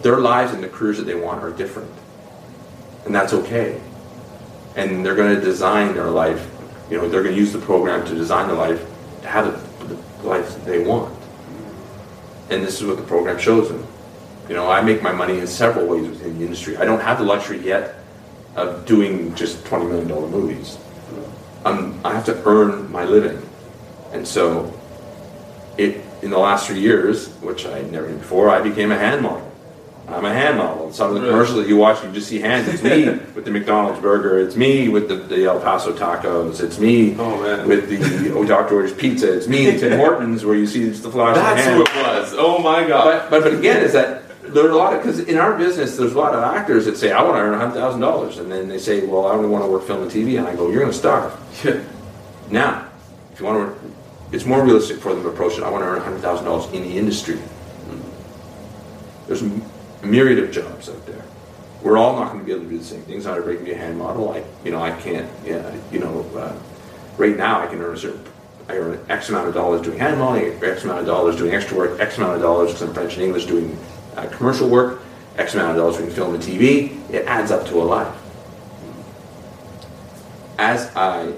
their 0.00 0.16
lives 0.16 0.54
and 0.54 0.64
the 0.64 0.68
careers 0.68 0.96
that 0.96 1.04
they 1.04 1.14
want 1.14 1.44
are 1.44 1.50
different. 1.50 1.92
And 3.04 3.14
that's 3.14 3.34
okay. 3.34 3.78
And 4.76 5.04
they're 5.04 5.14
going 5.14 5.34
to 5.34 5.42
design 5.42 5.92
their 5.92 6.08
life, 6.08 6.50
you 6.90 6.96
know, 6.96 7.06
they're 7.06 7.22
going 7.22 7.34
to 7.34 7.38
use 7.38 7.52
the 7.52 7.58
program 7.58 8.06
to 8.06 8.14
design 8.14 8.48
their 8.48 8.56
life 8.56 8.82
to 9.20 9.28
have 9.28 9.44
the, 9.78 9.94
the 9.94 10.26
life 10.26 10.48
that 10.54 10.64
they 10.64 10.78
want. 10.78 11.14
And 12.48 12.64
this 12.64 12.80
is 12.80 12.87
what 12.87 12.96
the 12.96 13.02
program 13.02 13.38
shows 13.38 13.68
them. 13.68 13.87
You 14.48 14.54
know, 14.54 14.70
I 14.70 14.80
make 14.80 15.02
my 15.02 15.12
money 15.12 15.38
in 15.38 15.46
several 15.46 15.87
ways 15.87 16.08
within 16.08 16.38
the 16.38 16.44
industry. 16.44 16.76
I 16.76 16.84
don't 16.84 17.00
have 17.00 17.18
the 17.18 17.24
luxury 17.24 17.58
yet 17.58 17.96
of 18.56 18.87
doing 18.87 19.34
just 19.34 19.62
$20 19.64 19.88
million 19.88 20.30
movies. 20.30 20.78
Um, 21.64 22.00
I 22.04 22.14
have 22.14 22.24
to 22.26 22.42
earn 22.46 22.90
my 22.90 23.04
living. 23.04 23.46
And 24.12 24.26
so, 24.26 24.72
it, 25.76 26.02
in 26.22 26.30
the 26.30 26.38
last 26.38 26.66
three 26.66 26.80
years, 26.80 27.28
which 27.42 27.66
I 27.66 27.82
never 27.82 28.08
did 28.08 28.20
before, 28.20 28.48
I 28.48 28.61
became 28.62 28.90
a 28.90 28.96
hand 28.98 29.22
model. 29.22 29.44
I'm 30.08 30.24
a 30.24 30.32
hand 30.32 30.56
model. 30.56 30.90
Some 30.94 31.08
of 31.08 31.14
the 31.16 31.20
Really? 31.20 31.32
commercials 31.32 31.58
that 31.58 31.68
you 31.68 31.76
watch, 31.76 32.02
you 32.02 32.11
just 32.12 32.28
see 32.28 32.40
hands. 32.40 32.66
It's 32.68 32.82
me 32.82 33.04
with 33.34 33.44
the 33.44 33.50
McDonald's 33.50 34.00
burger. 34.00 34.38
It's 34.38 34.56
me 34.56 34.88
with 34.88 35.08
the, 35.08 35.16
the 35.16 35.44
El 35.44 35.61
Paso 35.61 35.92
tacos. 35.94 36.62
It's 36.62 36.78
me 36.78 37.14
Oh, 37.18 37.66
with 37.66 37.90
the 37.90 38.32
oh, 38.32 38.44
Dr. 38.46 38.76
Oetker 38.76 38.96
pizza. 38.96 39.37
It's 39.37 39.46
me 39.46 39.68
in 39.68 39.78
Tim 39.78 39.98
Hortons 39.98 40.46
where 40.46 40.56
you 40.56 40.66
see 40.66 40.84
it's 40.84 41.00
the 41.00 41.11
flash 41.11 41.37
of 41.37 41.42
the 41.42 41.62
That's 41.62 41.66
who 41.66 41.82
it 41.82 42.02
was. 42.06 42.34
Oh 42.38 42.58
my 42.62 42.87
god. 42.88 43.28
But, 43.28 43.30
but 43.30 43.42
but 43.50 43.58
again, 43.58 43.82
is 43.84 43.92
that 43.92 44.22
there's 44.52 44.70
a 44.70 44.76
lot 44.76 44.94
of 44.94 45.02
because 45.02 45.20
in 45.20 45.38
our 45.38 45.56
business, 45.56 45.96
there's 45.96 46.14
a 46.14 46.18
lot 46.18 46.34
of 46.34 46.42
actors 46.42 46.84
that 46.87 46.96
say 46.96 47.12
I 47.12 47.22
want 47.22 47.37
to 47.37 47.40
earn 47.40 47.58
hundred 47.58 47.74
thousand 47.74 48.00
dollars, 48.00 48.38
and 48.38 48.50
then 48.50 48.68
they 48.68 48.78
say, 48.78 49.06
well, 49.06 49.26
I 49.26 49.32
only 49.32 49.48
want 49.48 49.64
to 49.64 49.70
work 49.70 49.84
film 49.84 50.02
and 50.02 50.11
TV, 50.11 50.38
and 50.38 50.46
I 50.46 50.54
go, 50.54 50.70
you're 50.70 50.80
going 50.80 50.92
to 50.92 50.98
starve. 50.98 51.32
Yeah. 51.64 51.82
Now, 52.50 52.88
if 53.32 53.40
you 53.40 53.46
want 53.46 53.58
to, 53.58 53.64
work, 53.66 53.78
it's 54.32 54.46
more 54.46 54.64
realistic 54.64 54.98
for 54.98 55.12
them 55.12 55.22
to 55.22 55.28
approach 55.28 55.58
it. 55.58 55.62
I 55.62 55.70
want 55.70 55.82
to 55.84 55.88
earn 55.88 56.00
hundred 56.00 56.20
thousand 56.20 56.46
dollars 56.46 56.72
in 56.72 56.82
the 56.82 56.96
industry. 56.96 57.38
There's 59.26 59.42
a 59.42 59.50
myriad 60.02 60.38
of 60.38 60.50
jobs 60.50 60.88
out 60.88 61.04
there. 61.06 61.22
We're 61.82 61.98
all 61.98 62.16
not 62.16 62.32
going 62.32 62.40
to 62.40 62.46
be 62.46 62.52
able 62.52 62.64
to 62.64 62.70
do 62.70 62.78
the 62.78 62.84
same 62.84 63.02
things. 63.02 63.26
Not 63.26 63.37
everybody 63.37 63.56
can 63.56 63.64
be 63.66 63.72
a 63.72 63.76
hand 63.76 63.98
model. 63.98 64.32
I, 64.32 64.42
you 64.64 64.70
know, 64.70 64.82
I 64.82 64.92
can't. 64.92 65.30
Yeah, 65.44 65.76
you 65.92 66.00
know, 66.00 66.24
uh, 66.34 66.56
right 67.18 67.37
now 67.37 67.61
I 67.61 67.66
can 67.66 67.80
earn 67.80 67.94
a 67.94 67.98
certain. 67.98 68.24
I 68.68 68.76
earn 68.76 69.04
X 69.08 69.28
amount 69.28 69.48
of 69.48 69.54
dollars 69.54 69.82
doing 69.82 69.98
hand 69.98 70.18
modeling, 70.18 70.62
X 70.62 70.84
amount 70.84 71.00
of 71.00 71.06
dollars 71.06 71.37
doing 71.37 71.54
extra 71.54 71.76
work, 71.76 72.00
X 72.00 72.18
amount 72.18 72.37
of 72.37 72.42
dollars 72.42 72.72
because 72.72 72.82
I'm 72.82 72.94
French 72.94 73.14
and 73.14 73.22
English 73.22 73.46
doing 73.46 73.78
uh, 74.18 74.28
commercial 74.37 74.68
work, 74.68 75.00
X 75.37 75.54
amount 75.54 75.70
of 75.70 75.76
dollars 75.76 75.96
doing 75.98 76.11
film 76.11 76.35
and 76.35 76.42
TV. 76.42 76.98
It 77.11 77.26
adds 77.26 77.50
up 77.50 77.66
to 77.68 77.81
a 77.81 77.85
lot. 77.85 78.16
As 80.59 80.94
I 80.96 81.33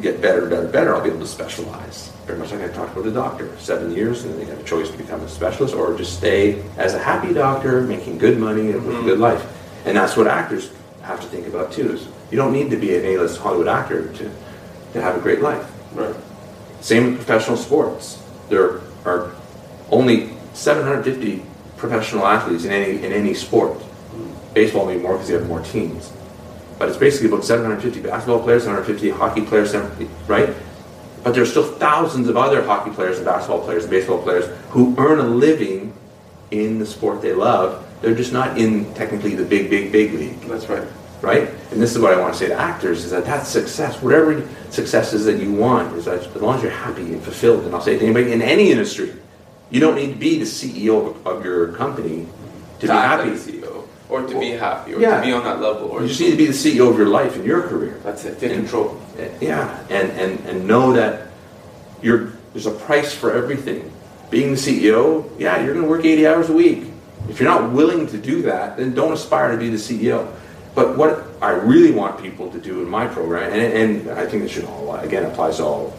get 0.00 0.22
better, 0.22 0.46
better, 0.48 0.66
better, 0.68 0.94
I'll 0.94 1.02
be 1.02 1.10
able 1.10 1.20
to 1.20 1.26
specialize. 1.26 2.10
Very 2.26 2.38
much 2.38 2.52
like 2.52 2.62
I 2.62 2.68
talked 2.68 2.92
about 2.92 3.06
a 3.06 3.12
doctor. 3.12 3.54
Seven 3.58 3.92
years, 3.92 4.24
and 4.24 4.32
then 4.32 4.40
they 4.40 4.46
have 4.46 4.60
a 4.60 4.64
choice 4.64 4.90
to 4.90 4.96
become 4.96 5.20
a 5.20 5.28
specialist 5.28 5.74
or 5.74 5.94
just 5.96 6.16
stay 6.16 6.64
as 6.78 6.94
a 6.94 6.98
happy 6.98 7.34
doctor, 7.34 7.82
making 7.82 8.16
good 8.16 8.38
money 8.38 8.70
and 8.70 8.86
with 8.86 8.96
a 8.96 9.02
good 9.02 9.18
life. 9.18 9.44
And 9.84 9.96
that's 9.96 10.16
what 10.16 10.26
actors 10.26 10.70
have 11.02 11.20
to 11.20 11.26
think 11.26 11.46
about 11.46 11.72
too. 11.72 11.92
Is 11.92 12.08
you 12.30 12.38
don't 12.38 12.54
need 12.54 12.70
to 12.70 12.76
be 12.76 12.96
an 12.96 13.04
A-list 13.04 13.38
Hollywood 13.38 13.68
actor 13.68 14.10
to, 14.10 14.30
to 14.94 15.02
have 15.02 15.16
a 15.16 15.20
great 15.20 15.42
life. 15.42 15.70
Right. 15.92 16.14
Same 16.80 17.06
with 17.06 17.16
professional 17.16 17.58
sports. 17.58 18.22
There 18.48 18.80
are 19.04 19.32
only 19.90 20.30
750 20.54 21.42
professional 21.76 22.26
athletes 22.26 22.64
in 22.64 22.72
any 22.72 23.04
in 23.04 23.12
any 23.12 23.34
sport. 23.34 23.80
Baseball 24.54 24.86
maybe 24.86 25.00
more 25.02 25.14
because 25.14 25.28
they 25.28 25.34
have 25.34 25.48
more 25.48 25.60
teams. 25.60 26.12
But 26.78 26.88
it's 26.88 26.98
basically 26.98 27.28
about 27.28 27.44
750 27.44 28.00
basketball 28.00 28.42
players, 28.42 28.64
750 28.64 29.10
hockey 29.10 29.42
players, 29.42 29.70
750, 29.70 30.30
right? 30.30 30.54
But 31.22 31.34
there's 31.34 31.50
still 31.50 31.62
thousands 31.62 32.28
of 32.28 32.36
other 32.36 32.64
hockey 32.64 32.90
players 32.90 33.16
and 33.16 33.24
basketball 33.24 33.64
players 33.64 33.84
and 33.84 33.90
baseball 33.90 34.20
players 34.20 34.46
who 34.70 34.94
earn 34.98 35.20
a 35.20 35.22
living 35.22 35.94
in 36.50 36.78
the 36.78 36.86
sport 36.86 37.22
they 37.22 37.32
love. 37.32 37.86
They're 38.00 38.14
just 38.14 38.32
not 38.32 38.58
in 38.58 38.92
technically 38.94 39.34
the 39.34 39.44
big, 39.44 39.70
big, 39.70 39.92
big 39.92 40.12
league 40.12 40.40
That's 40.42 40.68
right. 40.68 40.86
right? 41.20 41.48
And 41.70 41.80
this 41.80 41.94
is 41.94 42.00
what 42.00 42.12
I 42.12 42.20
want 42.20 42.34
to 42.34 42.38
say 42.38 42.48
to 42.48 42.54
actors: 42.54 43.04
is 43.04 43.10
that 43.12 43.24
that's 43.24 43.48
success. 43.48 44.02
Whatever 44.02 44.46
success 44.70 45.12
is 45.12 45.24
that 45.26 45.38
you 45.38 45.52
want, 45.52 45.96
is 45.96 46.06
that 46.06 46.18
as 46.18 46.36
long 46.36 46.56
as 46.56 46.62
you're 46.62 46.72
happy 46.72 47.02
and 47.02 47.22
fulfilled. 47.22 47.64
And 47.64 47.74
I'll 47.74 47.80
say 47.80 47.94
it 47.94 48.00
to 48.00 48.04
anybody 48.04 48.32
in 48.32 48.42
any 48.42 48.72
industry, 48.72 49.12
you 49.72 49.80
don't 49.80 49.96
need 49.96 50.12
to 50.12 50.18
be 50.18 50.38
the 50.38 50.44
CEO 50.44 51.16
of, 51.24 51.44
your 51.44 51.72
company 51.72 52.26
to 52.80 52.86
be 52.86 52.92
happy. 52.92 53.30
like 53.30 53.38
CEO, 53.38 53.84
or 54.10 54.22
to 54.22 54.38
be 54.38 54.50
happy, 54.50 54.94
or 54.94 55.00
Yeah. 55.00 55.16
to 55.20 55.26
be 55.26 55.32
on 55.32 55.42
that 55.44 55.60
level, 55.60 55.88
or 55.88 56.02
You 56.02 56.08
just 56.08 56.20
need 56.20 56.32
to 56.32 56.36
be 56.36 56.46
the 56.46 56.52
CEO 56.52 56.90
of 56.90 56.98
your 56.98 57.08
life 57.08 57.36
and 57.36 57.44
your 57.44 57.62
career. 57.62 57.98
that's 58.04 58.24
it. 58.26 58.38
Take 58.38 58.52
And- 58.52 58.60
control. 58.60 58.98
Eh, 59.18 59.28
yeah, 59.40 59.78
and, 59.88 60.10
and, 60.12 60.38
and 60.46 60.66
know 60.68 60.92
that 60.92 61.28
you're, 62.02 62.32
there's 62.52 62.66
a 62.66 62.70
price 62.70 63.14
for 63.14 63.32
everything. 63.32 63.90
Being 64.30 64.50
the 64.52 64.56
CEO, 64.58 65.24
yeah, 65.38 65.62
you're 65.64 65.72
going 65.74 65.84
to 65.86 65.90
work 65.90 66.04
80 66.04 66.26
hours 66.26 66.50
a 66.50 66.52
week. 66.52 66.84
If 67.30 67.40
you're 67.40 67.48
not 67.48 67.72
willing 67.72 68.06
to 68.08 68.18
do 68.18 68.42
that, 68.42 68.76
then 68.76 68.94
don't 68.94 69.12
aspire 69.12 69.52
to 69.52 69.56
be 69.56 69.70
the 69.70 69.76
CEO. 69.78 70.26
But 70.74 70.96
what 70.98 71.24
I 71.40 71.50
really 71.50 71.92
want 71.92 72.20
people 72.20 72.50
to 72.50 72.58
do 72.58 72.82
in 72.82 72.88
my 72.90 73.06
program, 73.06 73.52
and, 73.52 73.62
and 74.06 74.18
I 74.18 74.26
think 74.26 74.42
this 74.42 74.52
should 74.52 74.64
all, 74.64 74.94
again, 74.96 75.24
applies 75.24 75.58
to 75.58 75.64
all, 75.64 75.92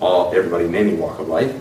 all 0.00 0.32
everybody 0.34 0.64
in 0.66 0.74
any 0.74 0.94
walk 0.94 1.18
of 1.18 1.28
life, 1.28 1.52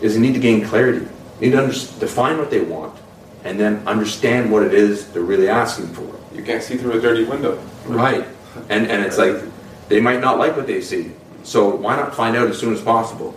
is 0.00 0.14
they 0.14 0.20
need 0.20 0.34
to 0.34 0.40
gain 0.40 0.64
clarity. 0.64 1.06
They 1.40 1.50
need 1.50 1.56
to 1.56 2.00
define 2.00 2.38
what 2.38 2.50
they 2.50 2.60
want, 2.60 2.98
and 3.44 3.58
then 3.58 3.86
understand 3.86 4.50
what 4.50 4.62
it 4.62 4.74
is 4.74 5.08
they're 5.12 5.22
really 5.22 5.48
asking 5.48 5.88
for. 5.88 6.08
You 6.34 6.42
can't 6.42 6.62
see 6.62 6.76
through 6.76 6.92
a 6.98 7.00
dirty 7.00 7.24
window. 7.24 7.62
Right. 7.86 8.26
And 8.68 8.86
and 8.90 9.04
it's 9.04 9.18
like 9.18 9.36
they 9.88 10.00
might 10.00 10.20
not 10.20 10.38
like 10.38 10.56
what 10.56 10.66
they 10.66 10.80
see. 10.80 11.12
So 11.44 11.68
why 11.74 11.96
not 11.96 12.14
find 12.14 12.36
out 12.36 12.48
as 12.48 12.58
soon 12.58 12.74
as 12.74 12.80
possible 12.82 13.32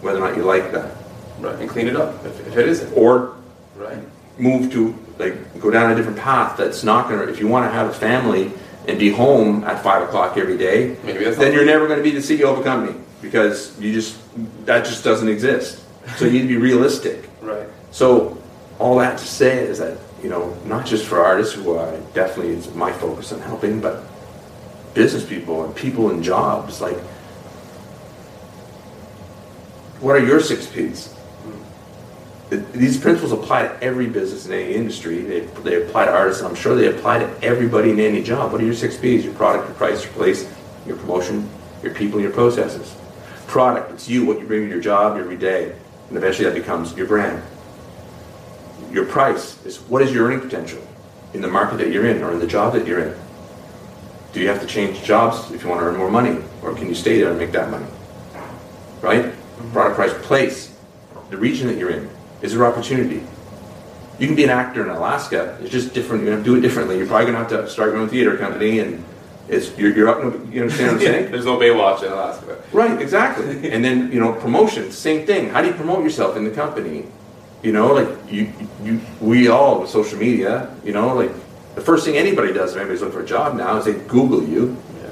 whether 0.00 0.18
or 0.22 0.28
not 0.28 0.36
you 0.36 0.44
like 0.44 0.72
that? 0.72 0.96
Right. 1.40 1.58
And 1.58 1.68
clean 1.68 1.88
it 1.88 1.96
up 1.96 2.24
if, 2.24 2.46
if 2.46 2.56
it 2.56 2.68
isn't. 2.68 2.92
Or 2.96 3.36
Right. 3.76 3.98
move 4.38 4.70
to 4.72 4.94
like 5.18 5.60
go 5.60 5.70
down 5.70 5.90
a 5.90 5.94
different 5.94 6.18
path 6.18 6.56
that's 6.56 6.84
not 6.84 7.08
gonna 7.08 7.24
if 7.24 7.38
you 7.40 7.48
want 7.48 7.66
to 7.66 7.70
have 7.72 7.88
a 7.88 7.92
family 7.94 8.52
and 8.86 8.98
be 8.98 9.10
home 9.10 9.64
at 9.64 9.82
five 9.82 10.02
o'clock 10.02 10.36
every 10.36 10.56
day, 10.56 10.94
then 11.04 11.52
you're 11.52 11.64
never 11.64 11.86
gonna 11.88 12.02
be 12.02 12.10
the 12.10 12.20
CEO 12.20 12.52
of 12.52 12.58
a 12.58 12.62
company 12.62 12.98
because 13.22 13.78
you 13.80 13.92
just 13.92 14.18
that 14.66 14.84
just 14.84 15.04
doesn't 15.04 15.28
exist. 15.28 15.82
So 16.16 16.24
you 16.24 16.32
need 16.32 16.42
to 16.42 16.48
be 16.48 16.56
realistic. 16.56 17.28
Right. 17.40 17.68
So 17.90 18.40
all 18.78 18.98
that 18.98 19.18
to 19.18 19.26
say 19.26 19.58
is 19.58 19.78
that 19.78 19.98
you 20.22 20.28
know 20.28 20.56
not 20.64 20.86
just 20.86 21.06
for 21.06 21.24
artists 21.24 21.54
who 21.54 21.78
I 21.78 22.00
definitely 22.14 22.54
is 22.54 22.72
my 22.74 22.92
focus 22.92 23.32
on 23.32 23.40
helping, 23.40 23.80
but 23.80 24.04
business 24.94 25.24
people 25.24 25.64
and 25.64 25.74
people 25.74 26.10
in 26.10 26.22
jobs 26.22 26.80
like 26.80 26.98
what 30.00 30.16
are 30.16 30.24
your 30.24 30.40
six 30.40 30.66
P's? 30.66 31.08
Hmm. 31.08 32.62
These 32.72 32.98
principles 32.98 33.32
apply 33.32 33.68
to 33.68 33.82
every 33.82 34.06
business 34.06 34.46
in 34.46 34.52
any 34.52 34.74
industry. 34.74 35.20
They, 35.20 35.40
they 35.40 35.82
apply 35.82 36.06
to 36.06 36.10
artists, 36.10 36.42
I'm 36.42 36.54
sure 36.54 36.74
they 36.74 36.88
apply 36.88 37.18
to 37.18 37.44
everybody 37.44 37.90
in 37.90 38.00
any 38.00 38.22
job. 38.22 38.50
What 38.50 38.62
are 38.62 38.64
your 38.64 38.74
six 38.74 38.96
P's? 38.96 39.24
Your 39.24 39.34
product, 39.34 39.68
your 39.68 39.76
price, 39.76 40.02
your 40.02 40.12
place, 40.14 40.50
your 40.86 40.96
promotion, 40.96 41.48
your 41.82 41.94
people, 41.94 42.18
and 42.18 42.24
your 42.24 42.32
processes. 42.32 42.96
Product, 43.46 43.92
it's 43.92 44.08
you, 44.08 44.24
what 44.24 44.40
you 44.40 44.46
bring 44.46 44.62
to 44.62 44.68
your 44.68 44.80
job 44.80 45.18
every 45.18 45.36
day, 45.36 45.74
and 46.10 46.18
eventually 46.18 46.44
that 46.44 46.54
becomes 46.54 46.94
your 46.94 47.06
brand. 47.06 47.42
Your 48.92 49.06
price 49.06 49.64
is 49.64 49.78
what 49.80 50.02
is 50.02 50.12
your 50.12 50.26
earning 50.26 50.40
potential 50.40 50.86
in 51.32 51.40
the 51.40 51.48
market 51.48 51.78
that 51.78 51.90
you're 51.90 52.04
in 52.06 52.22
or 52.22 52.32
in 52.32 52.40
the 52.40 52.46
job 52.46 52.74
that 52.74 52.86
you're 52.86 53.00
in. 53.00 53.16
Do 54.32 54.40
you 54.40 54.48
have 54.48 54.60
to 54.60 54.66
change 54.66 55.02
jobs 55.02 55.50
if 55.52 55.62
you 55.62 55.68
want 55.68 55.80
to 55.80 55.86
earn 55.86 55.96
more 55.96 56.10
money, 56.10 56.42
or 56.62 56.74
can 56.74 56.88
you 56.88 56.94
stay 56.94 57.18
there 57.18 57.30
and 57.30 57.38
make 57.38 57.52
that 57.52 57.70
money? 57.70 57.86
Right? 59.00 59.24
Mm-hmm. 59.24 59.72
Product, 59.72 59.96
price, 59.96 60.26
place, 60.26 60.76
the 61.30 61.36
region 61.36 61.68
that 61.68 61.78
you're 61.78 61.90
in. 61.90 62.10
Is 62.42 62.52
there 62.52 62.66
opportunity? 62.66 63.22
You 64.18 64.26
can 64.26 64.36
be 64.36 64.44
an 64.44 64.50
actor 64.50 64.82
in 64.82 64.90
Alaska. 64.90 65.56
It's 65.60 65.70
just 65.70 65.94
different. 65.94 66.24
You're 66.24 66.32
going 66.34 66.44
to 66.44 66.50
do 66.50 66.56
it 66.56 66.60
differently. 66.60 66.98
You're 66.98 67.06
probably 67.06 67.32
going 67.32 67.46
to 67.46 67.56
have 67.56 67.64
to 67.64 67.70
start 67.70 67.90
your 67.90 67.98
own 67.98 68.08
theater 68.08 68.36
company, 68.36 68.80
and 68.80 69.04
it's 69.50 69.76
you're, 69.78 69.94
you're 69.94 70.08
up. 70.08 70.22
You 70.52 70.62
understand 70.62 70.92
what 70.92 70.94
I'm 70.94 71.00
saying? 71.00 71.30
There's 71.32 71.44
no 71.44 71.58
Baywatch 71.58 72.02
in 72.02 72.12
Alaska. 72.12 72.62
Right, 72.72 73.00
exactly. 73.00 73.70
and 73.70 73.84
then 73.84 74.10
you 74.12 74.20
know, 74.20 74.32
promotion, 74.32 74.90
same 74.92 75.26
thing. 75.26 75.48
How 75.50 75.60
do 75.62 75.68
you 75.68 75.74
promote 75.74 76.02
yourself 76.04 76.36
in 76.36 76.44
the 76.44 76.50
company? 76.50 77.06
You 77.62 77.72
know, 77.72 77.92
like 77.92 78.08
you, 78.32 78.52
you, 78.82 79.00
we 79.20 79.48
all 79.48 79.80
with 79.80 79.90
social 79.90 80.18
media. 80.18 80.74
You 80.84 80.92
know, 80.92 81.14
like 81.14 81.30
the 81.74 81.80
first 81.80 82.04
thing 82.06 82.16
anybody 82.16 82.52
does 82.52 82.72
if 82.72 82.76
anybody's 82.78 83.00
looking 83.02 83.18
for 83.18 83.22
a 83.22 83.26
job 83.26 83.56
now 83.56 83.76
is 83.76 83.84
they 83.84 83.94
Google 83.94 84.42
you 84.42 84.76
Yeah. 85.02 85.10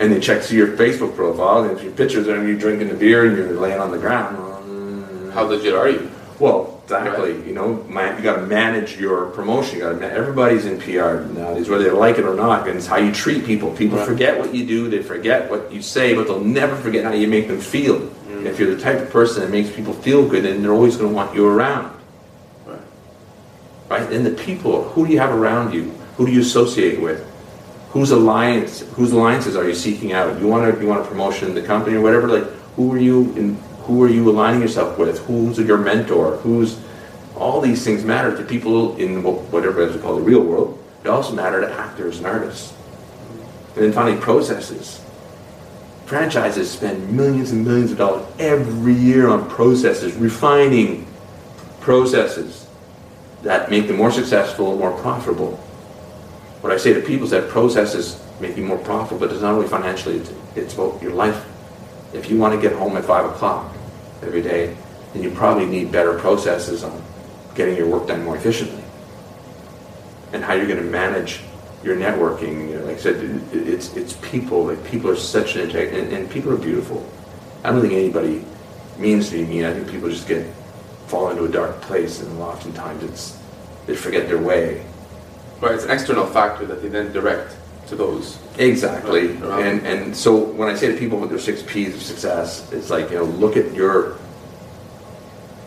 and 0.00 0.12
they 0.12 0.20
check 0.20 0.42
see 0.42 0.56
your 0.56 0.76
Facebook 0.76 1.16
profile, 1.16 1.64
and 1.64 1.76
if 1.76 1.82
your 1.82 1.92
pictures 1.92 2.28
are 2.28 2.46
you 2.46 2.56
drinking 2.58 2.90
a 2.90 2.94
beer 2.94 3.26
and 3.26 3.36
you're 3.36 3.52
laying 3.58 3.80
on 3.80 3.90
the 3.90 3.98
ground. 3.98 5.32
How 5.32 5.42
legit 5.44 5.74
are 5.74 5.88
you? 5.88 6.08
Well, 6.40 6.80
exactly. 6.84 7.32
You 7.46 7.54
know, 7.54 7.74
man, 7.88 8.16
you 8.18 8.22
got 8.24 8.36
to 8.36 8.42
manage 8.46 8.98
your 8.98 9.26
promotion. 9.26 9.78
You 9.78 9.84
got 9.84 9.98
to. 10.00 10.12
Everybody's 10.12 10.64
in 10.66 10.78
PR 10.80 11.20
nowadays, 11.32 11.68
whether 11.68 11.84
they 11.84 11.90
like 11.90 12.18
it 12.18 12.24
or 12.24 12.34
not, 12.34 12.66
and 12.68 12.76
it's 12.76 12.86
how 12.86 12.96
you 12.96 13.12
treat 13.12 13.44
people. 13.46 13.70
People 13.70 13.98
Right. 13.98 14.06
forget 14.06 14.38
what 14.38 14.54
you 14.54 14.66
do, 14.66 14.88
they 14.88 15.02
forget 15.02 15.50
what 15.50 15.72
you 15.72 15.80
say, 15.82 16.14
but 16.14 16.26
they'll 16.26 16.40
never 16.40 16.74
forget 16.76 17.04
how 17.04 17.12
you 17.12 17.28
make 17.28 17.46
them 17.48 17.58
feel. 17.58 18.02
And 18.30 18.46
if 18.48 18.58
you're 18.58 18.74
the 18.74 18.80
type 18.82 19.00
of 19.00 19.10
person 19.10 19.42
that 19.42 19.50
makes 19.50 19.70
people 19.70 19.92
feel 19.94 20.26
good, 20.28 20.44
then 20.44 20.60
they're 20.62 20.72
always 20.72 20.96
going 20.96 21.08
to 21.08 21.14
want 21.14 21.34
you 21.34 21.46
around, 21.46 21.90
Right. 22.66 22.78
right? 23.88 24.12
And 24.12 24.26
the 24.26 24.32
people, 24.32 24.82
who 24.90 25.06
do 25.06 25.12
you 25.12 25.18
have 25.20 25.30
around 25.32 25.72
you? 25.72 25.92
Who 26.16 26.26
do 26.26 26.32
you 26.32 26.40
associate 26.40 27.00
with? 27.00 27.24
Whose 27.90 28.10
alliance? 28.10 28.80
Whose 28.94 29.12
alliances 29.12 29.56
are 29.56 29.66
you 29.68 29.74
seeking 29.74 30.12
out? 30.12 30.40
You 30.40 30.48
want 30.48 30.74
to 30.74 30.80
you 30.80 30.88
want 30.88 31.00
a 31.00 31.08
promotion 31.08 31.48
in 31.48 31.54
the 31.54 31.62
company 31.62 31.96
or 31.96 32.00
whatever? 32.00 32.28
Like, 32.28 32.44
who 32.76 32.92
are 32.92 32.98
you 32.98 33.32
in? 33.36 33.56
Who 33.84 34.02
are 34.02 34.08
you 34.08 34.30
aligning 34.30 34.62
yourself 34.62 34.98
with? 34.98 35.18
Who's 35.26 35.58
your 35.58 35.76
mentor? 35.76 36.36
Who's 36.38 36.78
All 37.36 37.60
these 37.60 37.84
things 37.84 38.02
matter 38.02 38.34
to 38.34 38.42
people 38.42 38.96
in 38.96 39.22
whatever 39.22 39.86
we 39.86 39.98
call 39.98 40.16
the 40.16 40.22
real 40.22 40.40
world. 40.40 40.82
They 41.02 41.10
also 41.10 41.34
matter 41.34 41.60
to 41.60 41.70
actors 41.70 42.16
and 42.16 42.26
artists. 42.26 42.72
And 43.74 43.84
then 43.84 43.92
finally, 43.92 44.18
processes. 44.18 45.02
Franchises 46.06 46.70
spend 46.70 47.10
millions 47.10 47.50
and 47.50 47.64
millions 47.64 47.92
of 47.92 47.98
dollars 47.98 48.26
every 48.38 48.94
year 48.94 49.28
on 49.28 49.50
processes, 49.50 50.14
refining 50.14 51.06
processes 51.80 52.66
that 53.42 53.68
make 53.68 53.86
them 53.86 53.96
more 53.96 54.10
successful 54.10 54.78
more 54.78 54.98
profitable. 55.02 55.56
What 56.62 56.72
I 56.72 56.78
say 56.78 56.94
to 56.94 57.00
people 57.02 57.24
is 57.24 57.30
that 57.32 57.50
processes 57.50 58.18
make 58.40 58.56
you 58.56 58.64
more 58.64 58.78
profitable, 58.78 59.26
but 59.26 59.34
it's 59.34 59.42
not 59.42 59.52
only 59.54 59.68
financially, 59.68 60.16
it's, 60.16 60.32
it's 60.56 60.74
about 60.74 61.02
your 61.02 61.12
life. 61.12 61.44
If 62.14 62.30
you 62.30 62.38
want 62.38 62.54
to 62.54 62.60
get 62.60 62.78
home 62.78 62.96
at 62.96 63.04
5 63.04 63.32
o'clock 63.32 63.73
every 64.24 64.42
day, 64.42 64.76
then 65.12 65.22
you 65.22 65.30
probably 65.30 65.66
need 65.66 65.92
better 65.92 66.18
processes 66.18 66.84
on 66.84 67.02
getting 67.54 67.76
your 67.76 67.88
work 67.88 68.08
done 68.08 68.24
more 68.24 68.36
efficiently. 68.36 68.82
And 70.32 70.42
how 70.42 70.54
you're 70.54 70.66
going 70.66 70.82
to 70.82 70.90
manage 70.90 71.40
your 71.84 71.96
networking. 71.96 72.68
You 72.70 72.78
know, 72.78 72.86
like 72.86 72.96
I 72.96 73.00
said, 73.00 73.42
it's 73.52 73.94
it's 73.94 74.14
people. 74.14 74.64
Like 74.64 74.84
people 74.84 75.10
are 75.10 75.16
such 75.16 75.54
an 75.54 75.68
integ- 75.68 75.94
and, 75.94 76.12
and 76.12 76.30
people 76.30 76.52
are 76.52 76.56
beautiful. 76.56 77.08
I 77.62 77.70
don't 77.70 77.80
think 77.80 77.92
anybody 77.92 78.44
means 78.98 79.30
to 79.30 79.36
be 79.36 79.44
mean. 79.44 79.64
I 79.64 79.72
think 79.72 79.88
people 79.88 80.08
just 80.08 80.26
get 80.26 80.52
fall 81.06 81.30
into 81.30 81.44
a 81.44 81.48
dark 81.48 81.80
place, 81.82 82.20
and 82.20 82.40
oftentimes 82.40 83.04
it's 83.04 83.38
they 83.86 83.94
forget 83.94 84.26
their 84.26 84.38
way. 84.38 84.84
Right, 85.60 85.74
it's 85.74 85.84
an 85.84 85.90
external 85.90 86.26
factor 86.26 86.66
that 86.66 86.82
they 86.82 86.88
then 86.88 87.12
direct 87.12 87.54
to 87.88 87.96
those. 87.96 88.38
Exactly, 88.58 89.28
right, 89.28 89.42
um, 89.42 89.60
and 89.60 89.86
and 89.86 90.16
so 90.16 90.36
when 90.36 90.68
I 90.68 90.74
say 90.74 90.92
to 90.92 90.98
people 90.98 91.18
with 91.18 91.30
their 91.30 91.38
six 91.38 91.62
P's 91.62 91.94
of 91.94 92.02
success, 92.02 92.70
it's 92.72 92.90
like 92.90 93.10
you 93.10 93.16
know 93.16 93.24
look 93.24 93.56
at 93.56 93.72
your 93.74 94.18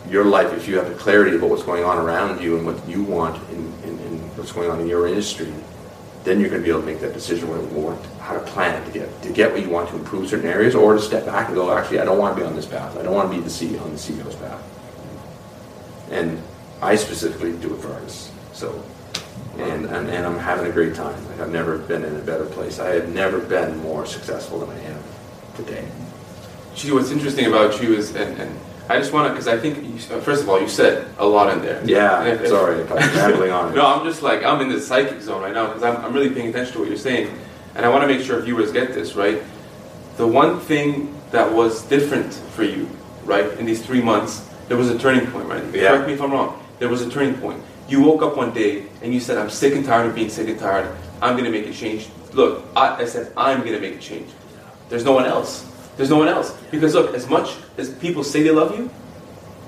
your 0.10 0.26
life 0.26 0.54
if 0.54 0.68
you 0.68 0.78
have 0.78 0.88
the 0.88 0.96
clarity 0.96 1.36
about 1.36 1.50
what's 1.50 1.64
going 1.64 1.84
on 1.84 1.98
around 1.98 2.42
you 2.42 2.56
and 2.56 2.66
what 2.66 2.88
you 2.88 3.04
want 3.04 3.36
in, 3.50 3.58
in, 3.84 4.00
in 4.00 4.20
what's 4.38 4.54
going 4.54 4.70
on 4.70 4.80
in 4.80 4.88
your 4.88 5.06
industry 5.06 5.54
then 6.28 6.42
you're 6.42 6.50
going 6.50 6.62
to 6.62 6.66
be 6.66 6.70
able 6.70 6.82
to 6.82 6.86
make 6.86 7.00
that 7.00 7.14
decision 7.14 7.48
what 7.48 7.62
you 7.62 7.68
want, 7.82 8.06
how 8.20 8.34
to 8.34 8.42
plan 8.52 8.86
to 8.86 8.92
get 8.92 9.22
to 9.22 9.32
get 9.32 9.52
what 9.52 9.62
you 9.62 9.70
want 9.70 9.90
to 9.90 9.96
improve 9.96 10.28
certain 10.28 10.46
areas, 10.46 10.76
or 10.76 10.94
to 10.94 11.02
step 11.02 11.26
back 11.26 11.48
and 11.48 11.56
go, 11.56 11.76
actually, 11.76 12.00
I 12.00 12.06
don't 12.06 12.18
want 12.18 12.36
to 12.36 12.42
be 12.42 12.46
on 12.46 12.54
this 12.54 12.66
path. 12.66 12.98
I 12.98 13.02
don't 13.04 13.14
want 13.14 13.32
to 13.32 13.38
be 13.38 13.42
the 13.42 13.50
CEO 13.50 13.82
on 13.82 13.92
the 13.92 13.98
CEO's 13.98 14.36
path. 14.36 14.62
And 16.12 16.42
I 16.82 16.98
specifically 16.98 17.54
do 17.54 17.74
it 17.74 17.82
for 17.82 17.94
artists. 17.94 18.30
So, 18.52 18.84
and, 19.60 19.86
and, 19.86 20.10
and 20.10 20.26
I'm 20.26 20.38
having 20.38 20.68
a 20.68 20.72
great 20.72 20.96
time. 20.96 21.26
Like 21.30 21.40
I've 21.42 21.52
never 21.52 21.78
been 21.78 22.04
in 22.04 22.16
a 22.16 22.20
better 22.20 22.46
place. 22.46 22.80
I 22.80 22.90
have 22.96 23.10
never 23.10 23.40
been 23.40 23.78
more 23.80 24.06
successful 24.06 24.60
than 24.60 24.70
I 24.70 24.80
am 24.82 25.04
today. 25.56 25.88
Gee, 26.76 26.92
what's 26.92 27.12
interesting 27.12 27.46
about 27.48 27.82
you 27.82 27.94
is, 27.94 28.16
and, 28.16 28.40
and 28.40 28.60
I 28.90 29.00
just 29.00 29.12
want 29.12 29.28
to, 29.28 29.34
because 29.34 29.48
I 29.48 29.58
think, 29.58 29.84
you, 29.84 29.98
first 30.22 30.44
of 30.44 30.50
all, 30.50 30.62
you 30.62 30.68
said 30.68 31.08
a 31.18 31.26
lot 31.26 31.52
in 31.52 31.62
there. 31.62 31.84
Yeah, 31.84 32.24
if, 32.24 32.48
sorry 32.48 32.82
if 32.82 32.92
I'm 32.92 32.98
rambling 32.98 33.52
on. 33.52 33.74
no, 33.74 33.86
I'm 33.86 34.06
just 34.06 34.22
like, 34.22 34.44
I'm 34.44 34.62
in 34.62 34.70
the 34.70 34.80
psychic 34.80 35.22
zone 35.22 35.42
right 35.42 35.54
now 35.54 35.68
because 35.68 35.84
I'm, 35.84 35.98
I'm 36.06 36.14
really 36.14 36.30
paying 36.30 36.50
attention 36.50 36.74
to 36.74 36.80
what 36.80 36.88
you're 36.88 36.98
saying. 36.98 37.36
And 37.76 37.86
I 37.86 37.90
want 37.90 38.04
to 38.04 38.08
make 38.08 38.26
sure 38.26 38.42
viewers 38.42 38.72
get 38.72 38.94
this, 38.94 39.16
right? 39.16 39.42
The 40.18 40.26
one 40.26 40.60
thing 40.60 41.14
that 41.32 41.52
was 41.52 41.84
different 41.84 42.34
for 42.34 42.64
you, 42.64 42.90
right, 43.24 43.46
in 43.60 43.66
these 43.66 43.86
three 43.86 44.02
months, 44.02 44.48
there 44.68 44.78
was 44.78 44.90
a 44.90 44.98
turning 44.98 45.30
point, 45.32 45.48
right? 45.48 45.64
Yeah. 45.74 45.90
Correct 45.90 46.08
me 46.08 46.14
if 46.14 46.22
I'm 46.22 46.32
wrong. 46.32 46.64
There 46.80 46.90
was 46.90 47.02
a 47.02 47.10
turning 47.10 47.36
point. 47.36 47.62
You 47.88 48.02
woke 48.02 48.22
up 48.22 48.36
one 48.36 48.54
day 48.54 48.87
and 49.02 49.14
you 49.14 49.20
said, 49.20 49.38
I'm 49.38 49.50
sick 49.50 49.76
and 49.76 49.86
tired 49.86 50.08
of 50.08 50.16
being 50.16 50.30
sick 50.30 50.48
and 50.48 50.60
tired. 50.60 50.96
I'm 51.22 51.34
going 51.34 51.46
to 51.46 51.52
make 51.52 51.68
a 51.68 51.74
change. 51.74 52.10
Look, 52.34 52.66
I, 52.76 53.04
I 53.04 53.06
said, 53.06 53.32
I'm 53.38 53.60
going 53.62 53.74
to 53.74 53.80
make 53.80 53.96
a 53.96 54.00
change. 54.00 54.30
There's 54.90 55.04
no 55.04 55.14
one 55.14 55.26
else. 55.26 55.66
There's 55.98 56.10
no 56.10 56.18
one 56.18 56.28
else. 56.28 56.56
Because 56.72 56.94
look, 56.94 57.14
as 57.16 57.28
much 57.28 57.56
as 57.78 57.90
people 57.96 58.24
say 58.24 58.44
they 58.44 58.52
love 58.52 58.78
you, 58.78 58.90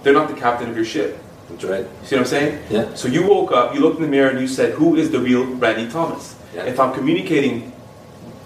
they're 0.04 0.14
not 0.14 0.30
the 0.30 0.36
captain 0.36 0.70
of 0.70 0.76
your 0.76 0.86
ship. 0.86 1.18
That's 1.50 1.64
right. 1.64 1.80
You 1.80 2.08
See 2.08 2.16
what 2.16 2.22
I'm 2.22 2.28
saying? 2.28 2.64
Yeah. 2.70 2.94
So 2.94 3.08
you 3.08 3.28
woke 3.28 3.52
up, 3.52 3.74
you 3.74 3.82
looked 3.82 3.98
in 3.98 4.04
the 4.04 4.08
mirror, 4.08 4.30
and 4.30 4.40
you 4.40 4.48
said, 4.48 4.74
"Who 4.74 4.96
is 4.96 5.10
the 5.10 5.20
real 5.20 5.46
Randy 5.46 5.92
Thomas?" 5.92 6.36
Yeah. 6.54 6.66
If 6.66 6.80
I'm 6.80 6.94
communicating 6.94 7.74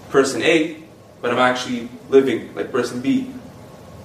person 0.08 0.42
A, 0.42 0.78
but 1.20 1.30
I'm 1.30 1.38
actually 1.38 1.88
living 2.08 2.54
like 2.54 2.72
person 2.72 3.02
B, 3.02 3.30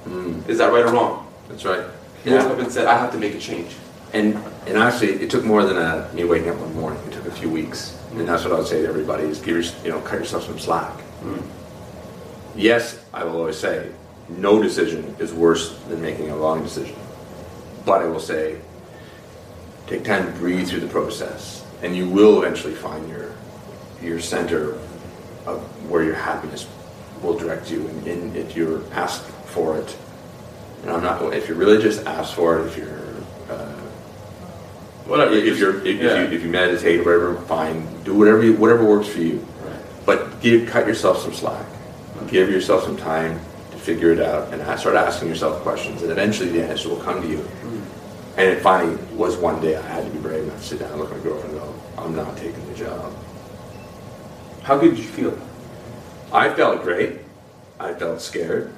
mm. 0.06 0.48
is 0.50 0.58
that 0.58 0.74
right 0.74 0.86
or 0.86 0.92
wrong? 0.92 1.28
That's 1.48 1.64
right. 1.64 1.86
You 2.26 2.34
yeah. 2.34 2.44
woke 2.44 2.54
up 2.54 2.60
and 2.60 2.72
said, 2.72 2.88
"I 2.88 2.98
have 2.98 3.12
to 3.14 3.18
make 3.18 3.34
a 3.36 3.40
change." 3.40 3.74
And 4.14 4.36
and 4.68 4.78
actually, 4.78 5.14
it 5.22 5.30
took 5.30 5.46
more 5.46 5.64
than 5.66 5.78
a, 5.78 6.10
me 6.14 6.24
waking 6.24 6.50
up 6.50 6.58
one 6.58 6.76
morning. 6.76 7.02
It 7.08 7.14
took 7.14 7.26
a 7.26 7.32
few 7.32 7.50
weeks, 7.50 7.98
and 8.12 8.28
that's 8.28 8.44
what 8.44 8.54
I 8.54 8.58
would 8.58 8.68
say 8.68 8.82
to 8.82 8.88
everybody: 8.88 9.24
is 9.24 9.40
give 9.40 9.56
your, 9.56 9.64
you 9.84 9.92
know, 9.92 10.02
cut 10.02 10.20
yourself 10.20 10.46
some 10.46 10.60
slack. 10.60 10.94
Mm 11.22 11.44
yes, 12.60 13.00
I 13.14 13.24
will 13.24 13.38
always 13.38 13.58
say, 13.58 13.90
no 14.28 14.62
decision 14.62 15.16
is 15.20 15.34
worse 15.34 15.78
than 15.88 16.02
making 16.02 16.30
a 16.30 16.36
wrong 16.36 16.62
decision. 16.62 16.96
But 17.86 18.02
I 18.02 18.06
will 18.06 18.20
say, 18.20 18.60
take 19.88 20.04
time 20.04 20.26
to 20.26 20.32
breathe 20.40 20.68
through 20.68 20.82
the 20.82 20.88
process, 20.88 21.66
and 21.82 21.96
you 21.96 22.08
will 22.08 22.42
eventually 22.44 22.76
find 22.76 23.10
your 23.10 23.34
your 24.02 24.20
center 24.20 24.76
of 25.46 25.62
where 25.90 26.04
your 26.04 26.16
happiness 26.16 26.68
will 27.22 27.38
direct 27.38 27.70
you. 27.70 27.86
And, 27.88 28.08
and 28.08 28.38
if 28.38 28.56
you're 28.56 28.82
asked 28.94 29.26
for 29.48 29.78
it, 29.78 29.98
and 30.84 30.92
I'm 30.92 31.04
not, 31.04 31.34
if 31.34 31.50
you're 31.50 31.58
religious, 31.58 32.00
ask 32.06 32.34
for 32.34 32.60
it. 32.60 32.68
If 32.68 32.78
you're 32.78 33.00
uh, 33.50 33.76
whatever, 35.10 35.34
if 35.34 35.58
you're 35.60 35.86
if, 35.86 36.00
yeah. 36.00 36.22
if, 36.22 36.32
you, 36.32 36.38
if 36.38 36.44
you 36.44 36.50
meditate 36.50 37.02
or 37.02 37.04
whatever, 37.04 37.36
fine. 37.48 38.04
Do 38.04 38.16
whatever 38.16 38.44
you, 38.44 38.54
whatever 38.54 38.86
works 38.86 39.08
for 39.08 39.20
you. 39.20 39.40
Right. 39.64 39.82
But 40.06 40.42
give 40.42 40.70
cut 40.70 40.88
yourself 40.88 41.22
some 41.22 41.34
slack 41.34 41.66
give 42.30 42.50
yourself 42.50 42.84
some 42.84 42.98
time 42.98 43.40
to 43.72 43.78
figure 43.78 44.12
it 44.12 44.20
out 44.20 44.54
and 44.54 44.80
start 44.80 44.96
asking 44.96 45.30
yourself 45.30 45.62
questions, 45.62 46.02
and 46.02 46.12
eventually 46.12 46.50
the 46.50 46.66
answer 46.66 46.90
will 46.90 47.02
come 47.02 47.22
to 47.22 47.28
you. 47.28 47.38
Hmm. 47.38 48.40
And 48.40 48.48
it 48.50 48.62
finally 48.62 48.96
was 49.14 49.36
one 49.38 49.62
day 49.62 49.76
I 49.76 49.82
had 49.82 50.06
to 50.06 50.12
be 50.12 50.20
brave 50.20 50.44
enough 50.44 50.60
to 50.60 50.64
sit 50.64 50.80
down 50.80 50.92
and 50.92 51.00
look 51.02 51.12
at 51.12 51.18
my 51.18 51.24
girlfriend 51.24 51.56
and 51.56 51.62
go, 51.62 51.76
I'm 51.98 52.16
not 52.16 52.38
taking 52.38 52.66
the 52.68 52.76
job. 52.76 53.14
How 54.64 54.78
good 54.78 54.92
did 54.92 55.00
you 55.00 55.10
feel? 55.10 55.38
I 56.32 56.54
felt 56.54 56.84
great. 56.84 57.20
I 57.80 57.94
felt 57.94 58.22
scared, 58.22 58.74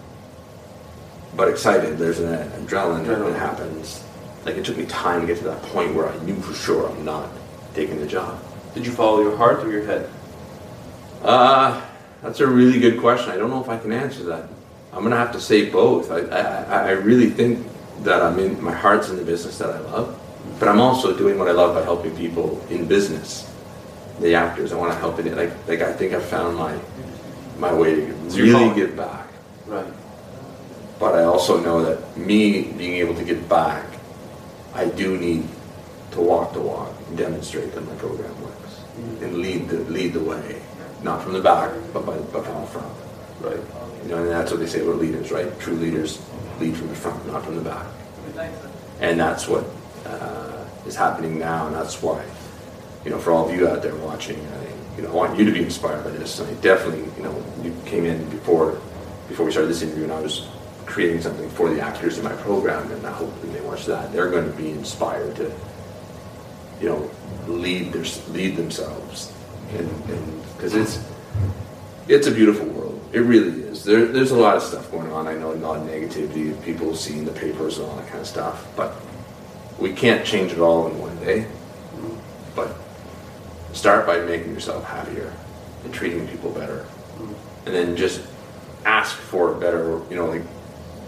but 1.35 1.49
excited. 1.49 1.97
There's 1.97 2.19
an 2.19 2.49
adrenaline, 2.51 3.05
adrenaline. 3.05 3.33
that 3.33 3.39
happens. 3.39 4.03
Like 4.45 4.55
it 4.55 4.65
took 4.65 4.77
me 4.77 4.85
time 4.85 5.21
to 5.21 5.27
get 5.27 5.37
to 5.37 5.43
that 5.45 5.61
point 5.63 5.93
where 5.93 6.09
I 6.09 6.17
knew 6.23 6.35
for 6.35 6.53
sure 6.53 6.89
I'm 6.89 7.05
not 7.05 7.29
taking 7.73 7.99
the 7.99 8.07
job. 8.07 8.41
Did 8.73 8.85
you 8.85 8.91
follow 8.91 9.21
your 9.21 9.37
heart 9.37 9.63
or 9.63 9.71
your 9.71 9.85
head? 9.85 10.09
Uh, 11.23 11.81
that's 12.21 12.39
a 12.39 12.47
really 12.47 12.79
good 12.79 12.99
question. 12.99 13.31
I 13.31 13.37
don't 13.37 13.49
know 13.49 13.61
if 13.61 13.69
I 13.69 13.77
can 13.77 13.91
answer 13.91 14.23
that. 14.23 14.49
I'm 14.93 14.99
going 14.99 15.11
to 15.11 15.17
have 15.17 15.31
to 15.33 15.39
say 15.39 15.69
both. 15.69 16.11
I, 16.11 16.19
I, 16.19 16.87
I 16.87 16.91
really 16.91 17.29
think 17.29 17.65
that 18.03 18.21
I'm 18.21 18.39
in, 18.39 18.61
my 18.61 18.73
heart's 18.73 19.09
in 19.09 19.17
the 19.17 19.23
business 19.23 19.57
that 19.59 19.69
I 19.69 19.79
love, 19.79 20.19
but 20.59 20.67
I'm 20.67 20.79
also 20.79 21.15
doing 21.15 21.37
what 21.37 21.47
I 21.47 21.51
love 21.51 21.75
by 21.75 21.83
helping 21.83 22.15
people 22.15 22.65
in 22.69 22.87
business, 22.87 23.53
the 24.19 24.35
actors. 24.35 24.71
I 24.73 24.77
want 24.77 24.91
to 24.91 24.99
help 24.99 25.19
in 25.19 25.27
it. 25.27 25.37
Like, 25.37 25.51
like 25.67 25.81
I 25.81 25.93
think 25.93 26.13
I 26.13 26.19
found 26.19 26.57
my, 26.57 26.77
my 27.57 27.73
way 27.73 27.95
to 27.95 28.13
really 28.33 28.73
give 28.75 28.95
back. 28.97 29.27
Right. 29.65 29.93
But 30.99 31.15
I 31.15 31.23
also 31.23 31.59
know 31.59 31.83
that 31.83 32.17
me 32.17 32.63
being 32.73 32.95
able 32.95 33.15
to 33.15 33.23
give 33.23 33.47
back, 33.47 33.85
I 34.73 34.85
do 34.85 35.17
need 35.17 35.47
to 36.11 36.21
walk 36.21 36.53
the 36.53 36.61
walk 36.61 36.93
and 37.07 37.17
demonstrate 37.17 37.73
that 37.73 37.81
my 37.81 37.95
program 37.95 38.41
works 38.41 38.81
mm-hmm. 38.97 39.23
and 39.23 39.37
lead 39.37 39.69
the, 39.69 39.79
lead 39.91 40.13
the 40.13 40.23
way 40.23 40.61
not 41.03 41.23
from 41.23 41.33
the 41.33 41.41
back, 41.41 41.71
but, 41.93 42.05
by, 42.05 42.17
but 42.17 42.45
from 42.45 42.61
the 42.61 42.67
front. 42.67 42.93
Right. 43.39 43.59
You 44.03 44.09
know, 44.09 44.17
and 44.17 44.31
that's 44.31 44.51
what 44.51 44.59
they 44.59 44.67
say 44.67 44.81
about 44.81 44.97
leaders, 44.97 45.31
right? 45.31 45.59
True 45.59 45.75
leaders 45.75 46.21
lead 46.59 46.75
from 46.75 46.89
the 46.89 46.95
front, 46.95 47.25
not 47.27 47.43
from 47.43 47.55
the 47.55 47.61
back. 47.61 47.87
And 48.99 49.19
that's 49.19 49.47
what 49.47 49.65
uh, 50.05 50.65
is 50.85 50.95
happening 50.95 51.39
now, 51.39 51.67
and 51.67 51.75
that's 51.75 52.01
why, 52.01 52.23
you 53.03 53.09
know, 53.09 53.17
for 53.17 53.31
all 53.31 53.49
of 53.49 53.55
you 53.55 53.67
out 53.67 53.81
there 53.81 53.95
watching, 53.95 54.39
I, 54.39 54.97
you 54.97 55.03
know, 55.03 55.09
I 55.09 55.13
want 55.13 55.39
you 55.39 55.45
to 55.45 55.51
be 55.51 55.63
inspired 55.63 56.03
by 56.03 56.11
this. 56.11 56.39
And 56.39 56.49
I 56.55 56.61
definitely, 56.61 57.11
you 57.17 57.23
know, 57.23 57.43
you 57.63 57.75
came 57.85 58.05
in 58.05 58.29
before 58.29 58.79
before 59.27 59.45
we 59.45 59.51
started 59.51 59.69
this 59.69 59.81
interview, 59.81 60.03
and 60.03 60.13
I 60.13 60.19
was 60.19 60.47
creating 60.91 61.21
something 61.21 61.49
for 61.49 61.69
the 61.73 61.79
actors 61.79 62.17
in 62.17 62.23
my 62.23 62.33
program, 62.33 62.91
and 62.91 63.07
I 63.07 63.11
hope 63.11 63.29
when 63.41 63.53
they 63.53 63.61
watch 63.61 63.85
that, 63.85 64.11
they're 64.11 64.29
going 64.29 64.51
to 64.51 64.57
be 64.57 64.71
inspired 64.71 65.35
to, 65.37 65.51
you 66.81 66.89
know, 66.89 67.09
lead 67.47 67.93
their 67.93 68.05
lead 68.33 68.55
themselves 68.55 69.33
and 69.77 70.43
because 70.55 70.75
it's 70.75 71.03
it's 72.07 72.27
a 72.27 72.31
beautiful 72.31 72.65
world. 72.67 72.99
It 73.13 73.19
really 73.19 73.63
is. 73.63 73.83
There, 73.83 74.05
there's 74.05 74.31
a 74.31 74.37
lot 74.37 74.57
of 74.57 74.63
stuff 74.63 74.89
going 74.91 75.11
on. 75.11 75.27
I 75.27 75.35
know 75.35 75.51
a 75.51 75.55
lot 75.55 75.77
of 75.77 75.87
negativity, 75.87 76.61
people 76.63 76.95
seeing 76.95 77.25
the 77.25 77.31
papers 77.31 77.77
and 77.77 77.87
all 77.87 77.95
that 77.95 78.07
kind 78.07 78.21
of 78.21 78.27
stuff, 78.27 78.67
but 78.75 78.95
we 79.79 79.93
can't 79.93 80.25
change 80.25 80.51
it 80.51 80.59
all 80.59 80.87
in 80.87 80.99
one 80.99 81.17
day. 81.17 81.47
But 82.55 82.75
start 83.73 84.05
by 84.05 84.19
making 84.21 84.53
yourself 84.53 84.83
happier 84.83 85.33
and 85.83 85.93
treating 85.93 86.27
people 86.27 86.51
better, 86.51 86.85
mm-hmm. 87.17 87.33
and 87.65 87.75
then 87.75 87.95
just 87.95 88.21
ask 88.85 89.15
for 89.15 89.55
a 89.55 89.59
better. 89.59 90.01
You 90.09 90.15
know, 90.15 90.25
like 90.25 90.43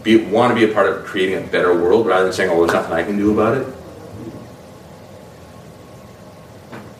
be 0.04 0.18
want 0.18 0.51
to 0.51 0.56
be 0.56 0.70
a 0.70 0.74
part 0.74 0.88
of 0.88 1.06
creating 1.06 1.43
a 1.43 1.47
better 1.47 1.74
world 1.74 2.06
rather 2.06 2.26
than 2.26 2.34
saying, 2.34 2.49
"Oh, 2.51 2.60
there's 2.60 2.74
nothing 2.74 2.93
I 2.93 3.04
can 3.04 3.18
do 3.18 3.32
about 3.32 3.58
it." 3.58 3.68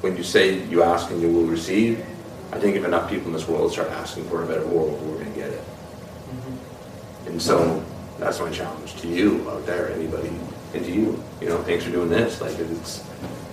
when 0.04 0.18
you 0.18 0.24
say 0.24 0.62
you 0.68 0.84
ask 0.84 1.10
and 1.12 1.22
you 1.22 1.30
will 1.30 1.45
receive, 1.45 2.06
I 2.51 2.60
think 2.60 2.76
if 2.76 2.84
enough 2.84 3.10
people 3.10 3.28
in 3.28 3.34
this 3.34 3.47
world 3.47 3.72
start 3.72 3.89
asking 3.89 4.26
for 4.26 4.43
a 4.43 4.45
better 4.45 4.68
world, 4.68 5.01
we're 5.01 5.16
going 5.16 5.34
to 5.34 5.39
get 5.39 5.49
it. 5.49 5.62
Mm-hmm. 5.62 7.28
And 7.30 7.41
so 7.41 7.84
that's 8.20 8.41
my 8.41 8.51
challenge 8.51 8.97
to 8.97 9.08
you 9.08 9.49
out 9.49 9.66
there, 9.66 9.91
anybody, 9.91 10.30
and 10.74 10.84
to 10.84 10.91
you. 10.91 11.24
You 11.39 11.47
know, 11.47 11.64
thanks 11.64 11.86
for 11.86 11.91
doing 11.91 12.10
this. 12.10 12.41
Like 12.41 12.60
it's 12.60 13.08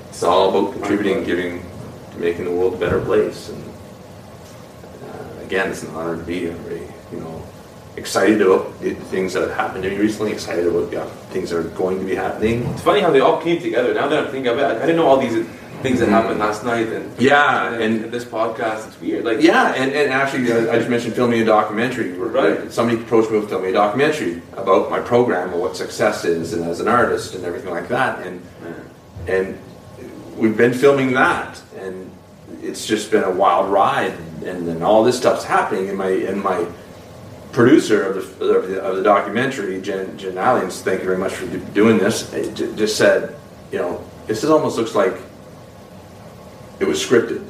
it's 0.08 0.24
all 0.24 0.50
about 0.50 0.72
contributing, 0.72 1.22
giving, 1.22 1.62
to 2.10 2.18
making 2.18 2.46
the 2.46 2.50
world 2.50 2.74
a 2.74 2.78
better 2.78 3.00
place. 3.00 3.48
And 3.48 3.64
uh, 5.04 5.44
again, 5.44 5.70
it's 5.70 5.84
an 5.84 5.94
honor 5.94 6.16
to 6.16 6.22
be 6.24 6.40
here. 6.40 6.56
You 7.12 7.20
know, 7.20 7.42
excited 7.96 8.40
about 8.40 8.78
the 8.80 8.94
things 8.94 9.32
that 9.34 9.42
have 9.42 9.56
happened 9.56 9.84
to 9.84 9.90
me 9.90 9.96
recently. 9.96 10.32
Excited 10.32 10.66
about 10.66 10.90
the 10.90 11.04
things 11.32 11.50
that 11.50 11.58
are 11.58 11.68
going 11.70 11.98
to 11.98 12.04
be 12.04 12.14
happening. 12.14 12.64
It's 12.68 12.82
funny 12.82 13.00
how 13.00 13.10
they 13.10 13.20
all 13.20 13.40
came 13.40 13.60
together. 13.60 13.94
Now 13.94 14.08
that 14.08 14.26
I'm 14.26 14.30
thinking 14.30 14.52
of 14.52 14.58
it, 14.58 14.64
I 14.64 14.80
didn't 14.80 14.96
know 14.96 15.06
all 15.06 15.18
these 15.18 15.46
things 15.82 16.00
that 16.00 16.08
happened 16.08 16.38
last 16.38 16.64
night 16.64 16.88
and 16.88 17.20
Yeah, 17.20 17.72
and, 17.72 17.82
and 17.82 18.04
and 18.04 18.12
this 18.12 18.24
podcast. 18.24 18.88
It's 18.88 19.00
weird. 19.00 19.24
Like 19.24 19.40
Yeah, 19.40 19.74
and, 19.74 19.92
and 19.92 20.12
actually, 20.12 20.52
I 20.52 20.76
just 20.76 20.90
mentioned 20.90 21.14
filming 21.14 21.40
a 21.40 21.44
documentary. 21.44 22.12
Right. 22.12 22.70
Somebody 22.72 23.00
approached 23.00 23.30
me 23.30 23.40
to 23.40 23.46
film 23.46 23.62
me 23.62 23.70
a 23.70 23.72
documentary 23.72 24.42
about 24.52 24.90
my 24.90 25.00
program 25.00 25.50
and 25.50 25.60
what 25.60 25.76
success 25.76 26.24
is, 26.24 26.52
and 26.52 26.64
as 26.64 26.80
an 26.80 26.88
artist 26.88 27.34
and 27.34 27.44
everything 27.44 27.70
like 27.70 27.88
that. 27.88 28.26
And 28.26 28.42
and 29.26 29.58
we've 30.36 30.56
been 30.56 30.72
filming 30.72 31.12
that, 31.12 31.60
and 31.78 32.10
it's 32.62 32.86
just 32.86 33.10
been 33.10 33.24
a 33.24 33.30
wild 33.30 33.70
ride. 33.70 34.14
And 34.44 34.66
then 34.66 34.82
all 34.82 35.04
this 35.04 35.18
stuff's 35.18 35.44
happening, 35.44 35.88
and 35.88 35.98
my 35.98 36.08
and 36.08 36.42
my 36.42 36.66
producer 37.52 38.02
of 38.02 38.14
the 38.38 38.44
of 38.56 38.68
the, 38.68 38.80
of 38.82 38.96
the 38.96 39.02
documentary, 39.02 39.80
Jen 39.80 40.16
Jen 40.18 40.34
Allians, 40.38 40.82
thank 40.82 41.00
you 41.00 41.06
very 41.06 41.18
much 41.18 41.32
for 41.32 41.46
do- 41.46 41.58
doing 41.74 41.98
this. 41.98 42.32
Eh, 42.32 42.50
j- 42.54 42.74
Just 42.76 42.96
said, 42.96 43.36
you 43.72 43.78
know, 43.78 44.04
this 44.26 44.44
almost 44.44 44.76
looks 44.78 44.94
like 44.94 45.14
it 46.78 46.86
was 46.86 47.04
scripted 47.04 47.44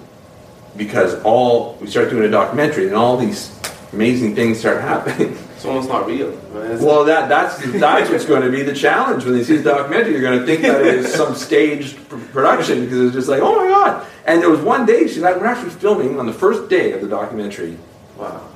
because 0.76 1.20
all 1.22 1.76
we 1.80 1.86
start 1.86 2.10
doing 2.10 2.24
a 2.24 2.30
documentary 2.30 2.86
and 2.86 2.94
all 2.94 3.16
these 3.16 3.56
amazing 3.92 4.34
things 4.34 4.58
start 4.60 4.80
happening. 4.80 5.36
it's 5.56 5.64
almost 5.64 5.88
not 5.88 6.06
real. 6.06 6.30
right? 6.52 6.78
Well, 6.80 7.04
that 7.04 7.28
that's 7.28 7.58
that's 7.78 8.10
what's 8.10 8.24
going 8.24 8.42
to 8.42 8.50
be 8.50 8.62
the 8.62 8.74
challenge 8.74 9.24
when 9.24 9.34
they 9.34 9.44
see 9.44 9.56
the 9.56 9.64
documentary. 9.70 10.12
You're 10.12 10.22
going 10.22 10.38
to 10.40 10.46
think 10.46 10.62
that 10.62 10.80
it 10.80 10.94
is 10.94 11.12
some 11.12 11.34
staged 11.34 11.96
pr- 12.08 12.16
production 12.32 12.84
because 12.84 13.00
it's 13.06 13.14
just 13.14 13.28
like, 13.28 13.40
oh 13.42 13.54
my 13.56 13.68
god! 13.68 14.06
And 14.26 14.40
there 14.42 14.50
was 14.50 14.60
one 14.60 14.86
day 14.86 15.06
she 15.08 15.20
like 15.20 15.36
we're 15.36 15.46
actually 15.46 15.70
filming 15.70 16.18
on 16.18 16.26
the 16.26 16.32
first 16.32 16.68
day 16.70 16.92
of 16.92 17.00
the 17.02 17.08
documentary, 17.08 17.76
wow. 18.16 18.46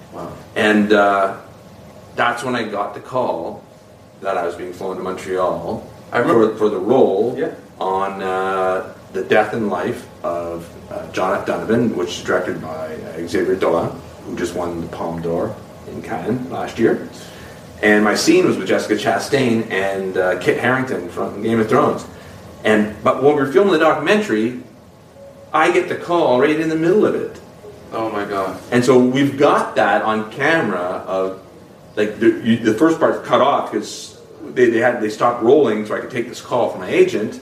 And 0.56 0.92
uh, 0.92 1.38
that's 2.16 2.42
when 2.44 2.54
I 2.54 2.64
got 2.68 2.94
the 2.94 3.00
call 3.00 3.62
that 4.20 4.36
I 4.36 4.46
was 4.46 4.54
being 4.54 4.72
flown 4.72 4.96
to 4.96 5.02
Montreal 5.02 5.90
I 6.12 6.18
remember- 6.18 6.52
for, 6.52 6.58
for 6.58 6.68
the 6.70 6.78
role 6.78 7.34
Yeah. 7.36 7.54
on 7.80 8.22
uh, 8.22 8.94
the 9.12 9.24
death 9.24 9.52
and 9.52 9.68
life 9.68 10.06
of 10.24 10.68
uh, 10.90 11.10
John 11.12 11.36
F. 11.38 11.46
Donovan, 11.46 11.96
which 11.96 12.18
is 12.18 12.22
directed 12.24 12.60
by 12.62 12.94
uh, 12.94 13.26
Xavier 13.26 13.56
Dolan, 13.56 13.90
who 14.24 14.36
just 14.36 14.54
won 14.54 14.80
the 14.80 14.86
Palme 14.88 15.20
d'Or 15.22 15.54
in 15.88 16.02
Cannes 16.02 16.50
last 16.50 16.78
year. 16.78 17.08
And 17.82 18.02
my 18.04 18.14
scene 18.14 18.46
was 18.46 18.56
with 18.56 18.66
Jessica 18.68 18.94
Chastain 18.94 19.68
and 19.70 20.16
uh, 20.16 20.38
Kit 20.40 20.58
Harington 20.60 21.08
from 21.10 21.42
Game 21.42 21.60
of 21.60 21.68
Thrones. 21.68 22.06
And 22.64 22.96
but 23.04 23.22
when 23.22 23.34
we 23.36 23.42
were 23.42 23.52
filming 23.52 23.72
the 23.74 23.78
documentary, 23.80 24.62
I 25.52 25.70
get 25.72 25.88
the 25.88 25.96
call 25.96 26.40
right 26.40 26.58
in 26.58 26.68
the 26.68 26.76
middle 26.76 27.04
of 27.04 27.14
it. 27.14 27.40
Oh 27.94 28.10
my 28.10 28.24
god. 28.24 28.60
And 28.72 28.84
so 28.84 28.98
we've 28.98 29.38
got 29.38 29.76
that 29.76 30.02
on 30.02 30.30
camera 30.32 31.04
of 31.06 31.40
like 31.94 32.18
the, 32.18 32.40
you, 32.44 32.56
the 32.56 32.74
first 32.74 32.98
part's 32.98 33.26
cut 33.26 33.40
off 33.40 33.70
because 33.70 34.20
they, 34.42 34.68
they 34.68 34.78
had 34.78 35.00
they 35.00 35.08
stopped 35.08 35.42
rolling 35.42 35.86
so 35.86 35.94
I 35.94 36.00
could 36.00 36.10
take 36.10 36.28
this 36.28 36.40
call 36.40 36.70
from 36.70 36.80
my 36.80 36.88
agent. 36.88 37.40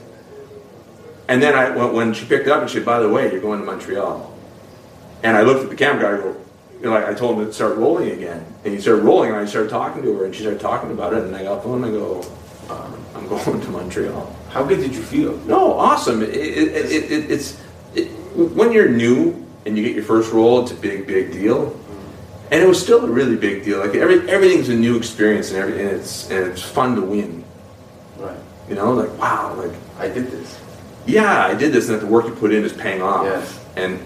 And 1.27 1.41
then 1.41 1.55
I 1.55 1.75
when, 1.75 1.93
when 1.93 2.13
she 2.13 2.25
picked 2.25 2.45
it 2.45 2.51
up 2.51 2.61
and 2.61 2.69
she 2.69 2.77
said, 2.77 2.85
"By 2.85 2.99
the 2.99 3.09
way, 3.09 3.31
you're 3.31 3.41
going 3.41 3.59
to 3.59 3.65
Montreal." 3.65 4.31
And 5.23 5.35
I 5.35 5.41
looked 5.41 5.63
at 5.63 5.69
the 5.69 5.75
camera 5.75 6.03
guy. 6.03 6.17
I 6.17 6.21
go, 6.21 6.37
you 6.79 6.85
know, 6.85 6.91
like 6.91 7.05
I 7.05 7.13
told 7.13 7.39
him 7.39 7.45
to 7.45 7.53
start 7.53 7.77
rolling 7.77 8.11
again, 8.11 8.45
and 8.63 8.73
he 8.73 8.79
started 8.79 9.03
rolling, 9.03 9.31
and 9.31 9.39
I 9.39 9.45
started 9.45 9.71
talking 9.71 10.03
to 10.03 10.17
her, 10.17 10.25
and 10.25 10.35
she 10.35 10.41
started 10.41 10.59
talking 10.59 10.91
about 10.91 11.13
it, 11.13 11.23
and 11.23 11.35
I 11.35 11.43
got 11.43 11.63
phone, 11.63 11.83
and 11.83 11.85
I 11.85 11.97
go, 11.97 12.21
um, 12.69 13.05
"I'm 13.15 13.27
going 13.29 13.61
to 13.61 13.69
Montreal." 13.69 14.35
How 14.49 14.63
good 14.63 14.81
did 14.81 14.93
you 14.93 15.01
feel? 15.01 15.35
No, 15.47 15.73
awesome. 15.73 16.21
It, 16.21 16.29
it, 16.29 16.67
it, 16.67 17.11
it, 17.11 17.31
it's 17.31 17.59
it, 17.95 18.07
when 18.35 18.71
you're 18.71 18.89
new 18.89 19.43
and 19.65 19.77
you 19.77 19.83
get 19.83 19.95
your 19.95 20.03
first 20.03 20.31
role, 20.33 20.61
it's 20.61 20.71
a 20.71 20.75
big, 20.75 21.07
big 21.07 21.31
deal. 21.31 21.79
And 22.51 22.61
it 22.61 22.67
was 22.67 22.81
still 22.81 23.03
a 23.03 23.09
really 23.09 23.35
big 23.35 23.63
deal. 23.63 23.79
Like 23.79 23.95
every, 23.95 24.29
everything's 24.29 24.69
a 24.69 24.75
new 24.75 24.95
experience, 24.97 25.49
and 25.49 25.57
every 25.57 25.79
and 25.79 25.89
it's 25.89 26.29
and 26.29 26.51
it's 26.51 26.61
fun 26.61 26.95
to 26.95 27.01
win. 27.01 27.43
Right. 28.17 28.37
You 28.69 28.75
know, 28.75 28.93
like 28.93 29.17
wow, 29.17 29.55
like 29.55 29.71
I 29.97 30.07
did 30.07 30.29
this. 30.29 30.59
yeah, 31.07 31.45
I 31.45 31.55
did 31.55 31.73
this, 31.73 31.89
and 31.89 31.95
that 31.97 32.05
the 32.05 32.11
work 32.11 32.25
you 32.25 32.35
put 32.35 32.53
in 32.53 32.63
is 32.63 32.73
paying 32.73 33.01
off. 33.01 33.25
Yes. 33.25 33.59
And 33.75 33.99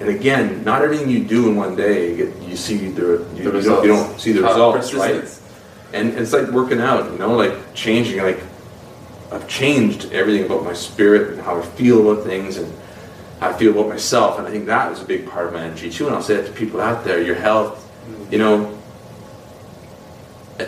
and 0.00 0.08
again, 0.08 0.64
not 0.64 0.82
everything 0.82 1.08
you 1.08 1.22
do 1.22 1.48
in 1.48 1.54
one 1.54 1.76
day, 1.76 2.10
you, 2.16 2.26
get, 2.26 2.42
you 2.42 2.56
see 2.56 2.88
the 2.88 3.24
you, 3.36 3.50
The 3.50 3.58
you, 3.58 3.62
don't, 3.62 3.82
you 3.84 3.88
don't 3.88 4.20
see 4.20 4.32
the 4.32 4.44
Uh, 4.44 4.48
results, 4.48 4.92
right? 4.94 5.40
And 5.92 6.18
it's 6.18 6.32
like 6.32 6.48
working 6.48 6.80
out, 6.80 7.12
you 7.12 7.18
know, 7.18 7.36
like 7.36 7.54
changing. 7.74 8.20
Like 8.20 8.40
I've 9.30 9.46
changed 9.46 10.10
everything 10.12 10.46
about 10.46 10.64
my 10.64 10.72
spirit 10.72 11.32
and 11.32 11.40
how 11.40 11.58
I 11.58 11.62
feel 11.62 12.10
about 12.10 12.24
things 12.24 12.56
and 12.56 12.72
I 13.44 13.52
feel 13.52 13.72
about 13.72 13.88
myself. 13.88 14.38
And 14.38 14.48
I 14.48 14.50
think 14.50 14.66
that 14.66 14.90
was 14.90 15.02
a 15.02 15.04
big 15.04 15.28
part 15.28 15.46
of 15.46 15.52
my 15.52 15.62
energy 15.62 15.90
too. 15.90 16.06
And 16.06 16.14
I'll 16.14 16.22
say 16.22 16.36
it 16.36 16.46
to 16.46 16.52
people 16.52 16.80
out 16.80 17.04
there: 17.04 17.20
your 17.20 17.36
health, 17.36 17.90
you 18.30 18.38
know. 18.38 18.78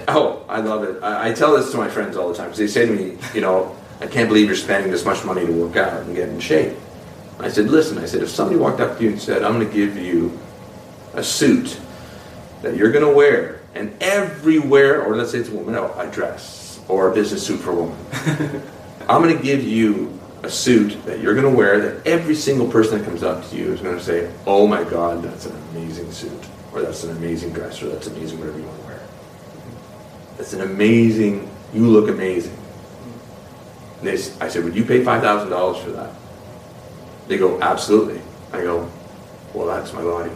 Oh, 0.08 0.44
I 0.48 0.60
love 0.60 0.82
it. 0.82 1.02
I, 1.02 1.30
I 1.30 1.32
tell 1.32 1.56
this 1.56 1.70
to 1.70 1.76
my 1.76 1.88
friends 1.88 2.16
all 2.16 2.28
the 2.28 2.34
time 2.34 2.46
because 2.46 2.58
they 2.58 2.66
say 2.66 2.86
to 2.86 2.92
me, 2.92 3.16
you 3.32 3.40
know, 3.40 3.76
I 4.00 4.06
can't 4.06 4.28
believe 4.28 4.46
you're 4.46 4.56
spending 4.56 4.90
this 4.90 5.04
much 5.04 5.24
money 5.24 5.46
to 5.46 5.52
work 5.52 5.76
out 5.76 6.02
and 6.02 6.14
get 6.14 6.28
in 6.28 6.40
shape. 6.40 6.76
I 7.38 7.48
said, 7.48 7.66
listen, 7.66 7.98
I 7.98 8.06
said, 8.06 8.22
if 8.22 8.30
somebody 8.30 8.58
walked 8.58 8.80
up 8.80 8.96
to 8.98 9.04
you 9.04 9.10
and 9.10 9.20
said, 9.20 9.42
I'm 9.42 9.54
going 9.54 9.66
to 9.66 9.72
give 9.72 9.96
you 9.96 10.38
a 11.14 11.22
suit 11.22 11.78
that 12.62 12.76
you're 12.76 12.90
going 12.90 13.04
to 13.04 13.14
wear, 13.14 13.60
and 13.74 13.94
everywhere, 14.02 15.02
or 15.02 15.14
let's 15.14 15.32
say 15.32 15.38
it's 15.38 15.50
a 15.50 15.54
woman, 15.54 15.74
oh, 15.74 15.92
a 15.98 16.10
dress 16.10 16.80
or 16.88 17.10
a 17.10 17.14
business 17.14 17.46
suit 17.46 17.60
for 17.60 17.70
a 17.70 17.74
woman, 17.74 17.96
I'm 19.08 19.22
going 19.22 19.36
to 19.36 19.42
give 19.42 19.62
you 19.62 20.18
a 20.42 20.50
suit 20.50 21.04
that 21.06 21.20
you're 21.20 21.34
going 21.34 21.50
to 21.50 21.56
wear 21.56 21.80
that 21.80 22.06
every 22.06 22.34
single 22.34 22.68
person 22.68 22.98
that 22.98 23.04
comes 23.04 23.22
up 23.22 23.48
to 23.48 23.56
you 23.56 23.72
is 23.72 23.80
going 23.80 23.96
to 23.96 24.02
say, 24.02 24.32
oh 24.46 24.66
my 24.66 24.84
God, 24.84 25.22
that's 25.22 25.46
an 25.46 25.56
amazing 25.70 26.12
suit, 26.12 26.46
or 26.72 26.82
that's 26.82 27.04
an 27.04 27.16
amazing 27.16 27.52
dress, 27.52 27.82
or 27.82 27.88
that's 27.88 28.06
amazing 28.06 28.38
whatever 28.38 28.58
you 28.58 28.64
want 28.64 28.80
to 28.80 28.86
wear. 28.86 29.00
That's 30.36 30.52
an 30.52 30.60
amazing, 30.60 31.50
you 31.72 31.86
look 31.86 32.08
amazing. 32.08 32.56
And 34.00 34.08
they, 34.08 34.14
I 34.40 34.48
said, 34.48 34.64
would 34.64 34.76
you 34.76 34.84
pay 34.84 35.02
$5,000 35.02 35.82
for 35.82 35.90
that? 35.92 36.12
They 37.28 37.38
go, 37.38 37.60
absolutely. 37.60 38.20
I 38.52 38.60
go, 38.60 38.90
well, 39.54 39.66
that's 39.66 39.92
my 39.92 40.02
body. 40.02 40.30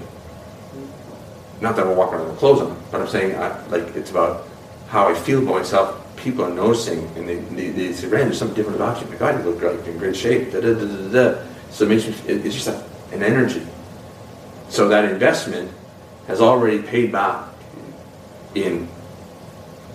Not 1.60 1.76
that 1.76 1.86
I'm 1.86 1.96
walking 1.96 2.14
around 2.18 2.28
with 2.28 2.38
clothes 2.38 2.62
on, 2.62 2.82
but 2.90 3.02
I'm 3.02 3.08
saying, 3.08 3.36
I, 3.36 3.66
like, 3.66 3.94
it's 3.94 4.10
about 4.10 4.46
how 4.88 5.08
I 5.08 5.14
feel 5.14 5.42
about 5.42 5.56
myself. 5.56 5.99
People 6.20 6.44
are 6.44 6.50
noticing, 6.54 7.06
and 7.16 7.28
they, 7.28 7.36
they, 7.36 7.68
they 7.70 7.92
say, 7.92 8.06
Rand, 8.08 8.26
there's 8.26 8.38
something 8.38 8.54
different 8.56 8.76
about 8.76 9.00
you. 9.00 9.06
My 9.08 9.16
God, 9.16 9.38
you 9.44 9.50
look 9.50 9.62
like 9.62 9.84
you're 9.86 9.94
in 9.94 9.98
great 9.98 10.16
shape. 10.16 10.52
Da, 10.52 10.60
da, 10.60 10.74
da, 10.74 10.84
da, 10.84 11.08
da. 11.34 11.42
So 11.70 11.84
it 11.84 11.88
makes 11.88 12.06
me, 12.06 12.14
it- 12.26 12.44
it's 12.44 12.54
just 12.54 12.68
a, 12.68 12.84
an 13.12 13.22
energy. 13.22 13.66
So 14.68 14.88
that 14.88 15.04
investment 15.06 15.70
has 16.26 16.40
already 16.40 16.82
paid 16.82 17.10
back 17.10 17.48
in 18.54 18.86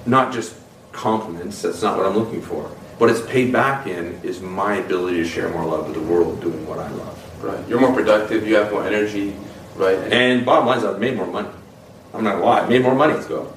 not 0.05 0.34
just 0.34 0.55
compliments, 0.91 1.61
that's 1.61 1.82
not 1.82 1.97
what 1.97 2.05
I'm 2.05 2.17
looking 2.17 2.41
for. 2.41 2.63
What 2.97 3.09
it's 3.09 3.21
paid 3.28 3.51
back 3.53 3.88
in 3.88 4.19
is 4.23 4.41
my 4.41 4.76
ability 4.78 5.17
to 5.17 5.26
share 5.28 5.49
more 5.49 5.65
love 5.65 5.86
with 5.88 5.95
the 5.95 6.01
world 6.01 6.41
doing 6.41 6.65
what 6.65 6.80
I 6.80 6.89
love. 6.89 7.43
Right. 7.43 7.67
You're 7.67 7.80
more 7.80 7.93
productive. 7.93 8.47
You 8.47 8.55
have 8.55 8.71
more 8.71 8.86
energy. 8.86 9.36
Right. 9.76 9.97
And 9.97 10.13
And 10.13 10.45
bottom 10.45 10.65
line 10.67 10.78
is 10.80 10.86
I've 10.86 10.99
made 10.99 11.15
more 11.17 11.28
money. 11.28 11.49
I'm 12.13 12.23
not 12.23 12.34
gonna 12.36 12.45
lie, 12.45 12.61
I 12.61 12.69
made 12.69 12.82
more 12.82 12.95
money. 12.95 13.13
Let's 13.13 13.28
go. 13.28 13.53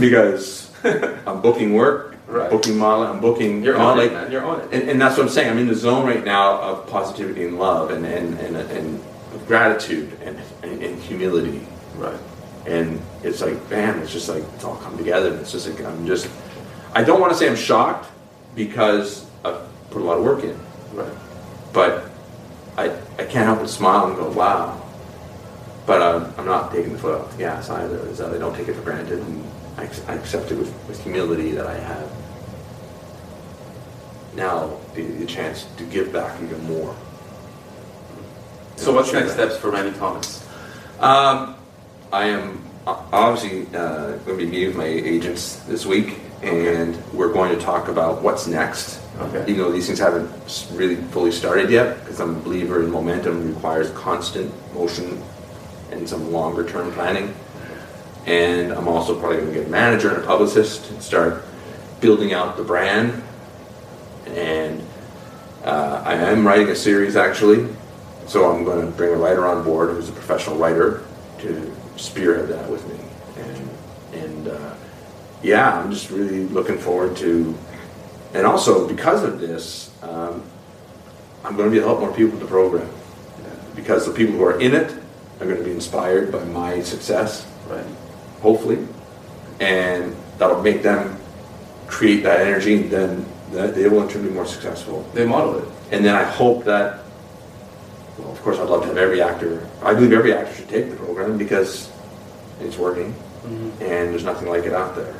Because 0.00 0.67
I'm 1.26 1.40
booking 1.40 1.74
work, 1.74 2.14
Right. 2.26 2.50
booking 2.50 2.76
model, 2.76 3.06
I'm 3.06 3.20
booking 3.20 3.62
you're 3.64 3.78
on 3.78 3.98
it, 4.00 4.12
man. 4.12 4.30
You're 4.30 4.44
on 4.44 4.60
it. 4.60 4.68
and, 4.72 4.90
and 4.90 5.00
that's 5.00 5.16
what 5.16 5.24
I'm 5.24 5.30
saying. 5.30 5.50
I'm 5.50 5.58
in 5.58 5.66
the 5.66 5.74
zone 5.74 6.04
right 6.06 6.22
now 6.24 6.60
of 6.60 6.86
positivity 6.88 7.44
and 7.46 7.58
love 7.58 7.90
and, 7.90 8.04
and, 8.04 8.38
and, 8.40 8.56
and 8.56 9.00
gratitude 9.46 10.12
and, 10.22 10.38
and, 10.62 10.82
and 10.82 10.98
humility. 11.02 11.66
Right. 11.96 12.18
and 12.66 13.00
it's 13.24 13.40
like 13.40 13.68
bam 13.68 13.98
it's 14.00 14.12
just 14.12 14.28
like 14.28 14.44
it's 14.54 14.62
all 14.62 14.76
come 14.76 14.96
together 14.96 15.34
it's 15.40 15.50
just 15.50 15.68
like 15.68 15.84
i'm 15.84 16.06
just 16.06 16.28
i 16.94 17.02
don't 17.02 17.20
want 17.20 17.32
to 17.32 17.36
say 17.38 17.48
i'm 17.48 17.56
shocked 17.56 18.08
because 18.54 19.26
i've 19.44 19.60
put 19.90 20.00
a 20.02 20.04
lot 20.04 20.18
of 20.18 20.22
work 20.24 20.44
in 20.44 20.56
Right. 20.92 21.12
but 21.72 22.08
i 22.76 22.84
i 23.18 23.24
can't 23.24 23.46
help 23.46 23.58
but 23.60 23.68
smile 23.68 24.06
and 24.06 24.16
go 24.16 24.30
wow 24.30 24.80
but 25.86 26.00
um, 26.02 26.32
i'm 26.38 26.46
not 26.46 26.70
taking 26.70 26.92
the 26.92 26.98
foot 27.00 27.20
off 27.20 27.32
the 27.32 27.38
gas 27.38 27.68
either 27.68 27.96
is 28.06 28.18
that 28.18 28.32
i 28.32 28.38
don't 28.38 28.54
take 28.54 28.68
it 28.68 28.74
for 28.74 28.82
granted 28.82 29.18
and 29.18 29.44
i, 29.78 29.88
I 30.08 30.14
accept 30.14 30.50
it 30.52 30.56
with, 30.58 30.72
with 30.88 31.02
humility 31.02 31.52
that 31.52 31.66
i 31.66 31.78
have 31.78 32.10
now 34.34 34.76
the, 34.94 35.02
the 35.02 35.26
chance 35.26 35.66
to 35.78 35.84
give 35.84 36.12
back 36.12 36.40
even 36.42 36.62
more 36.64 36.94
So 38.76 38.92
what's 38.92 39.12
next 39.12 39.34
that. 39.34 39.48
steps 39.50 39.56
for 39.60 39.70
Randy 39.70 39.98
Thomas? 39.98 40.46
Um, 41.00 41.56
I 42.12 42.26
am 42.28 42.62
obviously 42.86 43.66
uh, 43.76 44.16
going 44.24 44.38
to 44.38 44.44
be 44.44 44.46
meeting 44.46 44.68
with 44.68 44.76
my 44.76 44.84
agents 44.86 45.56
this 45.66 45.84
week, 45.84 46.20
and 46.42 46.96
we're 47.12 47.32
going 47.32 47.50
to 47.58 47.60
talk 47.64 47.88
about 47.88 48.22
what's 48.22 48.46
next. 48.46 49.00
Okay. 49.18 49.42
Even 49.50 49.58
though 49.58 49.72
these 49.72 49.86
things 49.86 49.98
haven't 49.98 50.30
really 50.72 50.94
fully 51.10 51.32
started 51.32 51.70
yet, 51.70 51.98
because 52.00 52.20
I'm 52.20 52.36
a 52.36 52.40
believer 52.40 52.84
in 52.84 52.90
momentum 52.90 53.52
requires 53.52 53.90
constant 53.90 54.52
motion 54.74 55.20
and 55.90 56.08
some 56.08 56.30
longer 56.32 56.62
term 56.68 56.92
planning. 56.92 57.34
And 58.28 58.72
I'm 58.72 58.86
also 58.88 59.18
probably 59.18 59.38
going 59.38 59.48
to 59.54 59.58
get 59.60 59.66
a 59.68 59.70
manager 59.70 60.14
and 60.14 60.22
a 60.22 60.26
publicist 60.26 60.90
and 60.90 61.02
start 61.02 61.42
building 62.02 62.34
out 62.34 62.58
the 62.58 62.62
brand, 62.62 63.22
and 64.26 64.86
uh, 65.64 66.02
I 66.04 66.12
am 66.12 66.46
writing 66.46 66.68
a 66.68 66.76
series 66.76 67.16
actually. 67.16 67.74
So 68.26 68.52
I'm 68.52 68.64
going 68.64 68.84
to 68.84 68.92
bring 68.92 69.14
a 69.14 69.16
writer 69.16 69.46
on 69.46 69.64
board 69.64 69.94
who's 69.94 70.10
a 70.10 70.12
professional 70.12 70.58
writer 70.58 71.06
to 71.38 71.74
spearhead 71.96 72.50
that 72.50 72.70
with 72.70 72.86
me, 72.86 73.00
and 73.42 74.22
and 74.22 74.48
uh, 74.48 74.74
yeah, 75.42 75.80
I'm 75.80 75.90
just 75.90 76.10
really 76.10 76.44
looking 76.48 76.76
forward 76.76 77.16
to, 77.16 77.56
and 78.34 78.46
also 78.46 78.86
because 78.86 79.24
of 79.24 79.40
this, 79.40 79.90
um, 80.02 80.42
I'm 81.44 81.56
going 81.56 81.70
to 81.70 81.70
be 81.70 81.78
able 81.78 81.94
to 81.94 81.94
help 81.94 82.00
more 82.00 82.12
people 82.12 82.32
with 82.32 82.40
the 82.40 82.46
program 82.46 82.90
because 83.74 84.04
the 84.04 84.12
people 84.12 84.34
who 84.34 84.44
are 84.44 84.60
in 84.60 84.74
it 84.74 84.92
are 85.40 85.46
going 85.46 85.56
to 85.56 85.64
be 85.64 85.70
inspired 85.70 86.30
by 86.30 86.44
my 86.44 86.82
success, 86.82 87.46
Right. 87.68 87.84
Hopefully, 88.40 88.86
and 89.60 90.14
that'll 90.38 90.62
make 90.62 90.82
them 90.82 91.16
create 91.86 92.22
that 92.22 92.40
energy, 92.40 92.74
and 92.82 92.90
then 92.90 93.26
they 93.50 93.88
will 93.88 94.02
in 94.02 94.08
turn 94.08 94.22
be 94.22 94.30
more 94.30 94.46
successful. 94.46 95.02
They 95.14 95.26
model 95.26 95.58
it. 95.58 95.68
And 95.90 96.04
then 96.04 96.14
I 96.14 96.22
hope 96.24 96.64
that, 96.64 97.00
well, 98.18 98.30
of 98.30 98.40
course, 98.42 98.58
I'd 98.58 98.68
love 98.68 98.82
to 98.82 98.88
have 98.88 98.98
every 98.98 99.22
actor. 99.22 99.66
I 99.82 99.94
believe 99.94 100.12
every 100.12 100.34
actor 100.34 100.54
should 100.54 100.68
take 100.68 100.90
the 100.90 100.96
program 100.96 101.38
because 101.38 101.90
it's 102.60 102.76
working, 102.76 103.14
Mm-hmm. 103.38 103.82
and 103.82 104.12
there's 104.12 104.24
nothing 104.24 104.48
like 104.48 104.64
it 104.64 104.72
out 104.72 104.96
there, 104.96 105.14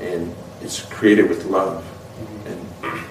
and 0.00 0.32
it's 0.62 0.80
created 0.86 1.28
with 1.28 1.44
love. 1.46 1.84
And 2.46 3.02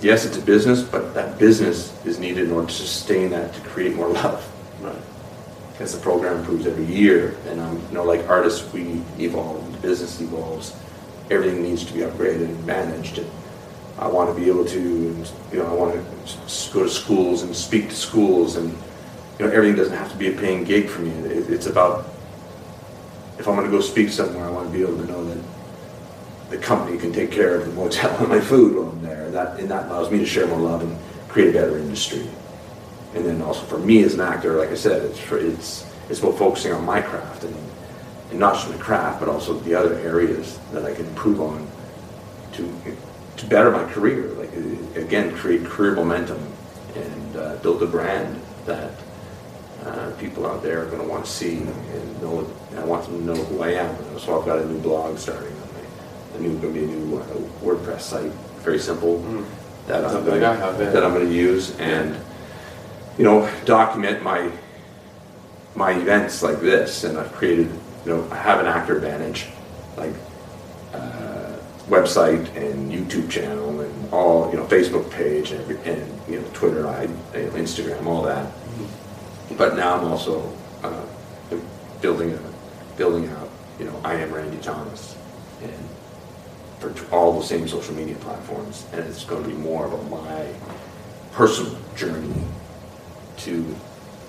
yes, 0.00 0.24
it's 0.24 0.38
a 0.38 0.40
business, 0.40 0.82
but 0.82 1.12
that 1.14 1.36
business 1.38 1.92
is 2.06 2.18
needed 2.20 2.44
in 2.46 2.52
order 2.52 2.68
to 2.68 2.72
sustain 2.72 3.28
that 3.30 3.52
to 3.54 3.60
create 3.62 3.96
more 3.96 4.08
love. 4.08 4.48
Right. 4.80 4.94
As 5.80 5.94
the 5.94 6.00
program 6.00 6.38
improves 6.38 6.66
every 6.66 6.84
year, 6.84 7.36
and 7.46 7.60
I'm, 7.60 7.76
you 7.76 7.94
know, 7.94 8.04
like 8.04 8.28
artists, 8.28 8.72
we 8.72 9.00
evolve, 9.18 9.72
the 9.72 9.78
business 9.78 10.20
evolves, 10.20 10.74
everything 11.30 11.62
needs 11.62 11.84
to 11.84 11.92
be 11.92 12.00
upgraded 12.00 12.46
and 12.46 12.66
managed. 12.66 13.18
And 13.18 13.30
I 13.98 14.08
want 14.08 14.34
to 14.34 14.40
be 14.40 14.48
able 14.48 14.64
to, 14.64 14.80
you 15.52 15.58
know, 15.58 15.66
I 15.66 15.72
want 15.72 15.94
to 15.94 16.72
go 16.72 16.82
to 16.82 16.90
schools 16.90 17.42
and 17.42 17.54
speak 17.54 17.90
to 17.90 17.94
schools, 17.94 18.56
and 18.56 18.70
you 19.38 19.46
know, 19.46 19.52
everything 19.52 19.76
doesn't 19.76 19.96
have 19.96 20.10
to 20.10 20.16
be 20.16 20.26
a 20.28 20.36
paying 20.36 20.64
gig 20.64 20.88
for 20.88 21.02
me. 21.02 21.10
It, 21.10 21.48
it's 21.48 21.66
about 21.66 22.06
if 23.38 23.46
I'm 23.46 23.54
going 23.54 23.70
to 23.70 23.76
go 23.76 23.80
speak 23.80 24.08
somewhere, 24.08 24.44
I 24.44 24.50
want 24.50 24.66
to 24.66 24.72
be 24.72 24.82
able 24.82 24.96
to 24.96 25.06
know 25.06 25.24
that 25.24 25.38
the 26.50 26.58
company 26.58 26.98
can 26.98 27.12
take 27.12 27.30
care 27.30 27.54
of 27.54 27.66
the 27.66 27.72
motel 27.72 28.16
and 28.18 28.28
my 28.28 28.40
food 28.40 28.76
while 28.76 28.90
I'm 28.90 29.02
there. 29.02 29.30
That 29.30 29.60
and 29.60 29.70
that 29.70 29.86
allows 29.86 30.10
me 30.10 30.18
to 30.18 30.26
share 30.26 30.46
more 30.48 30.58
love 30.58 30.82
and 30.82 30.98
create 31.28 31.50
a 31.50 31.52
better 31.52 31.78
industry. 31.78 32.26
And 33.18 33.26
then 33.26 33.42
also 33.42 33.62
for 33.62 33.78
me 33.78 34.04
as 34.04 34.14
an 34.14 34.20
actor, 34.20 34.56
like 34.60 34.68
I 34.70 34.76
said, 34.76 35.02
it's 35.04 35.18
for, 35.18 35.38
it's 35.38 35.84
it's 36.08 36.20
about 36.20 36.38
focusing 36.38 36.72
on 36.72 36.84
my 36.84 37.02
craft 37.02 37.42
and, 37.42 37.56
and 38.30 38.38
not 38.38 38.54
just 38.54 38.70
my 38.70 38.76
craft, 38.76 39.18
but 39.18 39.28
also 39.28 39.58
the 39.58 39.74
other 39.74 39.96
areas 39.96 40.56
that 40.72 40.84
I 40.84 40.94
can 40.94 41.04
improve 41.06 41.40
on 41.40 41.66
to 42.52 42.72
to 43.38 43.46
better 43.46 43.72
my 43.72 43.84
career. 43.92 44.28
Like 44.34 44.50
uh, 44.56 45.00
again, 45.00 45.34
create 45.34 45.64
career 45.64 45.96
momentum 45.96 46.40
and 46.94 47.36
uh, 47.36 47.56
build 47.56 47.82
a 47.82 47.86
brand 47.86 48.40
that 48.66 48.92
uh, 49.84 50.12
people 50.20 50.46
out 50.46 50.62
there 50.62 50.82
are 50.82 50.86
going 50.86 51.02
to 51.02 51.08
want 51.08 51.24
to 51.24 51.30
see 51.30 51.56
and 51.58 52.22
know. 52.22 52.48
I 52.76 52.84
want 52.84 53.04
them 53.04 53.18
to 53.18 53.24
know 53.24 53.44
who 53.46 53.62
I 53.62 53.70
am. 53.72 53.96
So 54.20 54.38
I've 54.38 54.46
got 54.46 54.60
a 54.60 54.66
new 54.66 54.78
blog 54.80 55.18
starting. 55.18 55.52
on 55.52 55.68
my- 55.74 56.36
A 56.36 56.40
new 56.40 56.56
going 56.60 56.72
to 56.72 56.80
be 56.80 56.84
a 56.84 56.96
new 56.96 57.18
uh, 57.18 57.24
WordPress 57.64 58.02
site, 58.02 58.30
very 58.62 58.78
simple. 58.78 59.18
Mm. 59.18 59.44
That 59.88 60.04
I'm 60.04 60.24
going 60.24 60.42
like 60.42 60.52
I 60.52 60.54
have, 60.54 60.78
yeah. 60.80 60.90
that 60.90 61.02
I'm 61.02 61.12
going 61.14 61.26
to 61.26 61.34
use 61.34 61.74
and 61.80 62.14
you 63.18 63.24
know 63.24 63.50
document 63.64 64.22
my 64.22 64.50
my 65.74 65.92
events 65.92 66.42
like 66.42 66.60
this. 66.60 67.04
And 67.04 67.18
I've 67.18 67.32
created 67.32 67.70
you 68.06 68.12
know 68.12 68.28
I 68.30 68.36
have 68.36 68.60
an 68.60 68.66
actor 68.66 68.96
advantage, 68.96 69.46
like 69.96 70.14
uh, 70.94 71.56
website 71.88 72.54
and 72.56 72.90
YouTube 72.90 73.28
channel 73.28 73.80
and 73.80 74.12
all 74.12 74.50
you 74.50 74.56
know 74.56 74.64
Facebook 74.66 75.10
page 75.10 75.50
and, 75.50 75.70
and 75.86 76.20
you 76.28 76.40
know 76.40 76.48
Twitter, 76.52 76.86
I, 76.86 77.06
Instagram, 77.34 78.06
all 78.06 78.22
that. 78.22 78.50
But 79.56 79.76
now 79.76 79.98
I'm 79.98 80.04
also 80.04 80.52
uh, 80.82 81.04
building 82.00 82.32
a 82.32 82.96
building 82.96 83.28
out. 83.30 83.50
You 83.78 83.86
know, 83.86 84.00
I 84.04 84.14
am 84.14 84.32
Randy 84.32 84.58
Thomas, 84.58 85.16
and 85.62 85.72
for 86.78 87.14
all 87.14 87.38
the 87.38 87.44
same 87.44 87.66
social 87.66 87.94
media 87.94 88.16
platforms, 88.16 88.86
and 88.92 89.00
it's 89.00 89.24
going 89.24 89.42
to 89.42 89.48
be 89.48 89.54
more 89.54 89.86
of 89.86 89.92
a 89.92 90.02
my 90.04 90.52
personal 91.32 91.78
journey 91.94 92.34
to 93.38 93.76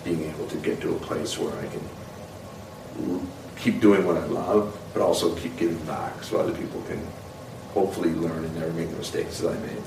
being 0.03 0.23
able 0.23 0.47
to 0.47 0.57
get 0.57 0.81
to 0.81 0.95
a 0.95 0.99
place 0.99 1.37
where 1.37 1.53
I 1.59 1.67
can 1.67 3.27
keep 3.57 3.81
doing 3.81 4.05
what 4.05 4.17
I 4.17 4.25
love, 4.25 4.77
but 4.93 5.01
also 5.01 5.35
keep 5.35 5.57
giving 5.57 5.83
back, 5.85 6.23
so 6.23 6.39
other 6.39 6.53
people 6.53 6.81
can 6.83 7.05
hopefully 7.73 8.11
learn 8.11 8.45
and 8.45 8.55
never 8.55 8.71
make 8.73 8.89
the 8.89 8.97
mistakes 8.97 9.39
that 9.39 9.51
I 9.51 9.59
made. 9.59 9.83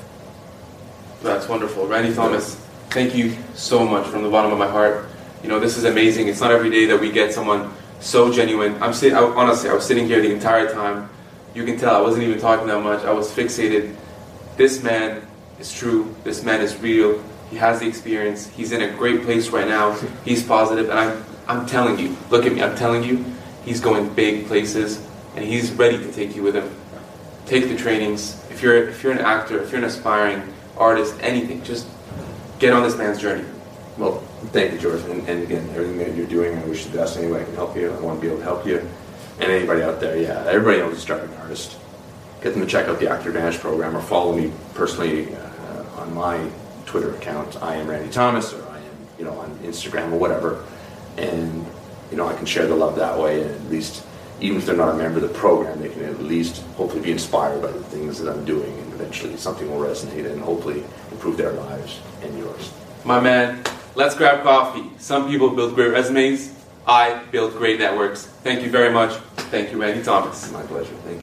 That's 1.22 1.48
wonderful. 1.48 1.86
Randy 1.86 2.14
Thomas, 2.14 2.56
thank 2.90 3.14
you 3.14 3.34
so 3.54 3.86
much 3.86 4.06
from 4.06 4.22
the 4.22 4.30
bottom 4.30 4.52
of 4.52 4.58
my 4.58 4.68
heart. 4.68 5.08
You 5.42 5.48
know, 5.48 5.58
this 5.58 5.76
is 5.76 5.84
amazing. 5.84 6.28
It's 6.28 6.40
not 6.40 6.50
every 6.50 6.70
day 6.70 6.86
that 6.86 7.00
we 7.00 7.10
get 7.10 7.32
someone 7.32 7.72
so 8.00 8.32
genuine. 8.32 8.80
I'm 8.82 8.92
sitting, 8.92 9.16
honestly, 9.16 9.70
I 9.70 9.74
was 9.74 9.86
sitting 9.86 10.06
here 10.06 10.20
the 10.20 10.32
entire 10.32 10.72
time. 10.72 11.08
You 11.54 11.64
can 11.64 11.76
tell 11.78 11.94
I 11.96 12.00
wasn't 12.00 12.24
even 12.24 12.40
talking 12.40 12.66
that 12.68 12.82
much. 12.82 13.04
I 13.04 13.12
was 13.12 13.30
fixated. 13.30 13.94
This 14.56 14.82
man 14.82 15.26
is 15.58 15.72
true. 15.72 16.14
This 16.24 16.42
man 16.42 16.60
is 16.60 16.76
real. 16.78 17.22
He 17.52 17.58
has 17.58 17.78
the 17.78 17.86
experience. 17.86 18.48
He's 18.48 18.72
in 18.72 18.82
a 18.82 18.90
great 18.96 19.22
place 19.22 19.50
right 19.50 19.68
now. 19.68 19.92
He's 20.24 20.42
positive, 20.42 20.90
and 20.90 20.98
I'm, 20.98 21.24
I'm 21.46 21.66
telling 21.66 22.00
you, 22.00 22.16
look 22.30 22.46
at 22.46 22.52
me. 22.52 22.62
I'm 22.62 22.74
telling 22.74 23.04
you, 23.04 23.24
he's 23.64 23.80
going 23.80 24.12
big 24.14 24.48
places, 24.48 25.06
and 25.36 25.44
he's 25.44 25.70
ready 25.70 25.98
to 25.98 26.12
take 26.12 26.34
you 26.34 26.42
with 26.42 26.56
him 26.56 26.68
take 27.46 27.68
the 27.68 27.76
trainings. 27.76 28.42
If 28.50 28.62
you're 28.62 28.88
if 28.88 29.02
you're 29.02 29.12
an 29.12 29.18
actor, 29.18 29.62
if 29.62 29.70
you're 29.70 29.80
an 29.80 29.84
aspiring 29.84 30.42
artist, 30.76 31.16
anything, 31.20 31.62
just 31.62 31.86
get 32.58 32.72
on 32.72 32.82
this 32.82 32.96
man's 32.96 33.20
journey. 33.20 33.44
Well, 33.98 34.20
thank 34.52 34.72
you, 34.72 34.78
George. 34.78 35.02
And, 35.02 35.28
and 35.28 35.42
again, 35.42 35.68
everything 35.70 35.98
that 35.98 36.14
you're 36.16 36.26
doing, 36.26 36.56
I 36.56 36.64
wish 36.64 36.86
you 36.86 36.92
the 36.92 36.98
best. 36.98 37.16
Any 37.18 37.30
way 37.30 37.42
I 37.42 37.44
can 37.44 37.54
help 37.54 37.76
you, 37.76 37.92
I 37.92 38.00
want 38.00 38.18
to 38.18 38.22
be 38.22 38.28
able 38.28 38.38
to 38.38 38.44
help 38.44 38.66
you. 38.66 38.78
And 39.40 39.50
anybody 39.50 39.82
out 39.82 40.00
there, 40.00 40.16
yeah, 40.16 40.44
everybody 40.46 40.78
knows 40.78 40.96
a 40.96 41.00
starving 41.00 41.36
artist. 41.38 41.76
Get 42.42 42.54
them 42.54 42.62
to 42.62 42.66
check 42.66 42.88
out 42.88 42.98
the 42.98 43.08
Actor 43.08 43.28
Advantage 43.28 43.60
program 43.60 43.96
or 43.96 44.02
follow 44.02 44.34
me 44.34 44.52
personally 44.74 45.34
uh, 45.34 46.00
on 46.00 46.14
my 46.14 46.48
Twitter 46.92 47.14
account. 47.14 47.60
I 47.62 47.76
am 47.76 47.88
Randy 47.88 48.12
Thomas, 48.12 48.52
or 48.52 48.62
I 48.68 48.76
am, 48.76 48.96
you 49.18 49.24
know, 49.24 49.32
on 49.38 49.50
Instagram 49.60 50.12
or 50.12 50.18
whatever. 50.18 50.62
And 51.16 51.66
you 52.10 52.18
know, 52.18 52.28
I 52.28 52.34
can 52.34 52.44
share 52.44 52.66
the 52.66 52.74
love 52.74 52.96
that 52.96 53.18
way, 53.18 53.40
and 53.40 53.50
at 53.50 53.70
least, 53.70 54.04
even 54.42 54.58
if 54.58 54.66
they're 54.66 54.76
not 54.76 54.94
a 54.94 54.98
member 54.98 55.18
of 55.18 55.22
the 55.22 55.38
program, 55.38 55.80
they 55.80 55.88
can 55.88 56.04
at 56.04 56.22
least 56.22 56.60
hopefully 56.76 57.02
be 57.02 57.10
inspired 57.10 57.62
by 57.62 57.72
the 57.72 57.82
things 57.84 58.20
that 58.20 58.30
I'm 58.30 58.44
doing, 58.44 58.70
and 58.78 58.92
eventually 58.92 59.38
something 59.38 59.70
will 59.70 59.80
resonate 59.80 60.30
and 60.30 60.38
hopefully 60.42 60.84
improve 61.10 61.38
their 61.38 61.52
lives 61.52 62.00
and 62.22 62.38
yours. 62.38 62.70
My 63.06 63.18
man, 63.18 63.64
let's 63.94 64.14
grab 64.14 64.42
coffee. 64.42 64.90
Some 64.98 65.30
people 65.30 65.48
build 65.48 65.74
great 65.74 65.92
resumes. 65.92 66.54
I 66.86 67.22
build 67.30 67.54
great 67.54 67.78
networks. 67.78 68.26
Thank 68.26 68.62
you 68.62 68.70
very 68.70 68.92
much. 68.92 69.14
Thank 69.50 69.72
you, 69.72 69.80
Randy 69.80 70.04
Thomas. 70.04 70.52
My 70.52 70.62
pleasure. 70.64 70.94
Thank 71.04 71.16
you. 71.16 71.22